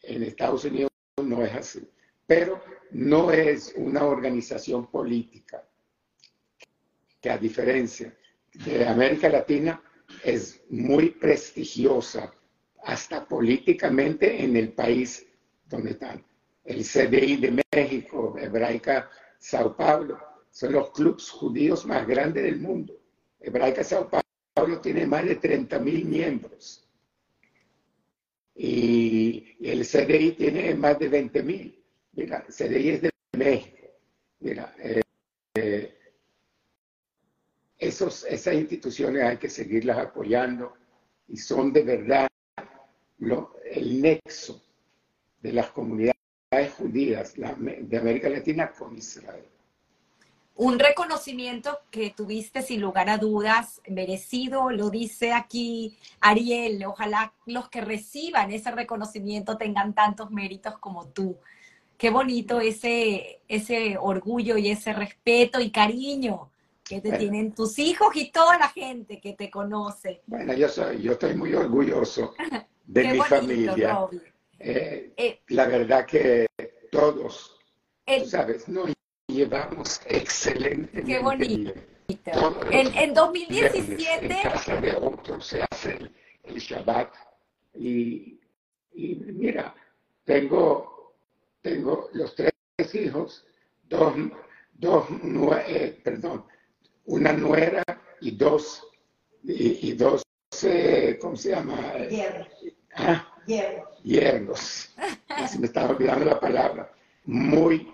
[0.03, 0.91] En Estados Unidos
[1.23, 1.89] no es así.
[2.27, 2.61] Pero
[2.93, 5.67] no es una organización política,
[7.21, 8.17] que a diferencia
[8.53, 9.83] de América Latina
[10.23, 12.33] es muy prestigiosa,
[12.85, 15.27] hasta políticamente en el país
[15.67, 16.25] donde están.
[16.65, 19.11] El CDI de México, Hebraica
[19.45, 20.19] Sao Paulo,
[20.51, 22.99] son los clubes judíos más grandes del mundo.
[23.39, 26.89] Hebraica Sao Paulo tiene más de 30 mil miembros.
[28.55, 31.85] Y el CDI tiene más de 20 mil.
[32.13, 33.87] Mira, CDI es de México.
[34.41, 35.03] Mira, eh,
[35.57, 35.99] eh,
[37.77, 40.73] esos, esas instituciones hay que seguirlas apoyando
[41.29, 42.29] y son de verdad
[43.71, 44.65] el nexo
[45.43, 46.14] de las comunidades
[46.77, 49.45] judías de América Latina con Israel.
[50.57, 57.69] Un reconocimiento que tuviste sin lugar a dudas, merecido, lo dice aquí Ariel, ojalá los
[57.69, 61.37] que reciban ese reconocimiento tengan tantos méritos como tú.
[61.99, 66.51] Qué bonito ese, ese orgullo y ese respeto y cariño
[66.85, 70.23] que te tienen tus hijos y toda la gente que te conoce.
[70.27, 72.35] Bueno, yo, soy, yo estoy muy orgulloso
[72.87, 74.07] de mi familia.
[74.67, 76.47] Eh, eh, la verdad que
[76.91, 77.61] todos,
[78.25, 78.91] sabes, nos
[79.27, 81.75] llevamos excelentemente Qué bonito.
[82.71, 84.25] En, en, 2017...
[84.25, 85.99] En casa de otros se hace
[86.45, 87.13] el, Shabbat
[87.75, 88.41] y,
[88.95, 89.75] y, mira,
[90.25, 91.15] tengo,
[91.61, 92.55] tengo los tres
[92.95, 93.45] hijos,
[93.83, 94.15] dos,
[94.73, 95.07] dos
[95.69, 96.47] eh, perdón,
[97.05, 97.83] una nuera
[98.23, 98.83] y dos,
[99.43, 100.23] y, dos,
[100.63, 101.99] eh, ¿cómo se llama?
[102.09, 102.49] Hierros.
[102.95, 103.34] ¿Ah?
[103.47, 104.91] Hierros.
[105.29, 106.93] Así me estaba olvidando la palabra.
[107.25, 107.93] Muy,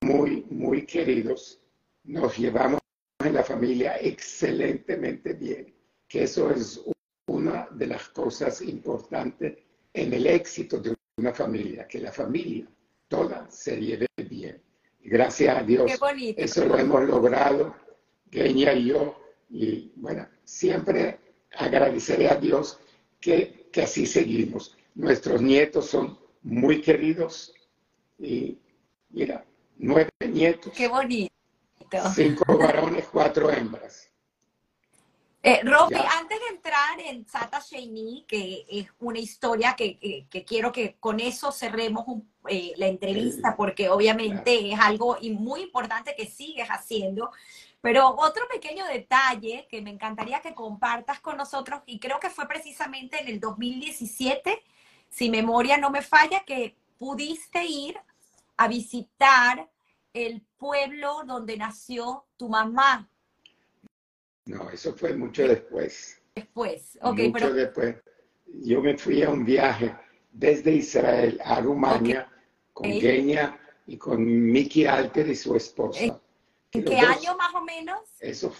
[0.00, 1.60] muy, muy queridos.
[2.04, 2.80] Nos llevamos
[3.20, 5.72] en la familia excelentemente bien,
[6.08, 6.80] que eso es
[7.26, 9.58] una de las cosas importantes
[9.92, 12.66] en el éxito de una familia, que la familia
[13.08, 14.60] toda se lleve bien.
[15.00, 15.92] gracias a Dios,
[16.36, 17.76] eso lo hemos logrado
[18.30, 19.20] Kenia y yo,
[19.50, 21.18] y bueno, siempre
[21.52, 22.80] agradeceré a Dios
[23.20, 24.76] que, que así seguimos.
[24.94, 27.54] Nuestros nietos son muy queridos
[28.18, 28.58] y
[29.10, 29.44] mira,
[29.76, 30.72] nueve nietos.
[30.76, 31.32] Qué bonito.
[32.14, 34.12] Cinco varones, cuatro hembras.
[35.44, 39.98] Eh, antes de entrar en Sata Sheini, que es una historia que,
[40.30, 42.04] que, quiero que con eso cerremos
[42.48, 47.32] eh, la entrevista, porque obviamente es algo muy importante que sigues haciendo.
[47.80, 52.46] Pero otro pequeño detalle que me encantaría que compartas con nosotros, y creo que fue
[52.46, 54.62] precisamente en el 2017,
[55.12, 57.96] si memoria no me falla, que pudiste ir
[58.56, 59.68] a visitar
[60.14, 63.08] el pueblo donde nació tu mamá.
[64.46, 66.20] No, eso fue mucho después.
[66.34, 67.18] Después, ok.
[67.18, 67.96] Mucho después.
[68.46, 69.94] Yo me fui a un viaje
[70.30, 72.30] desde Israel a Rumania
[72.72, 76.20] con Genia y con Miki Alter y su esposa.
[76.72, 78.00] ¿En qué año más o menos?
[78.18, 78.54] Eso,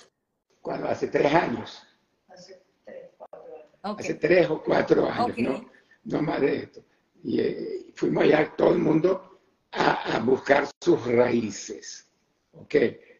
[0.61, 1.83] cuando hace tres años.
[2.29, 3.99] Hace tres, cuatro años.
[3.99, 5.72] Hace tres o cuatro años, ¿no?
[6.05, 6.85] No más de esto.
[7.23, 9.41] Y eh, fuimos allá todo el mundo
[9.73, 12.09] a, buscar sus raíces.
[12.53, 12.75] ¿Ok?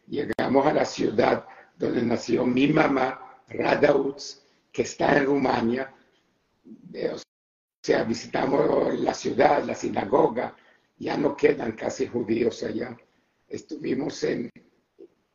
[0.07, 1.45] Llegamos a la ciudad
[1.77, 5.93] donde nació mi mamá, Radauts, que está en Rumania.
[6.93, 7.17] Eh, o
[7.81, 10.55] sea, visitamos la ciudad, la sinagoga.
[10.97, 12.95] Ya no quedan casi judíos allá.
[13.47, 14.49] Estuvimos en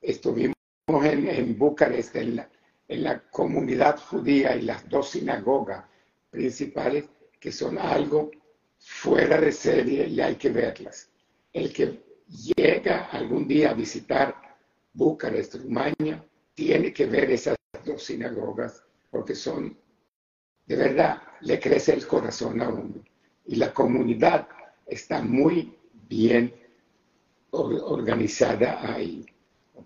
[0.00, 0.54] estuvimos
[0.88, 2.50] en, Bucarest, en la,
[2.88, 5.84] en la comunidad judía y las dos sinagogas
[6.30, 7.04] principales,
[7.38, 8.30] que son algo
[8.78, 11.10] fuera de serie y hay que verlas.
[11.52, 12.02] El que
[12.56, 14.34] llega algún día a visitar
[14.92, 16.24] Bucarest, Rumania,
[16.54, 19.76] tiene que ver esas dos sinagogas porque son,
[20.66, 23.02] de verdad, le crece el corazón a uno.
[23.46, 24.48] Y la comunidad
[24.86, 25.76] está muy
[26.08, 26.54] bien
[27.50, 29.24] organizada ahí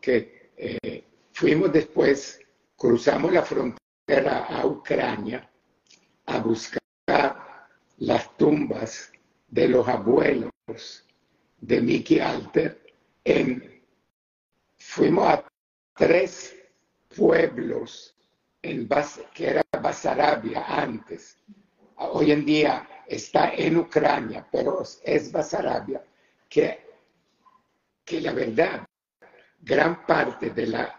[0.02, 2.40] que eh, fuimos después,
[2.76, 5.48] cruzamos la frontera a Ucrania
[6.26, 7.41] a buscar
[8.02, 9.12] las tumbas
[9.48, 10.50] de los abuelos
[11.60, 12.82] de Mickey Alter.
[13.24, 13.80] En,
[14.76, 15.44] fuimos a
[15.94, 16.56] tres
[17.16, 18.16] pueblos
[18.60, 18.88] en
[19.32, 21.36] que era Basarabia antes.
[21.96, 26.02] Hoy en día está en Ucrania, pero es Basarabia,
[26.48, 26.84] que,
[28.04, 28.84] que la verdad
[29.60, 30.98] gran parte de la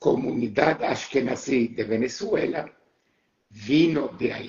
[0.00, 2.68] comunidad ashkenazí de Venezuela
[3.50, 4.48] vino de ahí,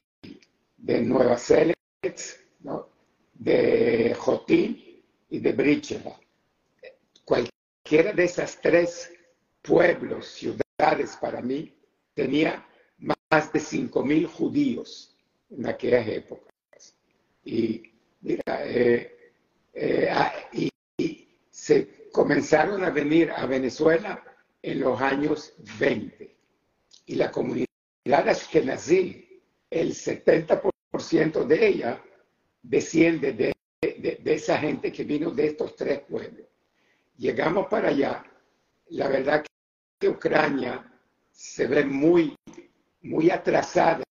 [0.77, 1.80] de Nueva Zelanda,
[3.33, 6.19] de Jotín y de Bricheva.
[7.23, 9.11] Cualquiera de esas tres
[9.61, 11.71] pueblos, ciudades para mí,
[12.15, 12.65] tenía
[12.97, 15.15] más de 5.000 judíos
[15.51, 16.95] en aquellas épocas.
[17.45, 17.83] Y
[18.21, 19.33] mira, eh,
[19.73, 20.71] eh, ah, y,
[21.51, 24.23] se comenzaron a venir a Venezuela
[24.63, 26.35] en los años 20.
[27.05, 27.67] Y la comunidad
[28.07, 30.71] ashkenazí, el 70%
[31.47, 32.01] de ella
[32.61, 36.47] desciende de, de esa gente que vino de estos tres pueblos.
[37.17, 38.23] Llegamos para allá,
[38.89, 39.45] la verdad
[39.99, 40.91] que Ucrania
[41.31, 42.35] se ve muy,
[43.03, 44.03] muy atrasada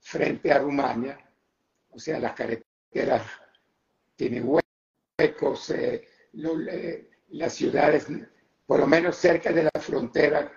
[0.00, 1.18] frente a Rumania,
[1.90, 3.22] o sea, las carreteras
[4.14, 6.06] tienen huecos, eh,
[6.70, 8.06] eh, las ciudades,
[8.66, 10.52] por lo menos cerca de la frontera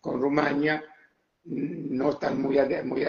[0.00, 0.84] con Rumania,
[1.44, 3.06] no están muy, muy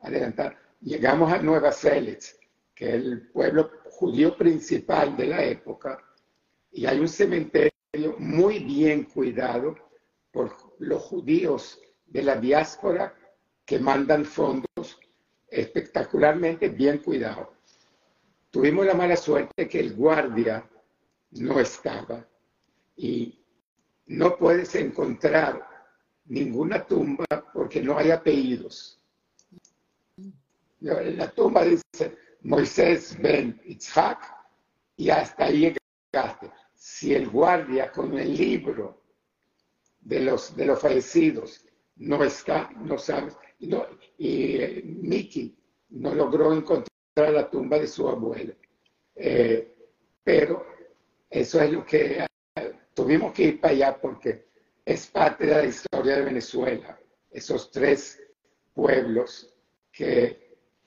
[0.00, 0.63] adelantadas.
[0.84, 2.38] Llegamos a Nueva Selets,
[2.74, 5.98] que es el pueblo judío principal de la época,
[6.72, 7.72] y hay un cementerio
[8.18, 9.76] muy bien cuidado
[10.30, 13.14] por los judíos de la diáspora
[13.64, 15.00] que mandan fondos
[15.48, 17.48] espectacularmente bien cuidados.
[18.50, 20.68] Tuvimos la mala suerte que el guardia
[21.30, 22.28] no estaba
[22.94, 23.42] y
[24.08, 25.66] no puedes encontrar
[26.26, 27.24] ninguna tumba
[27.54, 29.00] porque no hay apellidos.
[30.84, 34.20] La tumba dice Moisés ben Itzhak
[34.96, 35.74] y hasta ahí
[36.12, 36.50] llegaste.
[36.74, 39.02] Si el guardia con el libro
[40.00, 41.64] de los, de los fallecidos
[41.96, 43.34] no está, no sabes.
[43.60, 43.86] No,
[44.18, 45.56] y eh, Mickey
[45.88, 48.54] no logró encontrar la tumba de su abuelo.
[49.14, 49.74] Eh,
[50.22, 50.66] pero
[51.30, 54.48] eso es lo que eh, tuvimos que ir para allá porque
[54.84, 57.00] es parte de la historia de Venezuela.
[57.30, 58.22] Esos tres
[58.74, 59.50] pueblos
[59.90, 60.43] que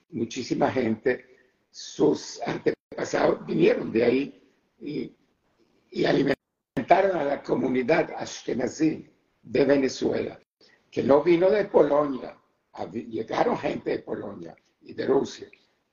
[0.10, 1.26] muchísima gente,
[1.70, 4.44] sus antepasados vinieron de ahí
[4.80, 5.14] y,
[6.06, 9.10] alimentaron a la comunidad ashkenazí
[9.42, 10.40] de Venezuela
[10.92, 12.38] que no vino de Polonia,
[12.94, 15.48] llegaron gente de Polonia y de Rusia,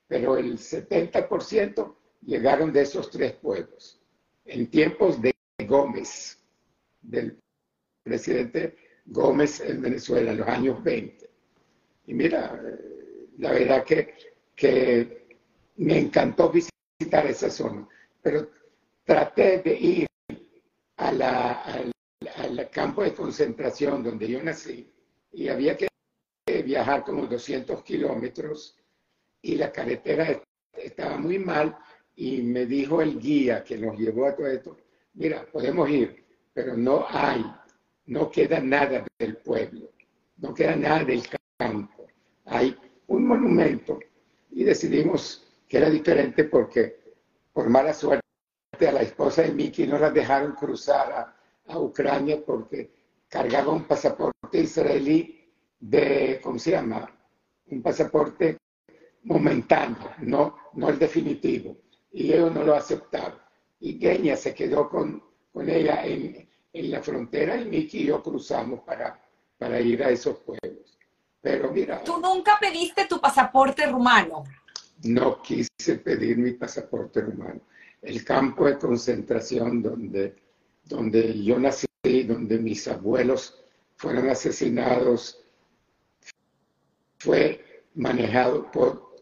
[0.07, 3.99] pero el 70% llegaron de esos tres pueblos.
[4.45, 5.33] En tiempos de
[5.67, 6.39] Gómez,
[7.01, 7.37] del
[8.03, 11.29] presidente Gómez en Venezuela, en los años 20.
[12.07, 12.94] Y mira, eh,
[13.37, 14.15] la verdad que,
[14.55, 15.37] que
[15.77, 17.87] me encantó visitar esa zona,
[18.21, 18.49] pero
[19.03, 20.07] traté de ir
[20.97, 21.63] a la,
[22.37, 24.89] al campo de concentración donde yo nací
[25.31, 25.87] y había que
[26.63, 28.77] viajar como 200 kilómetros
[29.41, 30.41] y la carretera
[30.73, 31.77] estaba muy mal
[32.15, 34.77] y me dijo el guía que nos llevó a todo esto,
[35.13, 37.45] mira, podemos ir, pero no hay,
[38.05, 39.91] no queda nada del pueblo,
[40.37, 41.23] no queda nada del
[41.57, 42.07] campo.
[42.45, 42.75] Hay
[43.07, 43.99] un monumento
[44.51, 46.99] y decidimos que era diferente porque
[47.53, 48.21] por mala suerte
[48.87, 51.35] a la esposa de Miki no la dejaron cruzar a,
[51.67, 52.91] a Ucrania porque
[53.27, 55.45] cargaba un pasaporte israelí
[55.79, 57.09] de, ¿cómo se llama?
[57.67, 58.57] Un pasaporte
[59.23, 61.77] momentáneo, no, no el definitivo.
[62.11, 63.39] Y ellos no lo aceptaron.
[63.79, 65.21] Y Kenia se quedó con,
[65.51, 69.21] con ella en, en, la frontera y Miki y yo cruzamos para,
[69.57, 70.64] para ir a esos pueblos.
[71.45, 72.03] Pero mira...
[72.03, 74.45] ¿Tú nunca pediste tu pasaporte rumano?
[75.03, 77.61] No quise pedir mi pasaporte rumano.
[78.01, 80.35] El campo de concentración donde
[80.85, 83.63] donde yo nací, donde mis abuelos
[83.95, 85.39] fueron asesinados,
[87.19, 89.15] fue manejado por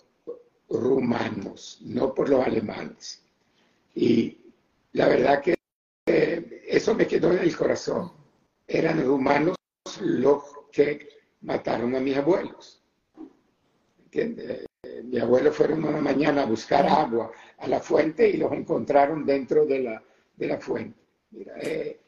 [0.69, 3.21] rumanos, no por los alemanes.
[3.95, 4.37] Y
[4.93, 5.55] la verdad que
[6.67, 8.13] eso me quedó en el corazón.
[8.65, 9.57] Eran rumanos
[9.99, 10.41] los
[10.71, 11.12] que
[11.43, 12.81] mataron a mis abuelos.
[14.05, 14.65] ¿Entiendes?
[15.03, 19.65] Mi abuelo fueron una mañana a buscar agua a la fuente y los encontraron dentro
[19.65, 20.03] de la,
[20.35, 20.99] de la fuente.
[21.61, 22.01] Eh,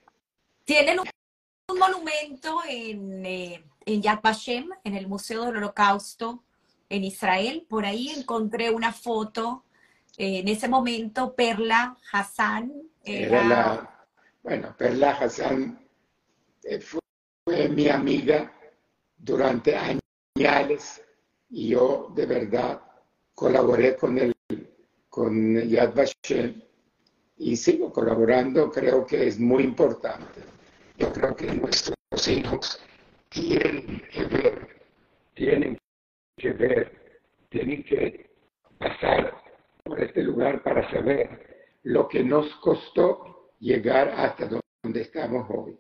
[0.63, 6.43] Tienen un, monumento en, eh, en Yad Vashem, en el Museo del Holocausto
[6.89, 7.65] en Israel.
[7.67, 9.65] Por ahí encontré una foto.
[10.17, 12.71] Eh, en ese momento, Perla Hassan
[13.03, 14.07] era...
[14.41, 15.79] bueno, Perla Hassan
[16.81, 18.55] fue, mi amiga
[19.26, 20.02] durante años
[21.49, 22.81] y yo de verdad
[23.34, 24.34] colaboré con el
[25.10, 26.61] con Yad Vashem
[27.38, 30.41] y sigo colaborando, creo que es muy importante.
[30.97, 32.80] Yo creo que nuestros hijos
[33.30, 34.68] tienen que ver,
[35.34, 35.77] tienen
[36.38, 38.30] que ver, tienen que
[38.77, 39.34] pasar
[39.84, 44.49] por este lugar para saber lo que nos costó llegar hasta
[44.84, 45.77] donde estamos hoy.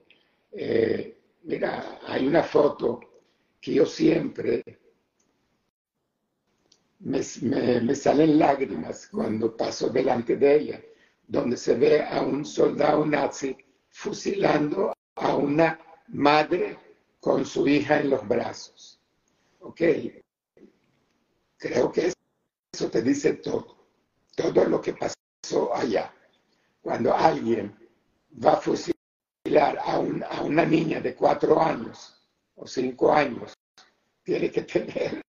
[0.51, 3.01] Eh, mira, hay una foto
[3.65, 4.61] que yo siempre
[6.99, 7.19] me,
[7.81, 10.81] me salen lágrimas cuando paso delante de ella
[11.27, 13.57] donde se ve a un soldado nazi
[13.89, 15.79] fusilando a una
[16.09, 16.77] madre
[17.19, 19.01] con su hija en los brazos.
[19.61, 19.81] ¿Ok?
[21.57, 22.13] Creo que
[22.71, 23.87] eso te dice todo,
[24.35, 26.13] todo lo que pasó allá.
[26.83, 27.75] Cuando alguien
[28.45, 32.14] va a fusilar a, a una niña de cuatro años
[32.55, 33.53] o cinco años,
[34.23, 35.21] tiene que tener,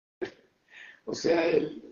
[1.05, 1.83] o sea, el,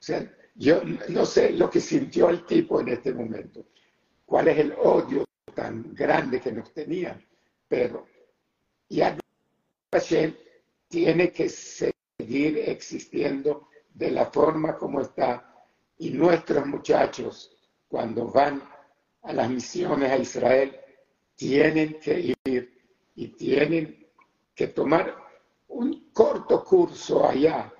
[0.00, 3.66] o sea, yo no sé lo que sintió el tipo en este momento,
[4.26, 7.24] cuál es el odio tan grande que nos tenían,
[7.68, 8.06] pero
[8.88, 9.16] ya
[9.92, 10.34] Hashem
[10.88, 15.66] tiene que seguir existiendo de la forma como está
[15.98, 17.56] y nuestros muchachos
[17.88, 18.62] cuando van
[19.22, 20.76] a las misiones a Israel
[21.34, 22.72] tienen que ir
[23.14, 23.97] y tienen
[24.58, 25.14] que tomar
[25.68, 27.72] un corto curso allá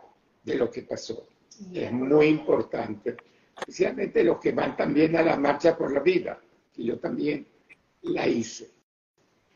[0.44, 1.26] de lo que pasó.
[1.74, 3.16] Es muy importante,
[3.59, 6.40] especialmente los que van también a la marcha por la vida,
[6.76, 7.48] y yo también
[8.02, 8.70] la hice.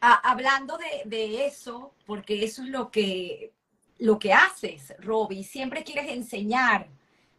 [0.01, 3.53] Ah, hablando de, de, eso, porque eso es lo que,
[3.99, 6.89] lo que haces, Robbie, siempre quieres enseñar.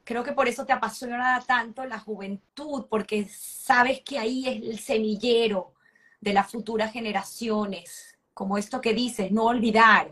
[0.05, 4.79] Creo que por eso te apasiona tanto la juventud, porque sabes que ahí es el
[4.79, 5.73] semillero
[6.21, 10.11] de las futuras generaciones, como esto que dices, no olvidar.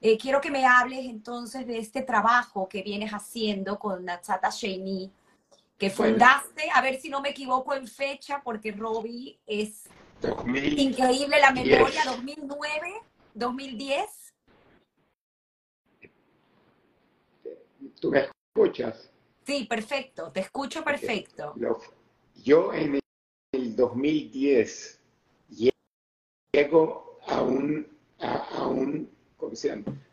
[0.00, 5.10] Eh, quiero que me hables entonces de este trabajo que vienes haciendo con Natsata Sheini,
[5.76, 9.84] que fundaste, a ver si no me equivoco en fecha, porque Robbie es
[10.76, 12.94] increíble la memoria, 2009,
[13.34, 14.34] 2010.
[18.00, 19.10] ¿Tú me escuchas?
[19.44, 21.54] Sí, perfecto, te escucho perfecto.
[22.44, 23.00] Yo en
[23.52, 25.00] el 2010
[26.52, 27.86] llego a un,
[28.20, 29.08] a un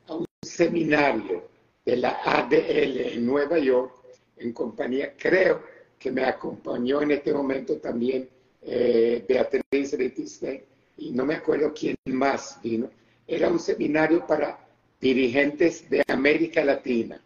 [0.08, 1.48] a un seminario
[1.84, 3.94] de la ADL en Nueva York
[4.38, 5.64] en compañía, creo
[5.98, 8.30] que me acompañó en este momento también
[8.62, 10.66] eh, Beatriz Retiste,
[10.98, 12.90] y no me acuerdo quién más vino.
[13.28, 14.60] Era un seminario para
[15.00, 17.22] dirigentes de América Latina.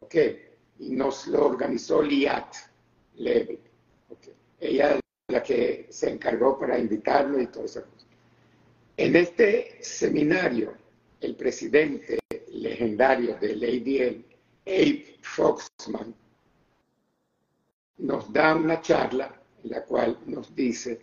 [0.00, 0.14] ¿Ok?
[0.80, 2.54] Y nos lo organizó Liat
[3.16, 3.58] Levy.
[4.10, 4.34] Okay.
[4.60, 7.82] Ella es la que se encargó para invitarlo y todo eso.
[8.98, 10.74] En este seminario,
[11.20, 12.18] el presidente
[12.48, 14.24] legendario del ADL,
[14.66, 16.12] Abe Foxman,
[17.98, 21.00] nos da una charla en la cual nos dice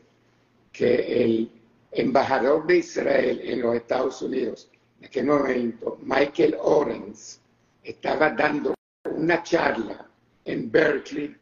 [0.73, 1.49] que el
[1.93, 4.69] embajador de Israel en los Estados Unidos,
[4.99, 7.39] en aquel momento, Michael Orens,
[7.81, 8.73] estaba dando
[9.09, 10.05] una charla
[10.43, 11.33] en Berkeley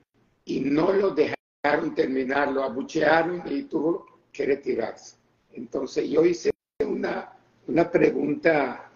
[0.45, 5.22] y no lo dejaron terminar, lo abuchearon y tuvo que retirarse.
[5.53, 6.51] Entonces yo hice
[6.85, 7.33] una,
[7.67, 8.89] una pregunta,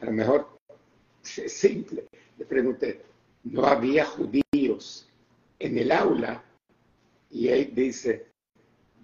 [0.00, 0.58] a lo mejor
[1.22, 2.06] simple.
[2.38, 3.02] Le pregunté,
[3.44, 5.08] ¿no había judíos
[5.58, 6.42] en el aula?
[7.30, 8.26] Y él dice,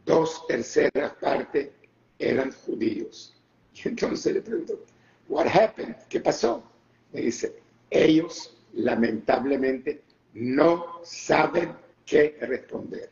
[0.04, 1.70] dos terceras partes
[2.18, 3.34] eran judíos.
[3.74, 4.84] Y entonces le pregunto,
[5.28, 5.96] what happened?
[6.10, 6.62] ¿Qué pasó?
[7.10, 7.54] Me dice,
[7.88, 10.02] ellos lamentablemente
[10.34, 11.72] no saben
[12.04, 13.10] qué responder.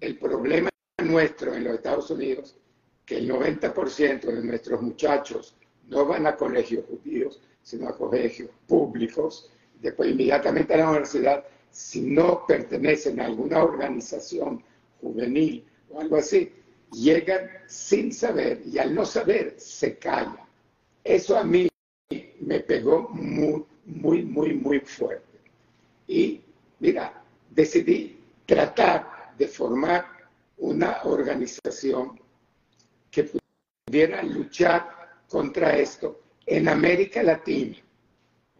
[0.00, 0.70] El problema
[1.04, 2.56] nuestro en los Estados Unidos
[3.04, 5.54] que el 90% de nuestros muchachos
[5.88, 9.50] no van a colegios judíos, sino a colegios públicos,
[9.80, 14.62] después inmediatamente a la universidad, si no pertenecen a alguna organización
[15.00, 16.52] juvenil o algo así,
[16.92, 20.36] llegan sin saber y al no saber se callan.
[21.02, 21.68] Eso a mí
[22.40, 25.38] me pegó muy, muy, muy, muy fuerte.
[26.06, 26.40] Y
[26.80, 30.06] mira, decidí tratar de formar
[30.58, 32.20] una organización
[33.92, 34.88] pudiera luchar
[35.28, 37.76] contra esto en América Latina,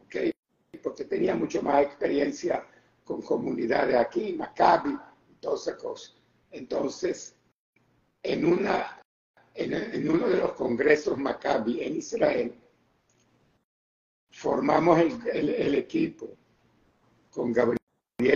[0.05, 0.31] ¿okay?
[0.83, 2.67] porque tenía mucho más experiencia
[3.03, 6.17] con comunidades aquí, Maccabi, y todas esas cosas.
[6.51, 7.35] Entonces,
[8.23, 9.01] en, una,
[9.55, 12.55] en, uno de los congresos Maccabi en Israel,
[14.33, 16.29] formamos el, el, equipo
[17.31, 17.79] con Gabriel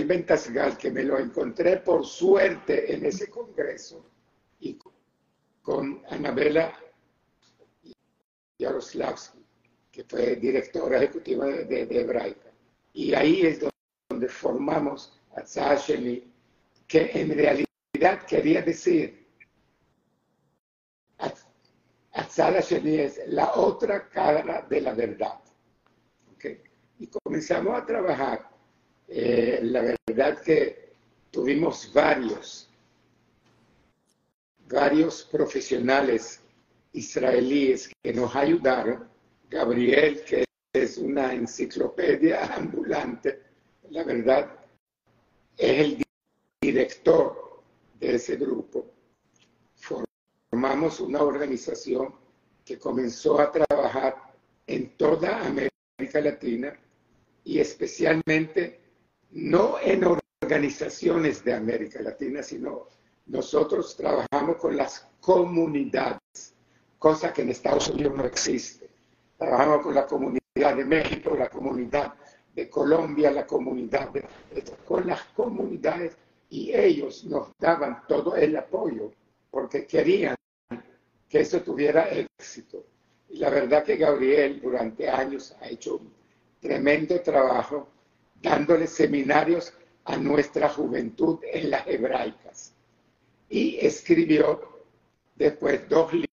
[0.06, 4.02] Ventasgal, que me lo encontré por suerte en ese congreso,
[4.60, 4.78] y
[5.60, 6.72] con Anabela
[8.58, 9.44] Yaroslavsky,
[9.90, 12.50] que fue directora ejecutiva de, Hebraica.
[12.92, 13.64] Y ahí es
[14.08, 16.24] donde formamos a Tzasheni,
[16.86, 19.26] que en realidad quería decir,
[22.36, 25.40] Sheni es la otra cara de la verdad.
[26.98, 28.48] Y comenzamos a trabajar.
[29.06, 30.94] Eh, la verdad que
[31.30, 32.66] tuvimos varios
[34.68, 36.40] varios profesionales
[36.96, 39.08] israelíes que nos ayudaron.
[39.48, 43.42] Gabriel, que es una enciclopedia ambulante,
[43.90, 44.52] la verdad,
[45.56, 46.02] es el
[46.60, 47.62] director
[48.00, 48.92] de ese grupo.
[50.50, 52.14] formamos una organización
[52.64, 54.34] que comenzó a trabajar
[54.66, 56.78] en toda América Latina
[57.44, 58.80] y especialmente
[59.30, 60.02] no en
[60.42, 62.88] organizaciones de América Latina, sino
[63.26, 66.18] nosotros trabajamos con las comunidades,
[66.98, 68.88] cosa que en Estados Unidos no existe.
[69.38, 72.14] Trabajamos con la comunidad de México, la comunidad
[72.54, 74.24] de Colombia, la comunidad de,
[74.86, 76.16] con las comunidades
[76.48, 79.12] y ellos nos daban todo el apoyo
[79.50, 80.36] porque querían
[81.28, 82.84] que eso tuviera éxito.
[83.28, 86.12] Y la verdad que Gabriel durante años ha hecho un
[86.60, 87.88] tremendo trabajo
[88.40, 89.72] dándole seminarios
[90.04, 92.72] a nuestra juventud en las hebraicas.
[93.48, 94.82] Y escribió
[95.34, 96.25] después dos libros.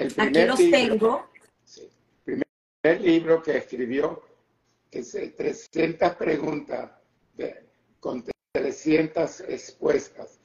[0.00, 1.30] El Aquí los libro, tengo.
[1.62, 1.90] Sí,
[2.26, 2.42] el
[2.82, 4.22] primer libro que escribió,
[4.90, 6.90] que es 300 preguntas
[7.34, 7.66] de,
[8.00, 10.38] con 300 respuestas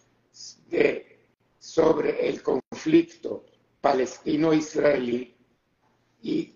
[0.68, 1.20] de,
[1.58, 3.46] sobre el conflicto
[3.80, 5.38] palestino-israelí.
[6.22, 6.54] Y,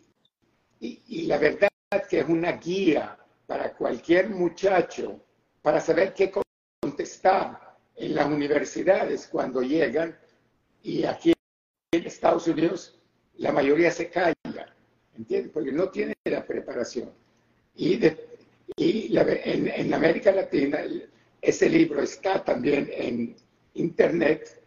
[0.81, 1.69] y, y la verdad
[2.09, 3.17] que es una guía
[3.47, 5.23] para cualquier muchacho
[5.61, 6.33] para saber qué
[6.81, 10.19] contestar en las universidades cuando llegan
[10.83, 11.33] y aquí
[11.91, 12.95] en Estados Unidos
[13.37, 14.35] la mayoría se calla,
[15.17, 15.51] ¿entiendes?
[15.51, 17.11] Porque no tiene la preparación.
[17.75, 17.99] Y,
[18.75, 20.81] y en, en, América Latina
[21.41, 23.35] ese libro está también en
[23.75, 24.61] Internet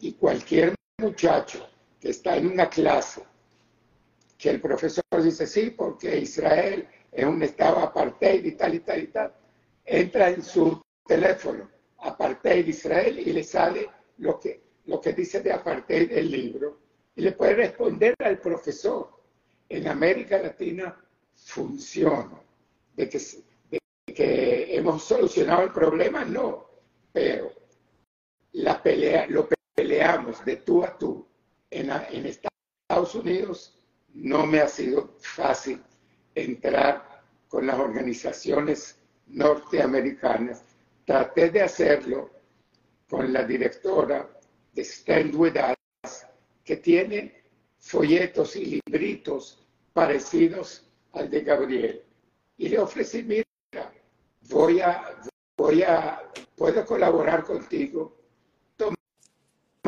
[0.00, 1.66] y cualquier muchacho
[1.98, 3.22] que está en una clase
[4.36, 9.02] que el profesor dice sí, porque Israel es un estado apartheid y tal y tal
[9.02, 9.32] y tal,
[9.84, 15.52] entra en su teléfono, apartheid Israel, y le sale lo que, lo que dice de
[15.52, 16.78] apartheid el libro,
[17.16, 19.08] y le puede responder al profesor.
[19.68, 20.96] En América Latina
[21.34, 22.40] funciona.
[22.94, 26.68] De que, hemos solucionado el problema, no,
[27.12, 27.52] pero
[28.52, 31.26] la pelea, lo peleamos de tú a tú.
[31.70, 33.76] En, en Estados Unidos
[34.12, 35.82] no me ha sido fácil
[36.34, 40.62] entrar con las organizaciones norteamericanas.
[41.04, 42.30] Traté de hacerlo
[43.08, 44.33] con la directora
[44.74, 45.54] de Stand With
[46.04, 46.26] Us,
[46.64, 47.42] que tiene
[47.78, 52.02] folletos y libritos parecidos al de Gabriel.
[52.56, 53.92] Y le ofrecí, mira,
[54.48, 55.20] voy a,
[55.56, 56.22] voy a,
[56.56, 58.16] puedo colaborar contigo,
[58.76, 58.96] toma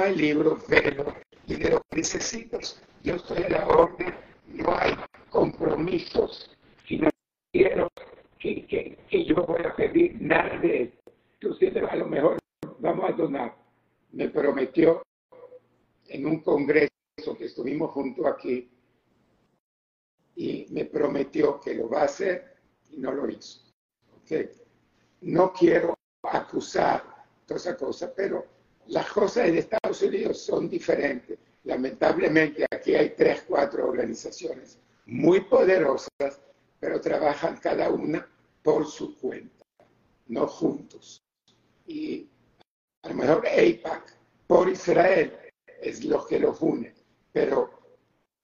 [0.04, 1.14] el libro, velo,
[1.46, 4.14] y de lo que necesitas, yo estoy a la orden,
[4.48, 4.94] no hay
[5.30, 6.50] compromisos
[6.84, 7.90] financieros
[8.38, 11.12] que, que, que yo voy a pedir nada de esto.
[11.34, 12.38] Inclusive a lo mejor
[12.78, 13.65] vamos a donar.
[14.12, 15.02] Me prometió
[16.08, 16.90] en un congreso
[17.36, 18.70] que estuvimos juntos aquí
[20.36, 22.56] y me prometió que lo va a hacer
[22.90, 23.60] y no lo hizo.
[24.22, 24.50] ¿Okay?
[25.22, 27.04] No quiero acusar
[27.46, 28.46] toda esa cosa, pero
[28.88, 31.38] las cosas en Estados Unidos son diferentes.
[31.64, 36.40] Lamentablemente aquí hay tres, cuatro organizaciones muy poderosas,
[36.78, 38.28] pero trabajan cada una
[38.62, 39.64] por su cuenta,
[40.28, 41.20] no juntos.
[41.86, 42.28] Y
[43.06, 44.02] a lo mejor AIPAC
[44.48, 45.32] por Israel
[45.80, 46.92] es lo que los une,
[47.32, 47.70] pero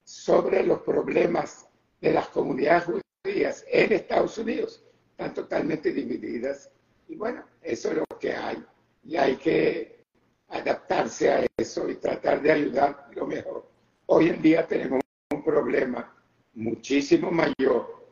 [0.05, 1.67] sobre los problemas
[1.99, 2.85] de las comunidades
[3.23, 4.81] judías en Estados Unidos
[5.11, 6.71] están totalmente divididas.
[7.09, 8.63] Y bueno, eso es lo que hay.
[9.03, 10.05] Y hay que
[10.47, 13.69] adaptarse a eso y tratar de ayudar lo mejor.
[14.05, 16.15] Hoy en día tenemos un problema
[16.53, 18.07] muchísimo mayor,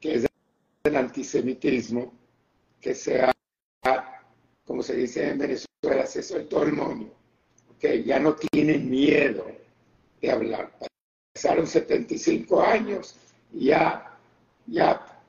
[0.00, 0.26] que es
[0.84, 2.14] el antisemitismo,
[2.80, 3.32] que se ha,
[4.78, 7.10] como se dice en Venezuela, se soltó el moño,
[7.80, 9.44] que ya no tienen miedo
[10.22, 10.72] de hablar.
[11.34, 13.16] Pasaron 75 años
[13.52, 14.16] y ya,
[14.68, 15.20] ya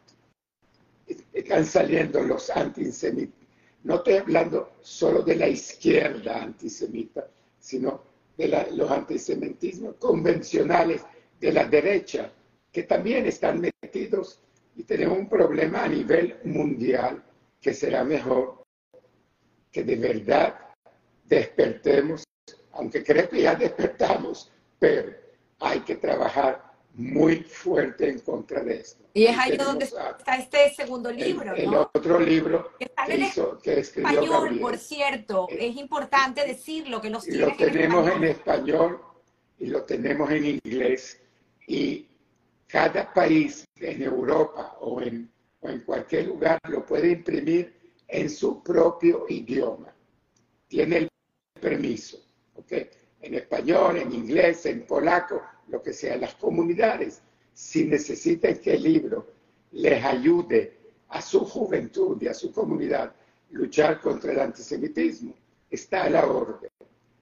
[1.33, 3.39] están saliendo los antisemitas.
[3.85, 7.27] No estoy hablando solo de la izquierda antisemita,
[7.59, 8.03] sino
[8.37, 11.01] de los antisemitismos convencionales
[11.41, 12.31] de la derecha,
[12.71, 14.43] que también están metidos
[14.75, 17.23] y tenemos un problema a nivel mundial
[17.59, 18.58] que será mejor
[19.71, 20.55] que de verdad
[21.25, 22.23] despertemos,
[22.73, 25.13] aunque creo que ya despertamos, pero
[25.59, 29.03] hay que trabajar muy fuerte en contra de esto.
[29.13, 31.71] Y es ahí donde está este segundo libro, el, ¿no?
[31.71, 32.89] El otro libro que,
[33.63, 39.01] que escribió español, por cierto, eh, es importante decirlo, que los Lo tenemos en español
[39.57, 41.21] y lo tenemos en inglés
[41.67, 42.07] y
[42.67, 45.29] cada país en Europa o en,
[45.63, 47.78] en cualquier lugar lo puede imprimir
[48.09, 49.93] en su propio idioma.
[50.67, 51.09] Tiene el
[51.59, 52.17] permiso,
[52.55, 52.73] ¿ok?
[53.21, 56.17] En español, en inglés, en polaco, lo que sea.
[56.17, 57.21] Las comunidades,
[57.53, 59.27] si necesitan que el libro
[59.71, 60.77] les ayude
[61.09, 63.13] a su juventud y a su comunidad
[63.51, 65.33] luchar contra el antisemitismo,
[65.69, 66.69] está a la orden.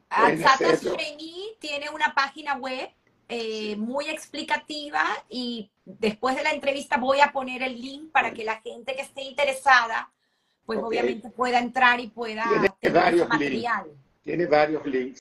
[0.09, 0.95] Hacerlo.
[0.95, 2.89] Sheni tiene una página web
[3.29, 8.45] eh, muy explicativa y después de la entrevista voy a poner el link para que
[8.45, 10.11] la gente que esté interesada,
[10.67, 13.85] pues obviamente pueda entrar y pueda Tiene tener varios material.
[14.21, 15.19] tiene varios links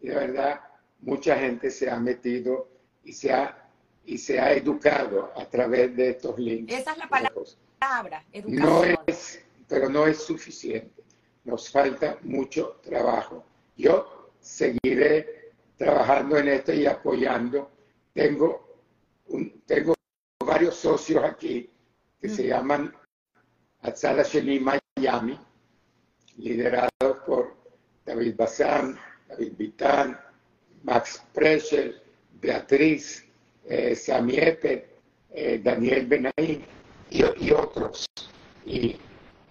[0.00, 0.60] y de verdad
[1.00, 2.68] mucha gente se ha metido
[3.04, 3.68] y se ha,
[4.06, 6.72] y se ha educado a través de estos links.
[6.72, 7.34] Esa es la palabra.
[7.80, 8.96] Palabra, No educación.
[9.06, 11.02] es, pero no es suficiente.
[11.44, 13.44] Nos falta mucho trabajo.
[13.76, 17.70] Yo seguiré trabajando en esto y apoyando.
[18.12, 18.78] Tengo,
[19.28, 19.94] un- tengo
[20.44, 21.68] varios socios aquí
[22.20, 22.92] que se llaman
[23.82, 25.38] Atzala Sheni Miami,
[26.38, 27.54] liderados por
[28.04, 28.98] David Bazán,
[29.28, 30.18] David Vitán,
[30.82, 32.00] Max Preschel,
[32.40, 33.24] Beatriz,
[33.66, 33.94] eh,
[35.30, 36.64] eh, Daniel Benaí
[37.10, 38.06] y, y otros.
[38.64, 38.96] Y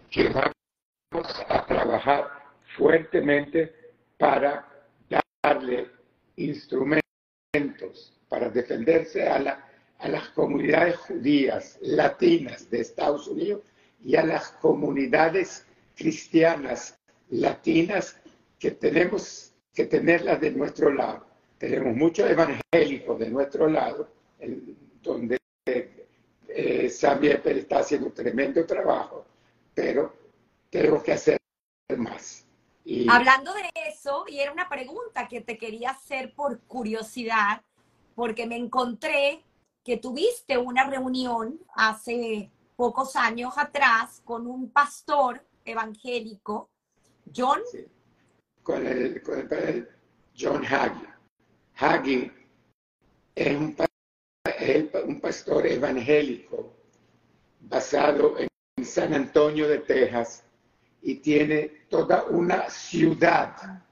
[0.10, 2.30] que vamos a trabajar
[2.78, 3.74] fuertemente
[4.18, 4.68] para
[5.44, 5.90] darle
[6.38, 7.02] instrumentos
[8.30, 9.68] para defenderse a, la-
[10.00, 13.62] a las comunidades judías latinas de Estados Unidos
[14.04, 15.66] y a las comunidades
[15.96, 16.98] cristianas
[17.30, 18.20] latinas
[18.60, 21.26] que tenemos que tenerlas de nuestro lado.
[21.58, 24.10] Tenemos muchos evangélicos de nuestro lado,
[25.02, 29.26] donde eh, Sammy Eppel está haciendo un tremendo trabajo,
[29.74, 30.14] pero
[30.70, 31.38] tenemos que hacer
[31.98, 32.46] más.
[32.84, 37.62] Y Hablando de eso, y era una pregunta que te quería hacer por curiosidad,
[38.16, 39.44] porque me encontré
[39.84, 46.70] que tuviste una reunión hace pocos años atrás con un pastor evangélico,
[47.36, 47.60] John,
[48.64, 49.88] con, el, con el padre
[50.40, 51.08] John Hagee.
[51.76, 52.32] Hagee
[53.36, 53.76] es un,
[55.06, 56.74] un pastor evangélico
[57.62, 60.44] basado en San Antonio de Texas
[61.02, 63.84] y tiene toda una ciudad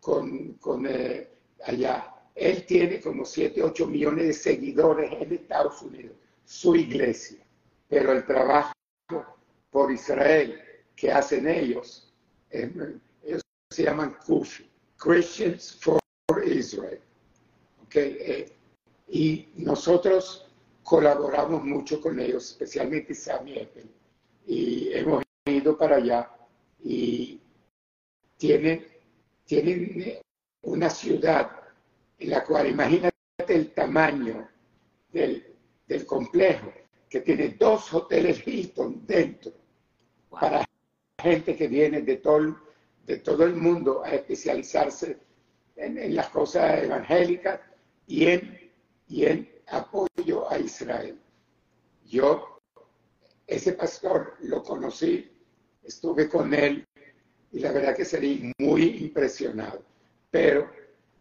[0.00, 1.28] con, con, eh,
[1.64, 2.14] allá.
[2.34, 6.16] Él tiene como 7, 8 millones de seguidores en Estados Unidos,
[6.46, 7.44] su iglesia.
[7.88, 8.72] Pero el trabajo
[9.70, 10.58] por Israel
[10.94, 12.10] que hacen ellos,
[12.50, 12.72] eh,
[13.22, 14.66] ellos se llaman CUFI,
[14.96, 16.00] Christians for
[16.44, 17.00] Israel.
[17.84, 17.96] ¿ok?
[17.96, 18.52] Eh,
[19.08, 20.48] y nosotros
[20.82, 23.90] colaboramos mucho con ellos, especialmente Sammy Eppel,
[24.46, 26.30] y hemos ido para allá
[26.82, 27.40] y
[28.36, 28.86] tienen,
[29.44, 30.20] tienen
[30.62, 31.50] una ciudad
[32.18, 33.12] en la cual imagínate
[33.48, 34.48] el tamaño
[35.12, 35.55] del,
[35.86, 36.72] del complejo,
[37.08, 39.52] que tiene dos hoteles Hilton dentro
[40.30, 40.40] Wow.
[40.40, 40.64] para
[41.22, 42.54] gente que viene de todo, el-
[43.06, 45.18] de todo el mundo a especializarse
[45.76, 47.60] en, en las cosas evangélicas
[48.06, 48.72] y en,
[49.08, 51.16] y en apoyo a Israel.
[52.04, 52.58] Yo,
[53.46, 55.30] ese pastor, lo conocí,
[55.84, 56.84] estuve con él
[57.52, 59.82] y la verdad que salí muy impresionado.
[60.30, 60.70] Pero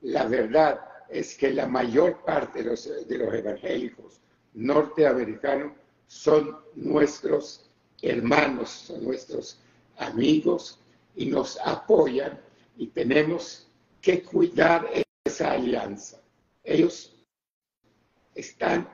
[0.01, 4.19] la verdad es que la mayor parte de los, de los evangélicos
[4.55, 5.73] norteamericanos
[6.07, 7.69] son nuestros
[8.01, 9.59] hermanos, son nuestros
[9.97, 10.79] amigos
[11.15, 12.39] y nos apoyan
[12.77, 13.67] y tenemos
[14.01, 14.89] que cuidar
[15.25, 16.21] esa alianza.
[16.63, 17.15] Ellos
[18.33, 18.89] están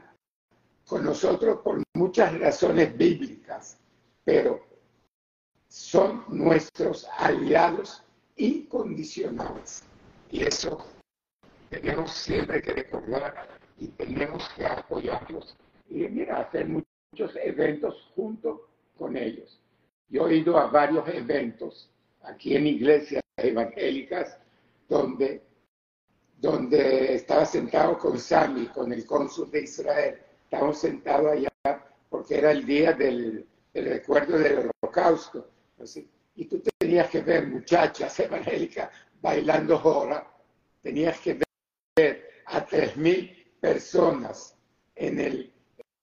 [0.86, 3.78] con nosotros por muchas razones bíblicas,
[4.24, 4.66] pero
[5.68, 8.04] son nuestros aliados
[8.36, 9.84] incondicionales.
[10.30, 10.86] Y eso
[11.70, 15.58] tenemos siempre que recordar y tenemos que apoyarlos
[15.90, 19.60] y mira, hacer muchos eventos junto con ellos.
[20.08, 21.90] Yo he ido a varios eventos
[22.22, 24.38] aquí en iglesias evangélicas
[24.88, 25.41] donde,
[26.38, 30.20] donde estaba sentado con Sami, con el cónsul de Israel.
[30.44, 35.49] Estábamos sentados allá porque era el día del, del recuerdo del holocausto.
[35.82, 40.32] Así, y tú tenías que ver muchachas evangélicas bailando jora,
[40.84, 41.40] tenías que
[41.95, 44.56] ver a tres mil personas
[44.96, 45.54] en, el,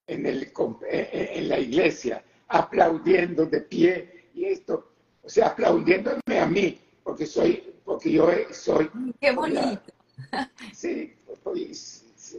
[0.07, 0.51] en, el,
[0.91, 7.75] en la iglesia aplaudiendo de pie y esto, o sea, aplaudiéndome a mí, porque soy,
[7.85, 8.91] porque yo soy.
[9.21, 9.83] Qué bonito.
[10.75, 11.15] Sí,
[11.45, 12.39] pues, sí.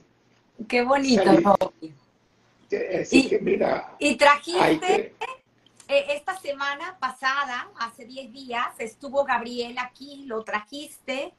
[0.68, 1.94] Qué bonito, Salí.
[3.02, 5.14] Así Y- que mira, Y trajiste,
[5.88, 11.34] eh, esta semana pasada, hace 10 días, estuvo Gabriel aquí, lo trajiste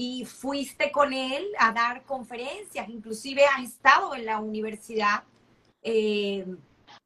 [0.00, 5.24] y fuiste con él a dar conferencias, inclusive ha estado en la universidad,
[5.82, 6.46] eh,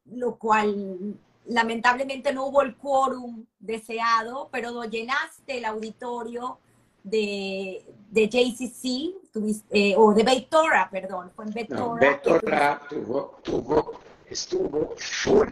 [0.04, 1.16] lo cual
[1.46, 6.58] lamentablemente no hubo el quórum deseado, pero lo llenaste el auditorio
[7.02, 12.40] de, de JCC, tuviste- eh, o de Beitora, perdón, fue en no, Beitora.
[12.42, 15.48] Ra tuvo, tuvo, estuvo full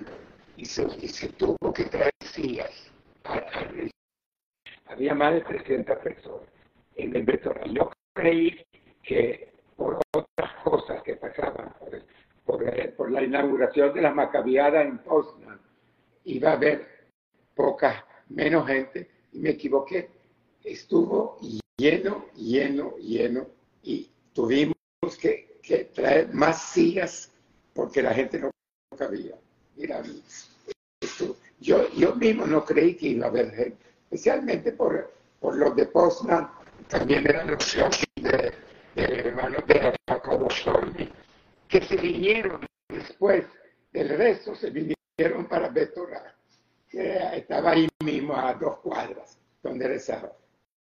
[0.59, 2.71] y se, y se tuvo que traer sillas
[3.25, 6.60] a, a- había más de 300 personas
[7.03, 7.41] en el.
[7.73, 8.65] Yo creí
[9.03, 11.73] que por otras cosas que pasaban,
[12.45, 15.61] por, por, la inauguración de la Macabiada en Poznan,
[16.25, 16.87] iba a haber
[17.55, 20.11] poca, menos gente, y me equivoqué.
[20.63, 21.39] Estuvo
[21.79, 23.47] lleno, lleno, lleno,
[23.83, 24.75] y tuvimos
[25.21, 27.33] que, que traer más sillas
[27.73, 28.51] porque la gente no
[28.97, 29.37] cabía.
[29.77, 30.03] Mira,
[31.61, 35.11] yo, yo mismo no creí que iba a haber gente, especialmente por,
[35.41, 36.51] por los de Poznan,
[36.91, 37.77] también eran los
[38.17, 38.53] de,
[38.97, 39.95] de hermanos de
[41.69, 43.45] que se vinieron después
[43.93, 46.35] del resto, se vinieron para Betorá,
[46.89, 50.33] que estaba ahí mismo a dos cuadras donde rezaba.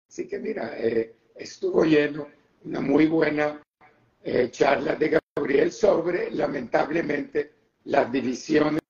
[0.07, 2.27] Así que mira, eh, estuvo lleno,
[2.64, 3.61] una muy buena
[4.23, 7.52] eh, charla de Gabriel sobre, lamentablemente,
[7.86, 8.82] las divisiones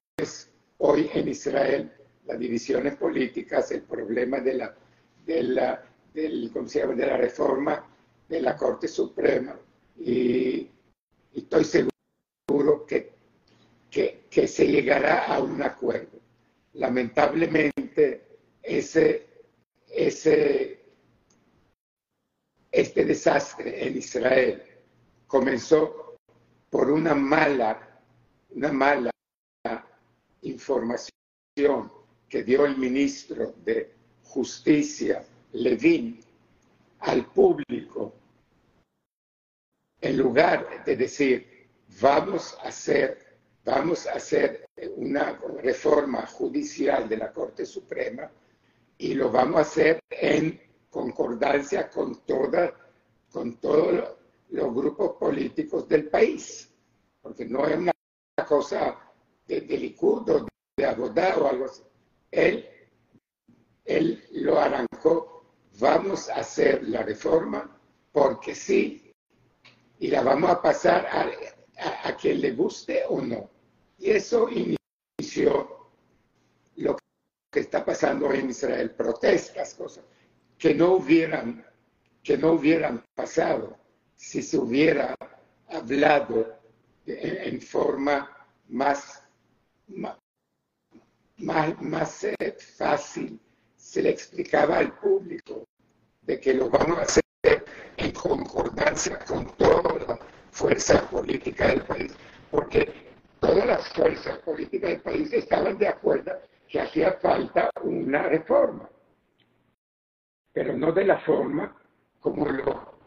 [0.80, 1.92] hoy en Israel,
[2.26, 4.76] las divisiones políticas, el problema de la,
[5.26, 5.84] de la,
[6.16, 7.86] del, de la reforma
[8.28, 9.56] de la Corte Suprema.
[9.98, 10.70] Y,
[11.34, 13.12] estoy seguro que,
[13.92, 16.20] que, que, se llegará a un acuerdo.
[16.74, 18.24] Lamentablemente,
[18.64, 19.28] ese,
[19.90, 20.80] ese,
[22.72, 24.64] este desastre en Israel
[25.28, 26.18] comenzó
[26.70, 28.02] por una mala,
[28.52, 29.12] una mala
[30.42, 31.12] información
[32.30, 33.94] que dio el ministro de
[34.24, 35.26] Justicia,
[35.56, 36.20] Levin,
[37.00, 38.14] al público,
[40.02, 41.68] en lugar de decir,
[42.02, 44.66] vamos a hacer, vamos a hacer
[44.98, 48.30] una reforma judicial de la Corte Suprema
[48.98, 52.74] y lo vamos a hacer en concordancia con, toda,
[53.32, 54.10] con todos
[54.50, 56.70] los grupos políticos del país,
[57.22, 57.94] porque no es una
[58.48, 59.00] cosa
[59.48, 59.96] de, de
[60.78, 61.82] de Abodá o algo así.
[62.32, 62.68] Él,
[63.86, 65.35] él lo arrancó,
[65.80, 67.70] vamos a hacer la reforma
[68.12, 69.12] porque sí,
[70.00, 73.50] y la vamos a pasar a, quien le guste o no.
[73.98, 75.90] Y eso inició
[76.78, 76.98] lo
[77.52, 80.04] que está pasando en Israel, protestas, cosas
[80.58, 81.66] que no hubieran,
[82.24, 83.78] que no hubieran pasado
[84.16, 85.14] si se hubiera
[85.68, 86.58] hablado
[87.06, 88.32] en, forma
[88.70, 89.22] más,
[89.88, 90.18] más,
[91.38, 93.40] más eh, fácil
[93.96, 95.64] se le explicaba al público
[96.24, 97.24] de que lo vamos a hacer
[97.96, 100.20] en concordancia con toda la
[100.52, 102.14] fuerza política del país,
[102.52, 102.92] porque
[103.40, 106.34] todas las fuerzas políticas del país estaban de acuerdo
[106.68, 108.90] que hacía falta una reforma,
[110.52, 111.74] pero no de la forma
[112.20, 112.98] como lo,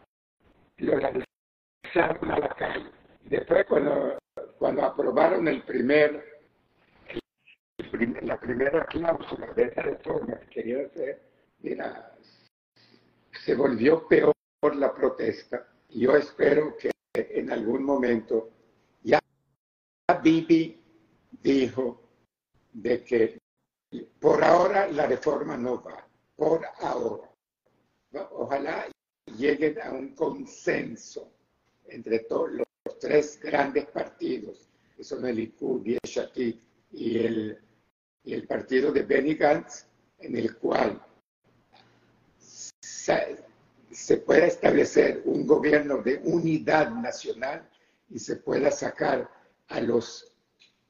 [0.77, 2.89] lo lanzaron a la calle.
[3.25, 4.17] Después cuando,
[4.57, 6.28] cuando aprobaron el primer
[8.21, 11.21] la primera cláusula de esa reforma que quería hacer,
[11.59, 12.15] mira,
[13.45, 14.33] se volvió peor
[14.75, 15.67] la protesta.
[15.89, 18.51] Yo espero que en algún momento
[19.03, 19.19] ya
[20.21, 20.81] Bibi
[21.41, 22.01] dijo
[22.73, 23.39] de que
[24.19, 27.29] por ahora la reforma no va, por ahora.
[28.31, 28.87] Ojalá
[29.37, 31.31] lleguen a un consenso
[31.87, 36.61] entre todos los tres grandes partidos, que son el y el
[36.91, 37.59] y el
[38.23, 39.85] y el partido de Benny Gantz,
[40.19, 41.01] en el cual
[42.39, 47.67] se, pueda establecer un gobierno de unidad nacional
[48.09, 49.29] y se pueda sacar
[49.67, 50.33] a los,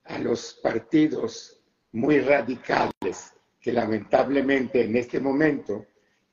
[0.06, 1.62] a los partidos
[1.92, 5.86] muy radicales que lamentablemente en este momento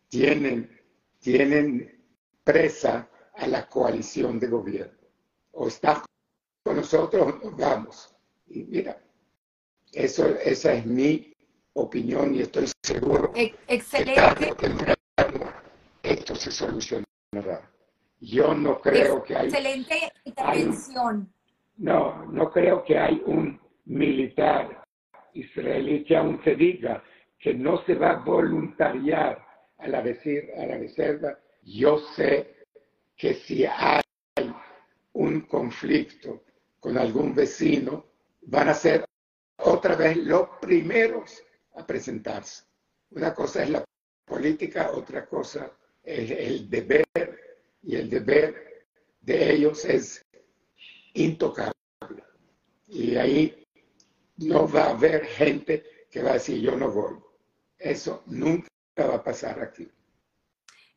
[0.09, 0.81] tienen,
[1.19, 2.05] tienen
[2.45, 4.99] presa a la coalición de gobierno.
[5.53, 6.03] O está
[6.63, 8.15] con nosotros o vamos.
[8.49, 9.01] Y mira,
[9.93, 11.35] eso, esa es mi
[11.75, 13.33] opinión y estoy seguro
[13.69, 14.53] Excelente.
[14.57, 14.95] que
[16.03, 17.71] esto se solucionará.
[18.21, 19.47] Yo no creo que hay...
[19.49, 21.31] Excelente intervención.
[21.77, 24.85] no, no creo que hay un militar
[25.35, 27.03] israelí que aún se diga
[27.39, 29.45] que no se va a voluntariar
[29.79, 31.39] a la, decir, a la reserva.
[31.63, 32.57] Yo sé
[33.17, 34.03] que si hay
[35.13, 36.43] un conflicto
[36.81, 38.07] con algún vecino,
[38.43, 39.05] van a ser
[39.59, 41.43] otra vez los primeros
[41.75, 42.65] a presentarse.
[43.11, 43.85] Una cosa es la
[44.25, 45.73] política, otra cosa
[46.03, 47.07] es el deber,
[47.83, 48.87] y el deber
[49.21, 50.25] de ellos es
[51.15, 51.73] intocable.
[52.89, 53.65] Y ahí
[54.39, 57.17] no va a haber gente que va a decir yo no voy.
[57.79, 58.69] Eso nunca
[58.99, 59.89] va a pasar aquí.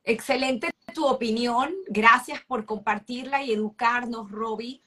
[0.04, 1.74] Excelente tu opinión.
[1.88, 4.82] Gracias por compartirla y educarnos, Roby.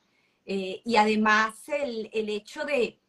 [0.44, 3.01] Eh, y además el hecho de,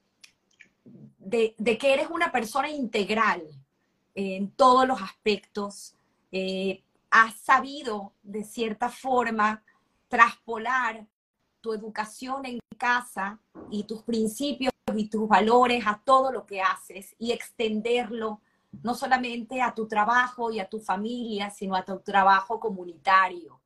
[1.57, 3.43] de, que eres una persona integral,
[4.15, 5.95] en todos los aspectos.
[6.31, 9.63] Eh, has sabido, de cierta forma,
[10.07, 11.07] traspolar
[11.61, 13.39] tu educación en casa
[13.71, 18.41] y tus principios y tus valores a todo lo que haces y extenderlo
[18.83, 23.59] no solamente a tu trabajo y a tu familia, sino a tu trabajo comunitario.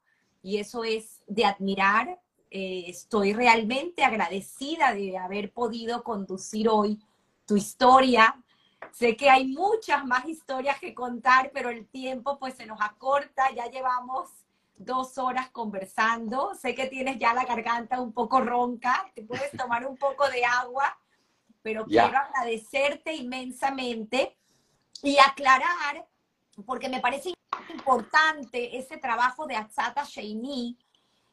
[0.44, 2.20] Y eso es de admirar.
[2.52, 7.00] Eh, estoy realmente agradecida de haber podido conducir hoy
[7.48, 8.36] tu historia.
[8.92, 13.50] Sé que hay muchas más historias que contar, pero el tiempo pues se nos acorta.
[13.56, 14.30] Ya llevamos
[14.76, 16.54] dos horas conversando.
[16.54, 20.46] Sé que tienes ya la garganta un poco ronca, te puedes tomar un poco de
[20.46, 20.98] agua,
[21.64, 24.38] pero quiero agradecerte inmensamente
[25.02, 26.08] y aclarar,
[26.66, 27.34] porque me parece
[27.70, 30.78] importante ese trabajo de Atzata Sheini,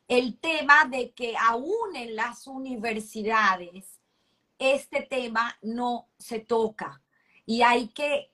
[0.09, 3.94] el tema de que aún en las universidades
[4.59, 7.01] este tema no se toca.
[7.47, 8.31] Y hay que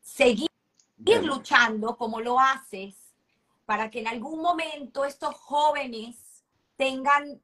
[0.00, 0.48] seguir
[0.98, 2.94] luchando como lo haces
[3.66, 6.42] para que en algún momento estos jóvenes
[6.76, 7.40] tengan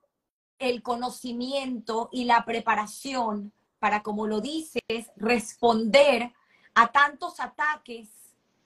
[0.59, 4.83] el conocimiento y la preparación para, como lo dices,
[5.17, 6.33] responder
[6.75, 8.09] a tantos ataques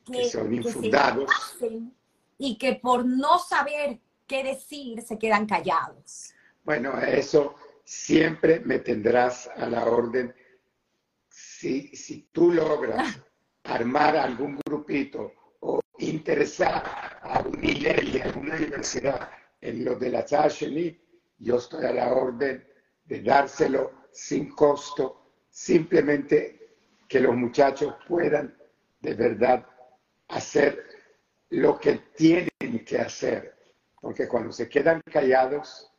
[0.04, 1.28] que, son infundados.
[2.38, 6.32] y que por no saber qué decir se quedan callados.
[6.64, 7.56] Bueno, eso
[7.88, 10.34] siempre me tendrás a la orden.
[11.26, 13.18] Si, si tú logras
[13.64, 19.30] armar algún grupito o interesar a un y a una universidad
[19.62, 21.00] en lo de la Chasheni,
[21.38, 22.62] yo estoy a la orden
[23.06, 26.76] de dárselo sin costo, simplemente
[27.08, 28.54] que los muchachos puedan
[29.00, 29.66] de verdad
[30.28, 30.84] hacer
[31.48, 33.56] lo que tienen que hacer.
[33.98, 35.90] Porque cuando se quedan callados,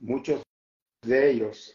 [0.00, 0.42] muchos
[1.08, 1.74] de ellos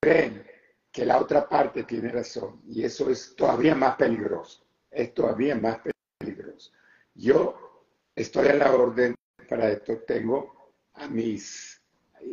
[0.00, 0.46] creen
[0.90, 5.78] que la otra parte tiene razón y eso es todavía más peligroso, es todavía más
[6.18, 6.72] peligroso.
[7.14, 7.84] Yo
[8.14, 9.14] estoy a la orden
[9.48, 11.80] para esto, tengo a mis,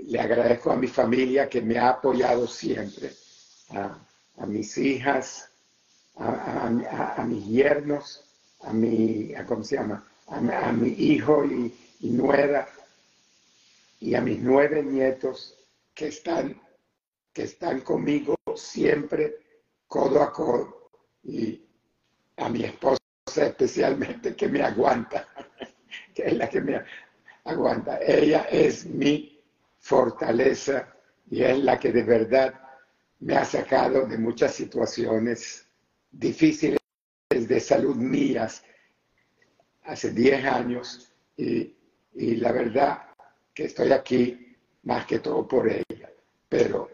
[0.07, 3.11] le agradezco a mi familia que me ha apoyado siempre,
[3.69, 5.51] a, mis hijas,
[6.17, 8.23] a, mis yernos,
[8.61, 10.05] a mi, ¿cómo se llama?
[10.27, 12.67] A, mi hijo y, nuera,
[14.06, 15.57] y a mis nueve nietos
[15.91, 16.61] que están,
[17.34, 19.38] que están conmigo siempre
[19.88, 20.91] codo a codo
[21.23, 21.60] y
[22.38, 22.99] a mi esposa
[23.36, 25.27] especialmente que me aguanta,
[26.14, 26.84] que es la que me
[27.45, 27.99] aguanta.
[27.99, 29.44] Ella es mi
[29.80, 30.95] fortaleza
[31.32, 32.53] y es la que de verdad
[33.22, 35.68] me ha sacado de muchas situaciones
[36.11, 36.77] difíciles
[37.32, 38.64] de salud mías
[39.82, 41.76] hace 10 años y,
[42.14, 43.14] y la verdad
[43.56, 44.53] que estoy aquí
[44.84, 46.11] más que todo por ella.
[46.49, 46.91] Pero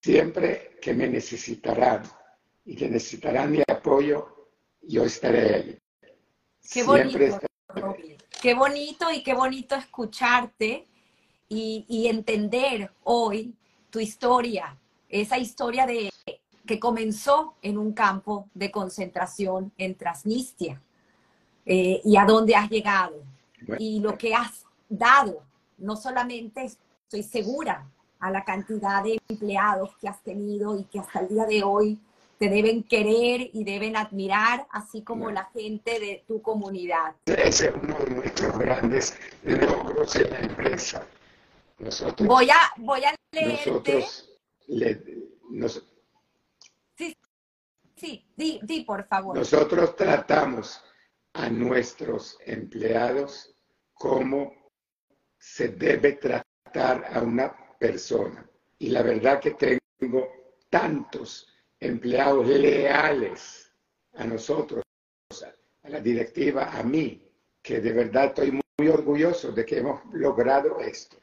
[0.00, 2.04] siempre que me necesitarán
[2.64, 4.48] y que necesitarán mi apoyo,
[4.80, 5.78] yo estaré ahí.
[6.72, 7.40] Qué bonito,
[8.40, 10.86] qué bonito y qué bonito escucharte
[11.48, 13.54] y, y, entender hoy
[13.90, 14.78] tu historia,
[15.08, 16.10] esa historia de
[16.64, 20.80] que comenzó en un campo de concentración en Transnistria
[21.66, 23.22] eh, y a dónde has llegado
[23.78, 25.42] y lo que has dado
[25.82, 27.86] no solamente estoy segura
[28.20, 31.98] a la cantidad de empleados que has tenido y que hasta el día de hoy
[32.38, 37.14] te deben querer y deben admirar, así como la gente de tu comunidad.
[37.26, 41.06] Ese es uno de nuestros grandes logros en la empresa.
[41.78, 44.04] Nosotros, voy a, voy a leerte.
[45.50, 46.00] Nosotros,
[46.96, 47.16] sí,
[47.96, 49.36] sí, di, di por favor.
[49.36, 50.82] Nosotros tratamos
[51.34, 53.54] a nuestros empleados
[53.94, 54.61] como
[55.42, 58.48] se debe tratar a una persona.
[58.78, 59.50] Y la verdad que
[59.98, 60.28] tengo
[60.70, 63.74] tantos empleados leales
[64.14, 64.84] a nosotros,
[65.82, 67.28] a la directiva, a mí,
[67.60, 71.16] que de verdad estoy muy, orgulloso de que hemos logrado esto.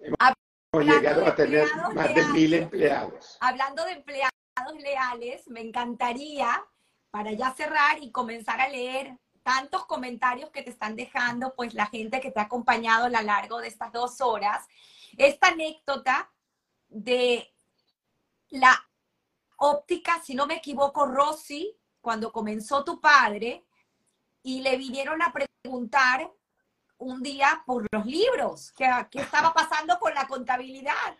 [0.00, 3.38] Hemos llegado a tener más de mil empleados.
[3.40, 4.32] Hablando de empleados
[4.80, 6.64] leales, me encantaría,
[7.10, 11.86] para ya cerrar y comenzar a leer tantos comentarios que te están dejando, pues la
[11.86, 14.66] gente que te ha acompañado a lo largo de estas dos horas.
[15.16, 16.32] Esta anécdota
[16.88, 17.54] de
[18.48, 18.74] la
[19.58, 23.64] óptica, si no me equivoco, Rosy, cuando comenzó tu padre,
[24.42, 26.30] y le vinieron a preguntar
[26.98, 31.16] un día por los libros, qué, qué estaba pasando con la contabilidad.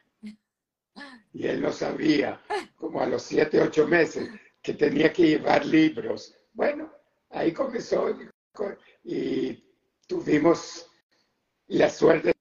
[1.32, 2.40] Y él no sabía,
[2.76, 4.30] como a los siete, ocho meses,
[4.62, 6.34] que tenía que llevar libros.
[6.52, 6.90] Bueno,
[7.34, 8.08] ahí comenzó
[9.02, 9.52] y
[10.06, 10.90] tuvimos
[11.68, 12.32] la suerte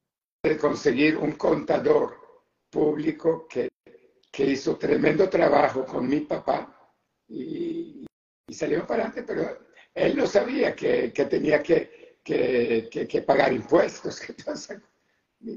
[0.43, 2.17] de conseguir un contador
[2.69, 3.69] público que,
[4.31, 6.91] que hizo tremendo trabajo con mi papá
[7.27, 8.05] y,
[8.47, 14.21] y para adelante, pero él no sabía que, que tenía que, que, pagar impuestos.
[14.29, 14.79] Entonces,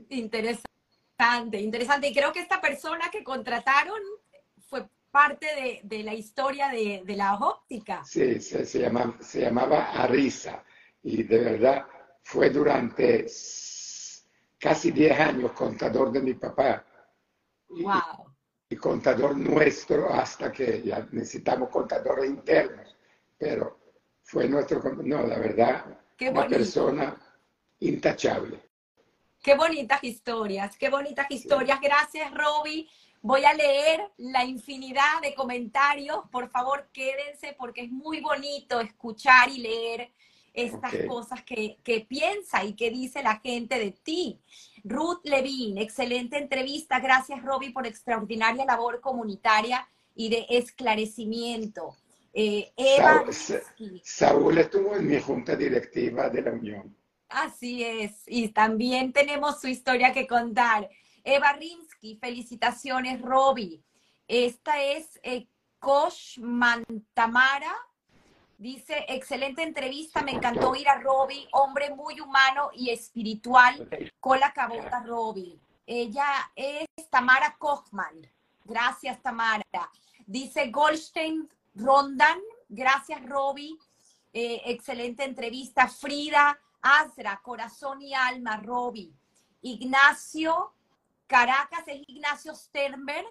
[0.09, 2.09] Interesante, interesante.
[2.09, 4.01] Y creo que esta persona que contrataron
[5.17, 8.05] parte de, de la historia de, de, la óptica.
[8.05, 10.63] Sí, se, se, llamaba, se llamaba Arisa
[11.03, 11.87] y de verdad
[12.23, 13.25] fue durante
[14.59, 16.85] casi 10 años contador de mi papá.
[17.71, 18.35] Wow.
[18.69, 22.95] Y, y contador nuestro hasta que ya necesitamos contadores internos.
[23.39, 23.79] Pero
[24.23, 26.59] fue nuestro, no, la verdad, Qué una bonito.
[26.59, 27.17] persona
[27.81, 28.61] intachable.
[29.43, 31.81] Qué bonitas historias, qué bonitas historias.
[31.81, 32.87] Gracias, Roby.
[33.27, 36.19] Voy a leer la infinidad de comentarios.
[36.31, 40.13] Por favor, quédense porque es muy bonito escuchar y leer
[40.55, 44.41] estas cosas que, que piensa y que dice la gente de ti.
[44.85, 47.01] Ruth Levine, excelente entrevista.
[47.01, 51.97] Gracias, Roby, por extraordinaria labor comunitaria y de esclarecimiento.
[52.33, 53.61] Eh, Eva Sa-
[54.03, 56.97] Saúl estuvo en mi junta directiva de la Unión.
[57.29, 60.89] Así es, y también tenemos su historia que contar.
[61.25, 63.83] Eva Rinsky, felicitaciones, Roby.
[64.29, 67.75] Esta es eh, Kosh Mantamara.
[68.59, 73.89] Dice, excelente entrevista, me encantó ir a Roby, hombre muy humano y espiritual.
[74.19, 75.61] Cola cabota, Roby.
[75.85, 78.27] Ella es Tamara Kochman.
[78.65, 79.63] Gracias, Tamara.
[80.27, 82.39] Dice Goldstein Rondan.
[82.69, 83.79] Gracias, Roby.
[84.33, 85.87] Eh, excelente entrevista.
[85.89, 89.15] Frida Azra, corazón y alma, Roby.
[89.63, 90.73] Ignacio
[91.27, 93.27] Caracas es Ignacio Sternberg.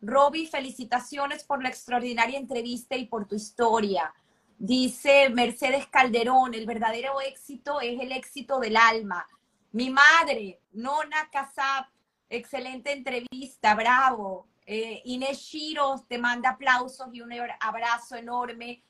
[0.00, 4.12] Roby, felicitaciones por la extraordinaria entrevista y por tu historia.
[4.58, 9.26] Dice Mercedes Calderón, el verdadero éxito es el éxito del alma.
[9.70, 11.86] Mi madre, Nona Casap,
[12.28, 14.48] excelente entrevista, bravo.
[14.66, 18.82] Eh, Inés Shiros te manda aplausos y un abrazo enorme.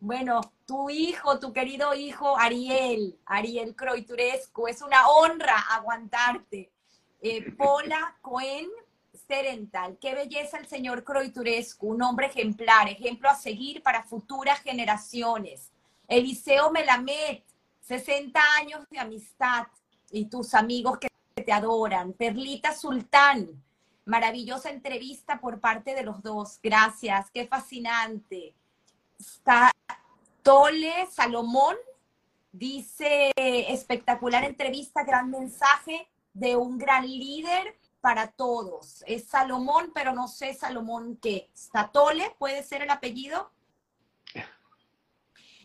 [0.00, 6.72] Bueno, tu hijo, tu querido hijo Ariel, Ariel Croiturescu, es una honra aguantarte.
[7.20, 8.68] Eh, Pola Cohen
[9.26, 15.72] Serental, qué belleza el señor Croiturescu, un hombre ejemplar, ejemplo a seguir para futuras generaciones.
[16.06, 17.40] Eliseo Melamed,
[17.82, 19.66] 60 años de amistad
[20.10, 21.08] y tus amigos que
[21.42, 22.12] te adoran.
[22.12, 23.62] Perlita Sultán,
[24.04, 26.60] maravillosa entrevista por parte de los dos.
[26.62, 28.54] Gracias, qué fascinante.
[29.18, 29.72] Está
[30.42, 31.76] Tole Salomón
[32.52, 36.08] dice espectacular entrevista, gran mensaje
[36.38, 39.02] de un gran líder para todos.
[39.06, 41.50] Es Salomón, pero no sé Salomón qué.
[41.52, 42.34] ¿Está Tole?
[42.38, 43.50] ¿Puede ser el apellido?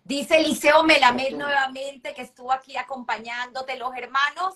[0.04, 4.56] Dice Eliseo Melamed nuevamente que estuvo aquí acompañándote, los hermanos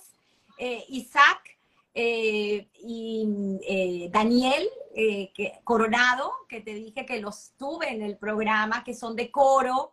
[0.58, 1.58] eh, Isaac
[1.94, 3.26] eh, y
[3.62, 9.16] eh, Daniel que, Coronado, que te dije que los tuve en el programa, que son
[9.16, 9.92] de coro,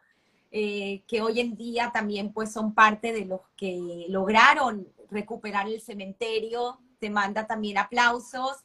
[0.57, 5.81] eh, que hoy en día también pues son parte de los que lograron recuperar el
[5.81, 6.79] cementerio.
[7.01, 8.65] Te manda también aplausos.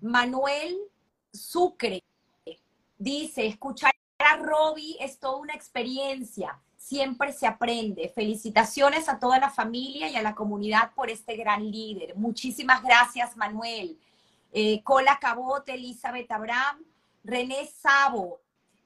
[0.00, 0.76] Manuel
[1.32, 2.02] Sucre
[2.98, 6.60] dice, escuchar a Robbie es toda una experiencia.
[6.76, 8.08] Siempre se aprende.
[8.12, 12.16] Felicitaciones a toda la familia y a la comunidad por este gran líder.
[12.16, 13.96] Muchísimas gracias, Manuel.
[14.50, 16.82] Eh, Cola Cabote, Elizabeth Abraham,
[17.22, 18.40] René Sabo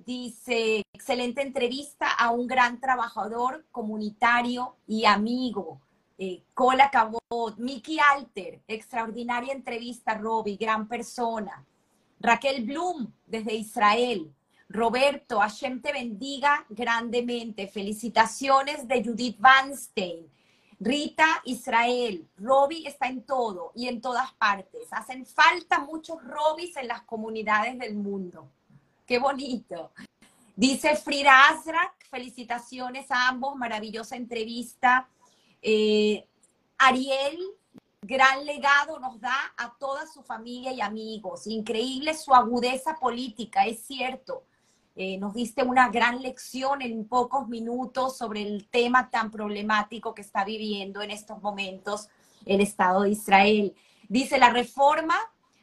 [0.04, 5.80] dice, excelente entrevista a un gran trabajador comunitario y amigo.
[6.18, 11.64] Eh, Cola Cabot, Miki Alter, extraordinaria entrevista, Robbie, gran persona.
[12.20, 14.32] Raquel Blum, desde Israel.
[14.68, 17.66] Roberto, Hashem te bendiga grandemente.
[17.66, 20.30] Felicitaciones de Judith Vanstein.
[20.84, 24.88] Rita Israel, Robbie está en todo y en todas partes.
[24.90, 28.48] Hacen falta muchos Robbies en las comunidades del mundo.
[29.06, 29.92] Qué bonito.
[30.54, 35.08] Dice Frida Azrak, felicitaciones a ambos, maravillosa entrevista.
[35.60, 36.26] Eh,
[36.78, 37.38] Ariel,
[38.00, 41.46] gran legado nos da a toda su familia y amigos.
[41.46, 44.44] Increíble su agudeza política, es cierto.
[44.94, 50.20] Eh, nos diste una gran lección en pocos minutos sobre el tema tan problemático que
[50.20, 52.08] está viviendo en estos momentos
[52.44, 53.74] el Estado de Israel.
[54.08, 55.16] Dice la reforma,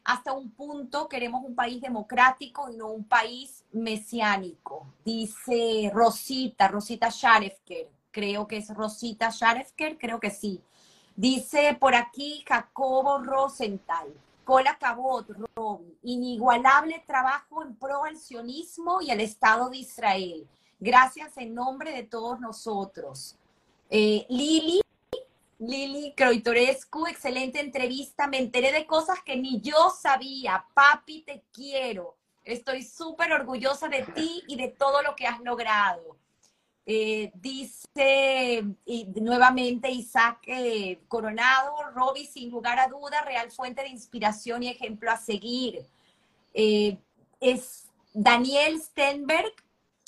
[0.10, 4.88] hasta un punto queremos un país democrático y no un país mesiánico.
[5.06, 10.64] Dice Rosita, Rosita Sharefker, creo que es Rosita Sharefker, creo que sí.
[11.16, 14.08] Dice por aquí Jacobo Rosenthal.
[14.44, 20.48] Cola Cabot, Robbie, inigualable trabajo en pro al sionismo y al Estado de Israel.
[20.80, 23.36] Gracias en nombre de todos nosotros.
[23.92, 24.82] Eh, Lili,
[25.60, 28.28] Lili Croitorescu, excelente entrevista.
[28.28, 30.66] Me enteré de cosas que ni yo sabía.
[30.74, 32.16] Papi, te quiero.
[32.46, 36.18] Estoy súper orgullosa de ti y de todo lo que has logrado.
[36.86, 43.90] Eh, dice y nuevamente Isaac eh, Coronado, Robbie, sin lugar a duda, real fuente de
[43.90, 45.86] inspiración y ejemplo a seguir.
[46.54, 46.98] Eh,
[47.42, 49.54] es Daniel Stenberg,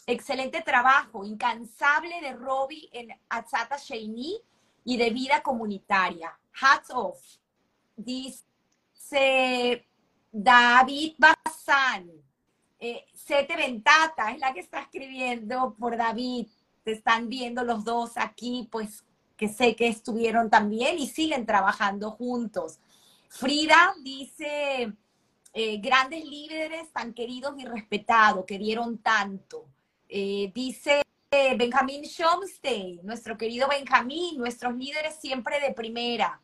[0.08, 4.42] excelente trabajo, incansable de Robbie en Atzata Sheini
[4.84, 6.38] y de vida comunitaria.
[6.60, 7.20] Hats off.
[7.96, 9.86] Dice
[10.32, 12.10] David Bazán,
[12.80, 16.48] eh, Sete Ventata, es la que está escribiendo por David.
[16.84, 19.04] Te están viendo los dos aquí, pues
[19.38, 22.80] que sé que estuvieron también y siguen trabajando juntos.
[23.28, 24.94] Frida dice,
[25.54, 29.66] eh, grandes líderes tan queridos y respetados, que dieron tanto.
[30.08, 31.01] Eh, dice
[31.34, 36.42] Benjamín Schomstein, nuestro querido Benjamín, nuestros líderes siempre de primera.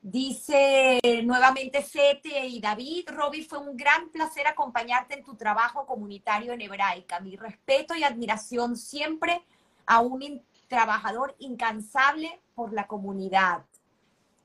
[0.00, 6.52] Dice nuevamente Sete y David, Robbie, fue un gran placer acompañarte en tu trabajo comunitario
[6.52, 7.18] en Hebraica.
[7.18, 9.44] Mi respeto y admiración siempre
[9.84, 13.64] a un trabajador incansable por la comunidad.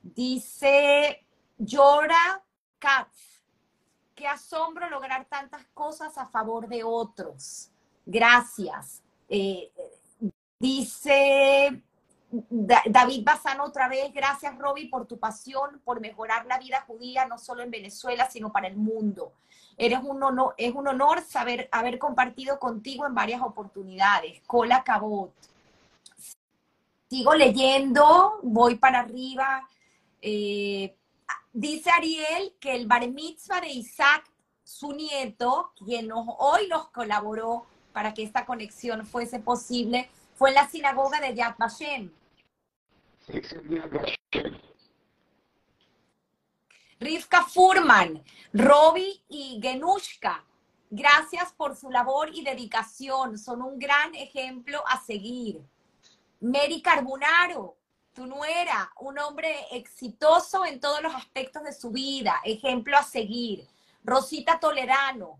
[0.02, 1.24] Dice
[1.58, 2.42] Yora
[2.80, 3.40] Katz,
[4.16, 7.70] qué asombro lograr tantas cosas a favor de otros.
[8.04, 9.04] Gracias.
[9.32, 9.70] Eh,
[10.58, 11.82] dice
[12.30, 17.38] David Bazán otra vez, gracias Robbie por tu pasión, por mejorar la vida judía, no
[17.38, 19.32] solo en Venezuela, sino para el mundo.
[19.76, 24.42] Eres un honor, es un honor saber haber compartido contigo en varias oportunidades.
[24.46, 25.32] Cola Cabot.
[27.08, 29.68] Sigo leyendo, voy para arriba.
[30.20, 30.94] Eh,
[31.52, 34.30] dice Ariel que el bar mitzvah de Isaac,
[34.62, 40.68] su nieto, quien hoy nos colaboró para que esta conexión fuese posible, fue en la
[40.68, 42.10] sinagoga de Yad Vashem.
[46.98, 48.22] Rivka Furman,
[48.52, 50.44] Robbie y Genushka,
[50.90, 53.38] gracias por su labor y dedicación.
[53.38, 55.62] Son un gran ejemplo a seguir.
[56.40, 57.76] Mary Carbonaro,
[58.12, 63.66] tu nuera, un hombre exitoso en todos los aspectos de su vida, ejemplo a seguir.
[64.02, 65.38] Rosita Tolerano,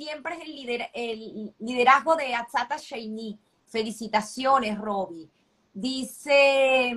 [0.00, 3.38] siempre es el, liderazgo de Atzata Sheini.
[3.66, 5.28] Felicitaciones, Robbie.
[5.74, 6.96] Dice,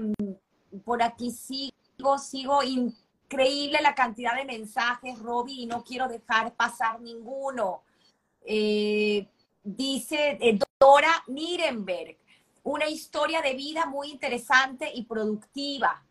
[0.86, 7.00] por aquí sigo, sigo, increíble la cantidad de mensajes, Robbie, y no quiero dejar pasar
[7.02, 7.84] ninguno.
[8.46, 9.28] Eh,
[9.64, 12.18] dice eh, Dora Nirenberg,
[12.64, 16.04] una historia de vida muy interesante y productiva.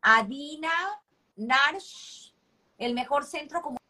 [0.00, 1.02] Adina
[1.34, 2.32] Narsh,
[2.78, 3.85] el mejor centro comunitario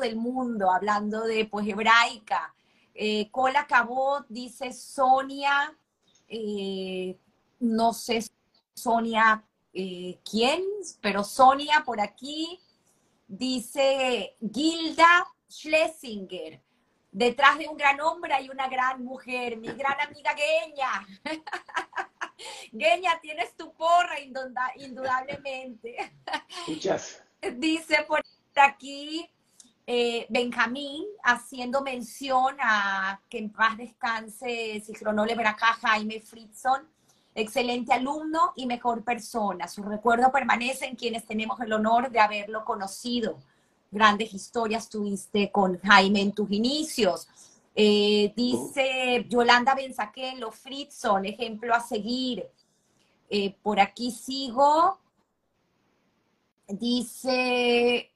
[0.00, 2.54] del mundo, hablando de pues hebraica.
[2.94, 5.76] Eh, Cola Cabot, dice Sonia,
[7.60, 8.24] no sé
[8.74, 10.62] Sonia eh, quién,
[11.00, 12.60] pero Sonia por aquí
[13.26, 16.60] dice Gilda Schlesinger.
[17.10, 21.06] Detrás de un gran hombre hay una gran mujer, mi gran amiga Geña.
[22.72, 24.18] Geña, tienes tu porra
[24.76, 25.96] indudablemente.
[27.56, 28.22] Dice por
[28.56, 29.28] aquí
[29.86, 36.86] eh, Benjamín haciendo mención a que en paz descanse Sichronole Veracá Jaime Fritzson
[37.34, 39.68] excelente alumno y mejor persona.
[39.68, 43.38] Su recuerdo permanece en quienes tenemos el honor de haberlo conocido.
[43.90, 47.28] Grandes historias tuviste con Jaime en tus inicios.
[47.74, 52.46] Eh, dice Yolanda Benzaquén, lo Fritzson, ejemplo a seguir.
[53.30, 54.98] Eh, por aquí sigo.
[56.68, 58.11] Dice,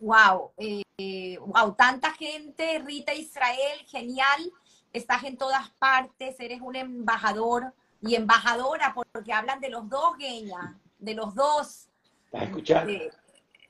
[0.00, 4.52] wow, eh, wow, tanta gente, Rita Israel, genial,
[4.92, 7.72] estás en todas partes, eres un embajador
[8.02, 11.88] y embajadora, porque hablan de los dos, Geña, de los dos.
[12.32, 13.10] Eh,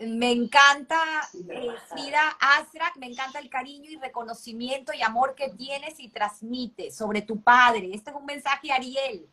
[0.07, 0.99] me encanta,
[1.35, 6.97] eh, Frida Asrak, me encanta el cariño y reconocimiento y amor que tienes y transmites
[6.97, 7.91] sobre tu padre.
[7.93, 9.29] Este es un mensaje, Ariel.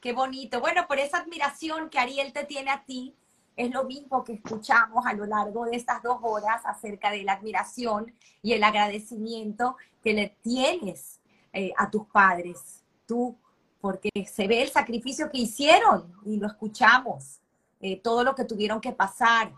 [0.00, 0.60] Qué bonito.
[0.60, 3.14] Bueno, por esa admiración que Ariel te tiene a ti,
[3.56, 7.34] es lo mismo que escuchamos a lo largo de estas dos horas acerca de la
[7.34, 8.12] admiración
[8.42, 11.20] y el agradecimiento que le tienes
[11.52, 12.82] eh, a tus padres.
[13.06, 13.36] Tú
[13.80, 17.40] porque se ve el sacrificio que hicieron y lo escuchamos,
[17.80, 19.52] eh, todo lo que tuvieron que pasar.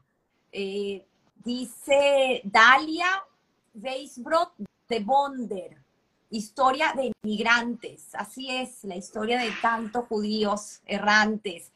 [0.51, 1.07] Eh,
[1.45, 3.07] dice Dalia
[3.75, 4.53] Weisbrot
[4.89, 5.77] de Bonder,
[6.29, 11.71] historia de inmigrantes, así es, la historia de tantos judíos errantes.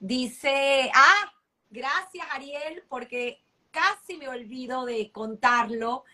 [0.00, 1.32] Dice, ah,
[1.72, 3.42] gracias Ariel, porque
[3.72, 6.04] casi me olvido de contarlo,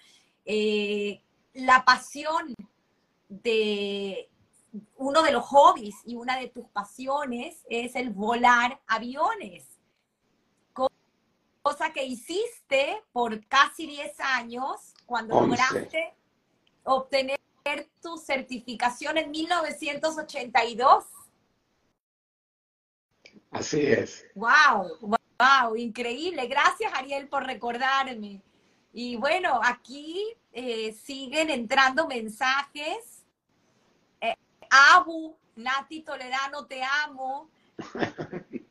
[0.47, 1.22] eh,
[1.52, 2.55] la pasión
[3.28, 4.30] de
[4.97, 9.66] uno de los hobbies y una de tus pasiones es el volar aviones.
[11.62, 16.14] Cosa que hiciste por casi 10 años cuando lograste
[16.85, 17.39] obtener
[18.01, 21.05] tu certificación en 1982.
[23.51, 24.24] Así es.
[24.35, 26.47] Wow, wow, increíble.
[26.47, 28.43] Gracias, Ariel, por recordarme.
[28.93, 33.24] Y bueno, aquí eh, siguen entrando mensajes.
[34.20, 34.35] Eh,
[34.94, 37.51] Abu, Nati Toledano, te amo.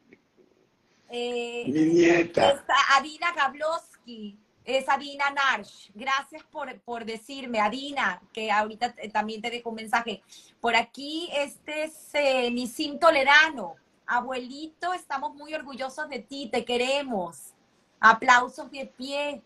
[1.09, 2.51] Eh, Mi nieta.
[2.51, 5.89] Está Adina Gablowski, es Adina Narsh.
[5.93, 10.21] Gracias por, por decirme, Adina, que ahorita también te dejo un mensaje.
[10.59, 13.75] Por aquí, este es eh, Nisim Toledano.
[14.07, 17.51] Abuelito, estamos muy orgullosos de ti, te queremos.
[17.99, 19.41] Aplausos de pie.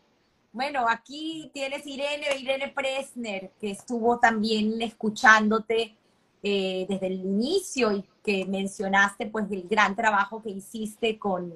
[0.54, 5.98] Bueno, aquí tienes Irene, Irene Presner, que estuvo también escuchándote
[6.44, 11.56] eh, desde el inicio y que mencionaste pues el gran trabajo que hiciste con,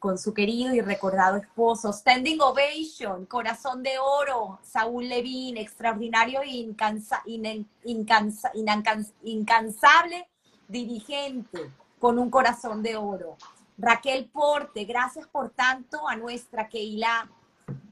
[0.00, 1.92] con su querido y recordado esposo.
[1.92, 7.22] Standing Ovation, Corazón de Oro, Saúl Levín, extraordinario e incansa,
[9.22, 10.26] incansable
[10.66, 11.70] dirigente
[12.02, 13.36] con un corazón de oro.
[13.78, 17.30] Raquel Porte, gracias por tanto a nuestra Keila.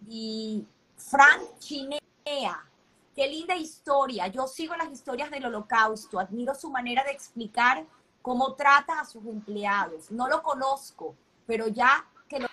[0.08, 0.66] Y
[0.96, 2.68] Frank Chinea,
[3.14, 4.26] qué linda historia.
[4.26, 7.86] Yo sigo las historias del holocausto, admiro su manera de explicar
[8.20, 10.10] cómo trata a sus empleados.
[10.10, 11.14] No lo conozco,
[11.46, 12.48] pero ya que lo,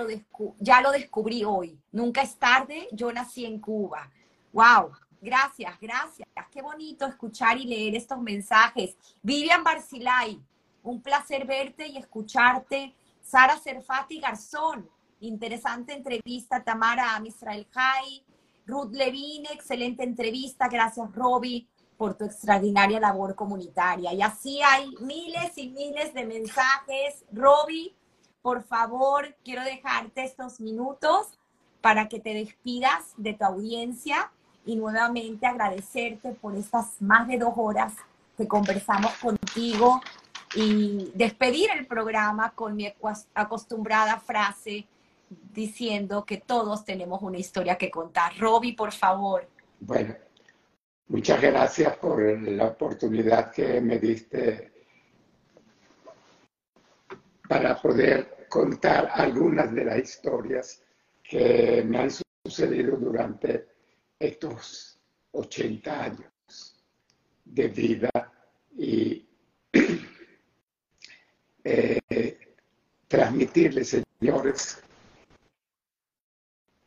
[0.59, 1.75] ya lo descubrí hoy.
[1.91, 4.11] Nunca es tarde, yo nací en Cuba.
[4.53, 4.91] ¡Wow!
[5.19, 6.27] Gracias, gracias.
[6.51, 8.95] Qué bonito escuchar y leer estos mensajes.
[9.23, 10.39] Vivian Barcilay,
[10.89, 12.93] un placer verte y escucharte.
[13.21, 14.89] Sara Serfati Garzón,
[15.19, 16.63] interesante entrevista.
[16.63, 18.23] Tamara Misrael Jai,
[18.65, 20.67] Ruth Levine, excelente entrevista.
[20.67, 24.13] Gracias, Robbie por tu extraordinaria labor comunitaria.
[24.13, 27.25] Y así hay miles y miles de mensajes.
[27.31, 27.95] Roby,
[28.41, 31.27] por favor, quiero dejarte estos minutos
[31.81, 34.31] para que te despidas de tu audiencia
[34.65, 37.93] y nuevamente agradecerte por estas más de dos horas
[38.37, 40.01] que conversamos contigo
[40.55, 42.93] y despedir el programa con mi
[43.33, 44.87] acostumbrada frase
[45.29, 48.37] diciendo que todos tenemos una historia que contar.
[48.37, 49.47] Roby, por favor.
[49.79, 50.15] Bueno,
[51.09, 54.73] Muchas gracias por la oportunidad que me diste
[57.47, 60.83] para poder contar algunas de las historias
[61.23, 62.09] que me han
[62.45, 63.67] sucedido durante
[64.19, 64.99] estos
[65.31, 66.75] 80 años
[67.45, 68.11] de vida
[68.77, 69.25] y
[71.69, 72.37] eh,
[73.09, 74.81] transmitirles, señores,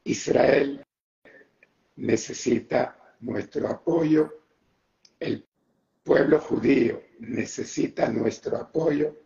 [0.05, 0.83] Israel
[1.97, 4.33] necesita nuestro apoyo,
[5.19, 5.47] el
[6.03, 9.19] pueblo judío necesita nuestro apoyo,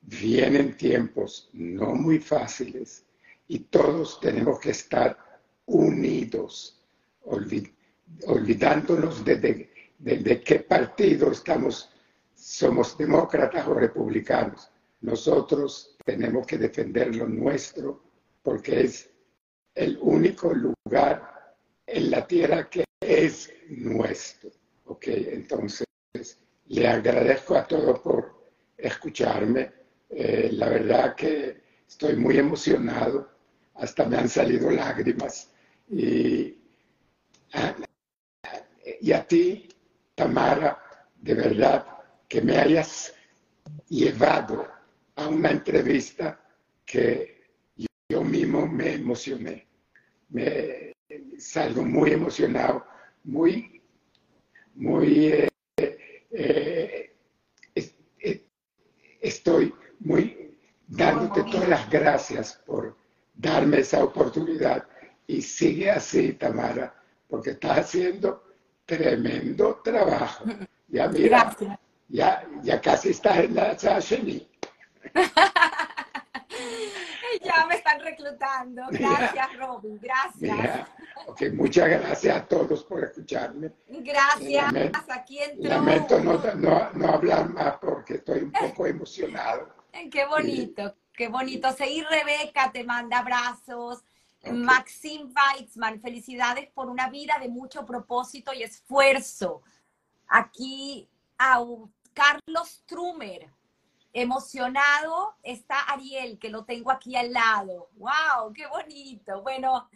[0.00, 3.04] vienen tiempos no muy fáciles
[3.48, 5.18] y todos tenemos que estar
[5.66, 6.82] unidos,
[7.22, 9.68] olvidándonos de,
[9.98, 11.90] de, qué partido estamos,
[12.34, 14.70] somos demócratas o republicanos.
[15.06, 18.02] Nosotros tenemos que defender lo nuestro
[18.42, 19.08] porque es
[19.72, 21.54] el único lugar
[21.86, 24.50] en la tierra que es nuestro.
[24.86, 25.86] Ok, entonces
[26.66, 29.72] le agradezco a todos por escucharme.
[30.10, 33.30] Eh, la verdad que estoy muy emocionado,
[33.74, 35.52] hasta me han salido lágrimas.
[35.88, 36.58] Y,
[39.02, 39.68] y a ti,
[40.16, 40.82] Tamara,
[41.14, 41.86] de verdad
[42.26, 43.14] que me hayas
[43.88, 44.75] llevado
[45.16, 46.40] a una entrevista
[46.84, 47.40] que
[48.08, 49.66] yo mismo me emocioné.
[50.28, 50.94] Me
[51.38, 52.84] salgo muy emocionado
[53.26, 53.82] muy,
[54.74, 55.48] muy, eh,
[56.30, 57.14] eh,
[57.74, 58.46] eh,
[59.20, 62.96] estoy muy dándote todas las gracias por
[63.34, 64.86] darme esa oportunidad
[65.26, 66.94] y sigue así, Tamara,
[67.28, 68.44] porque estás haciendo
[68.84, 70.44] tremendo trabajo.
[70.88, 71.56] Ya mira,
[72.08, 74.48] ya, ya casi estás en la Sasheni.
[77.44, 78.82] ya me están reclutando.
[78.90, 79.98] Gracias, Robin.
[80.00, 80.88] Gracias.
[81.52, 83.72] Muchas gracias a todos por escucharme.
[83.88, 84.72] Gracias.
[84.72, 85.70] Lamento, Aquí entró.
[85.70, 89.68] Lamento no, hablar más porque estoy un poco emocionado.
[90.10, 91.72] Qué bonito, qué bonito.
[91.72, 94.04] Seguir Rebeca te manda abrazos.
[94.52, 99.62] Maxim Weitzman, felicidades por una vida de mucho propósito y esfuerzo.
[100.28, 101.62] Aquí a
[102.12, 103.50] Carlos Trumer,
[104.16, 107.90] emocionado está Ariel, que lo tengo aquí al lado.
[107.96, 108.52] ¡Wow!
[108.54, 109.42] ¡Qué bonito!
[109.42, 109.90] Bueno,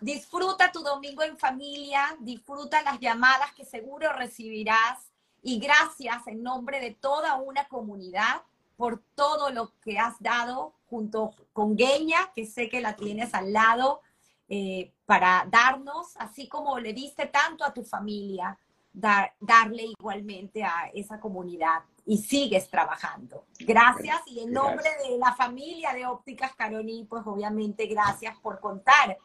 [0.00, 5.10] disfruta tu domingo en familia, disfruta las llamadas que seguro recibirás
[5.42, 8.42] y gracias en nombre de toda una comunidad
[8.78, 13.52] por todo lo que has dado junto con Geña, que sé que la tienes al
[13.52, 14.00] lado,
[14.48, 18.58] eh, para darnos, así como le diste tanto a tu familia,
[18.90, 23.46] dar, darle igualmente a esa comunidad y sigues trabajando.
[23.60, 29.16] Gracias y en nombre de la familia de Ópticas Caroni, pues obviamente gracias por contar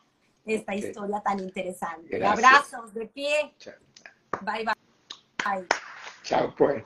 [0.45, 2.17] esta historia tan interesante.
[2.17, 2.45] Gracias.
[2.45, 3.53] Abrazos de pie.
[3.57, 3.73] Chao.
[4.41, 4.73] Bye bye.
[5.43, 5.67] bye.
[6.23, 6.83] Chao, pues.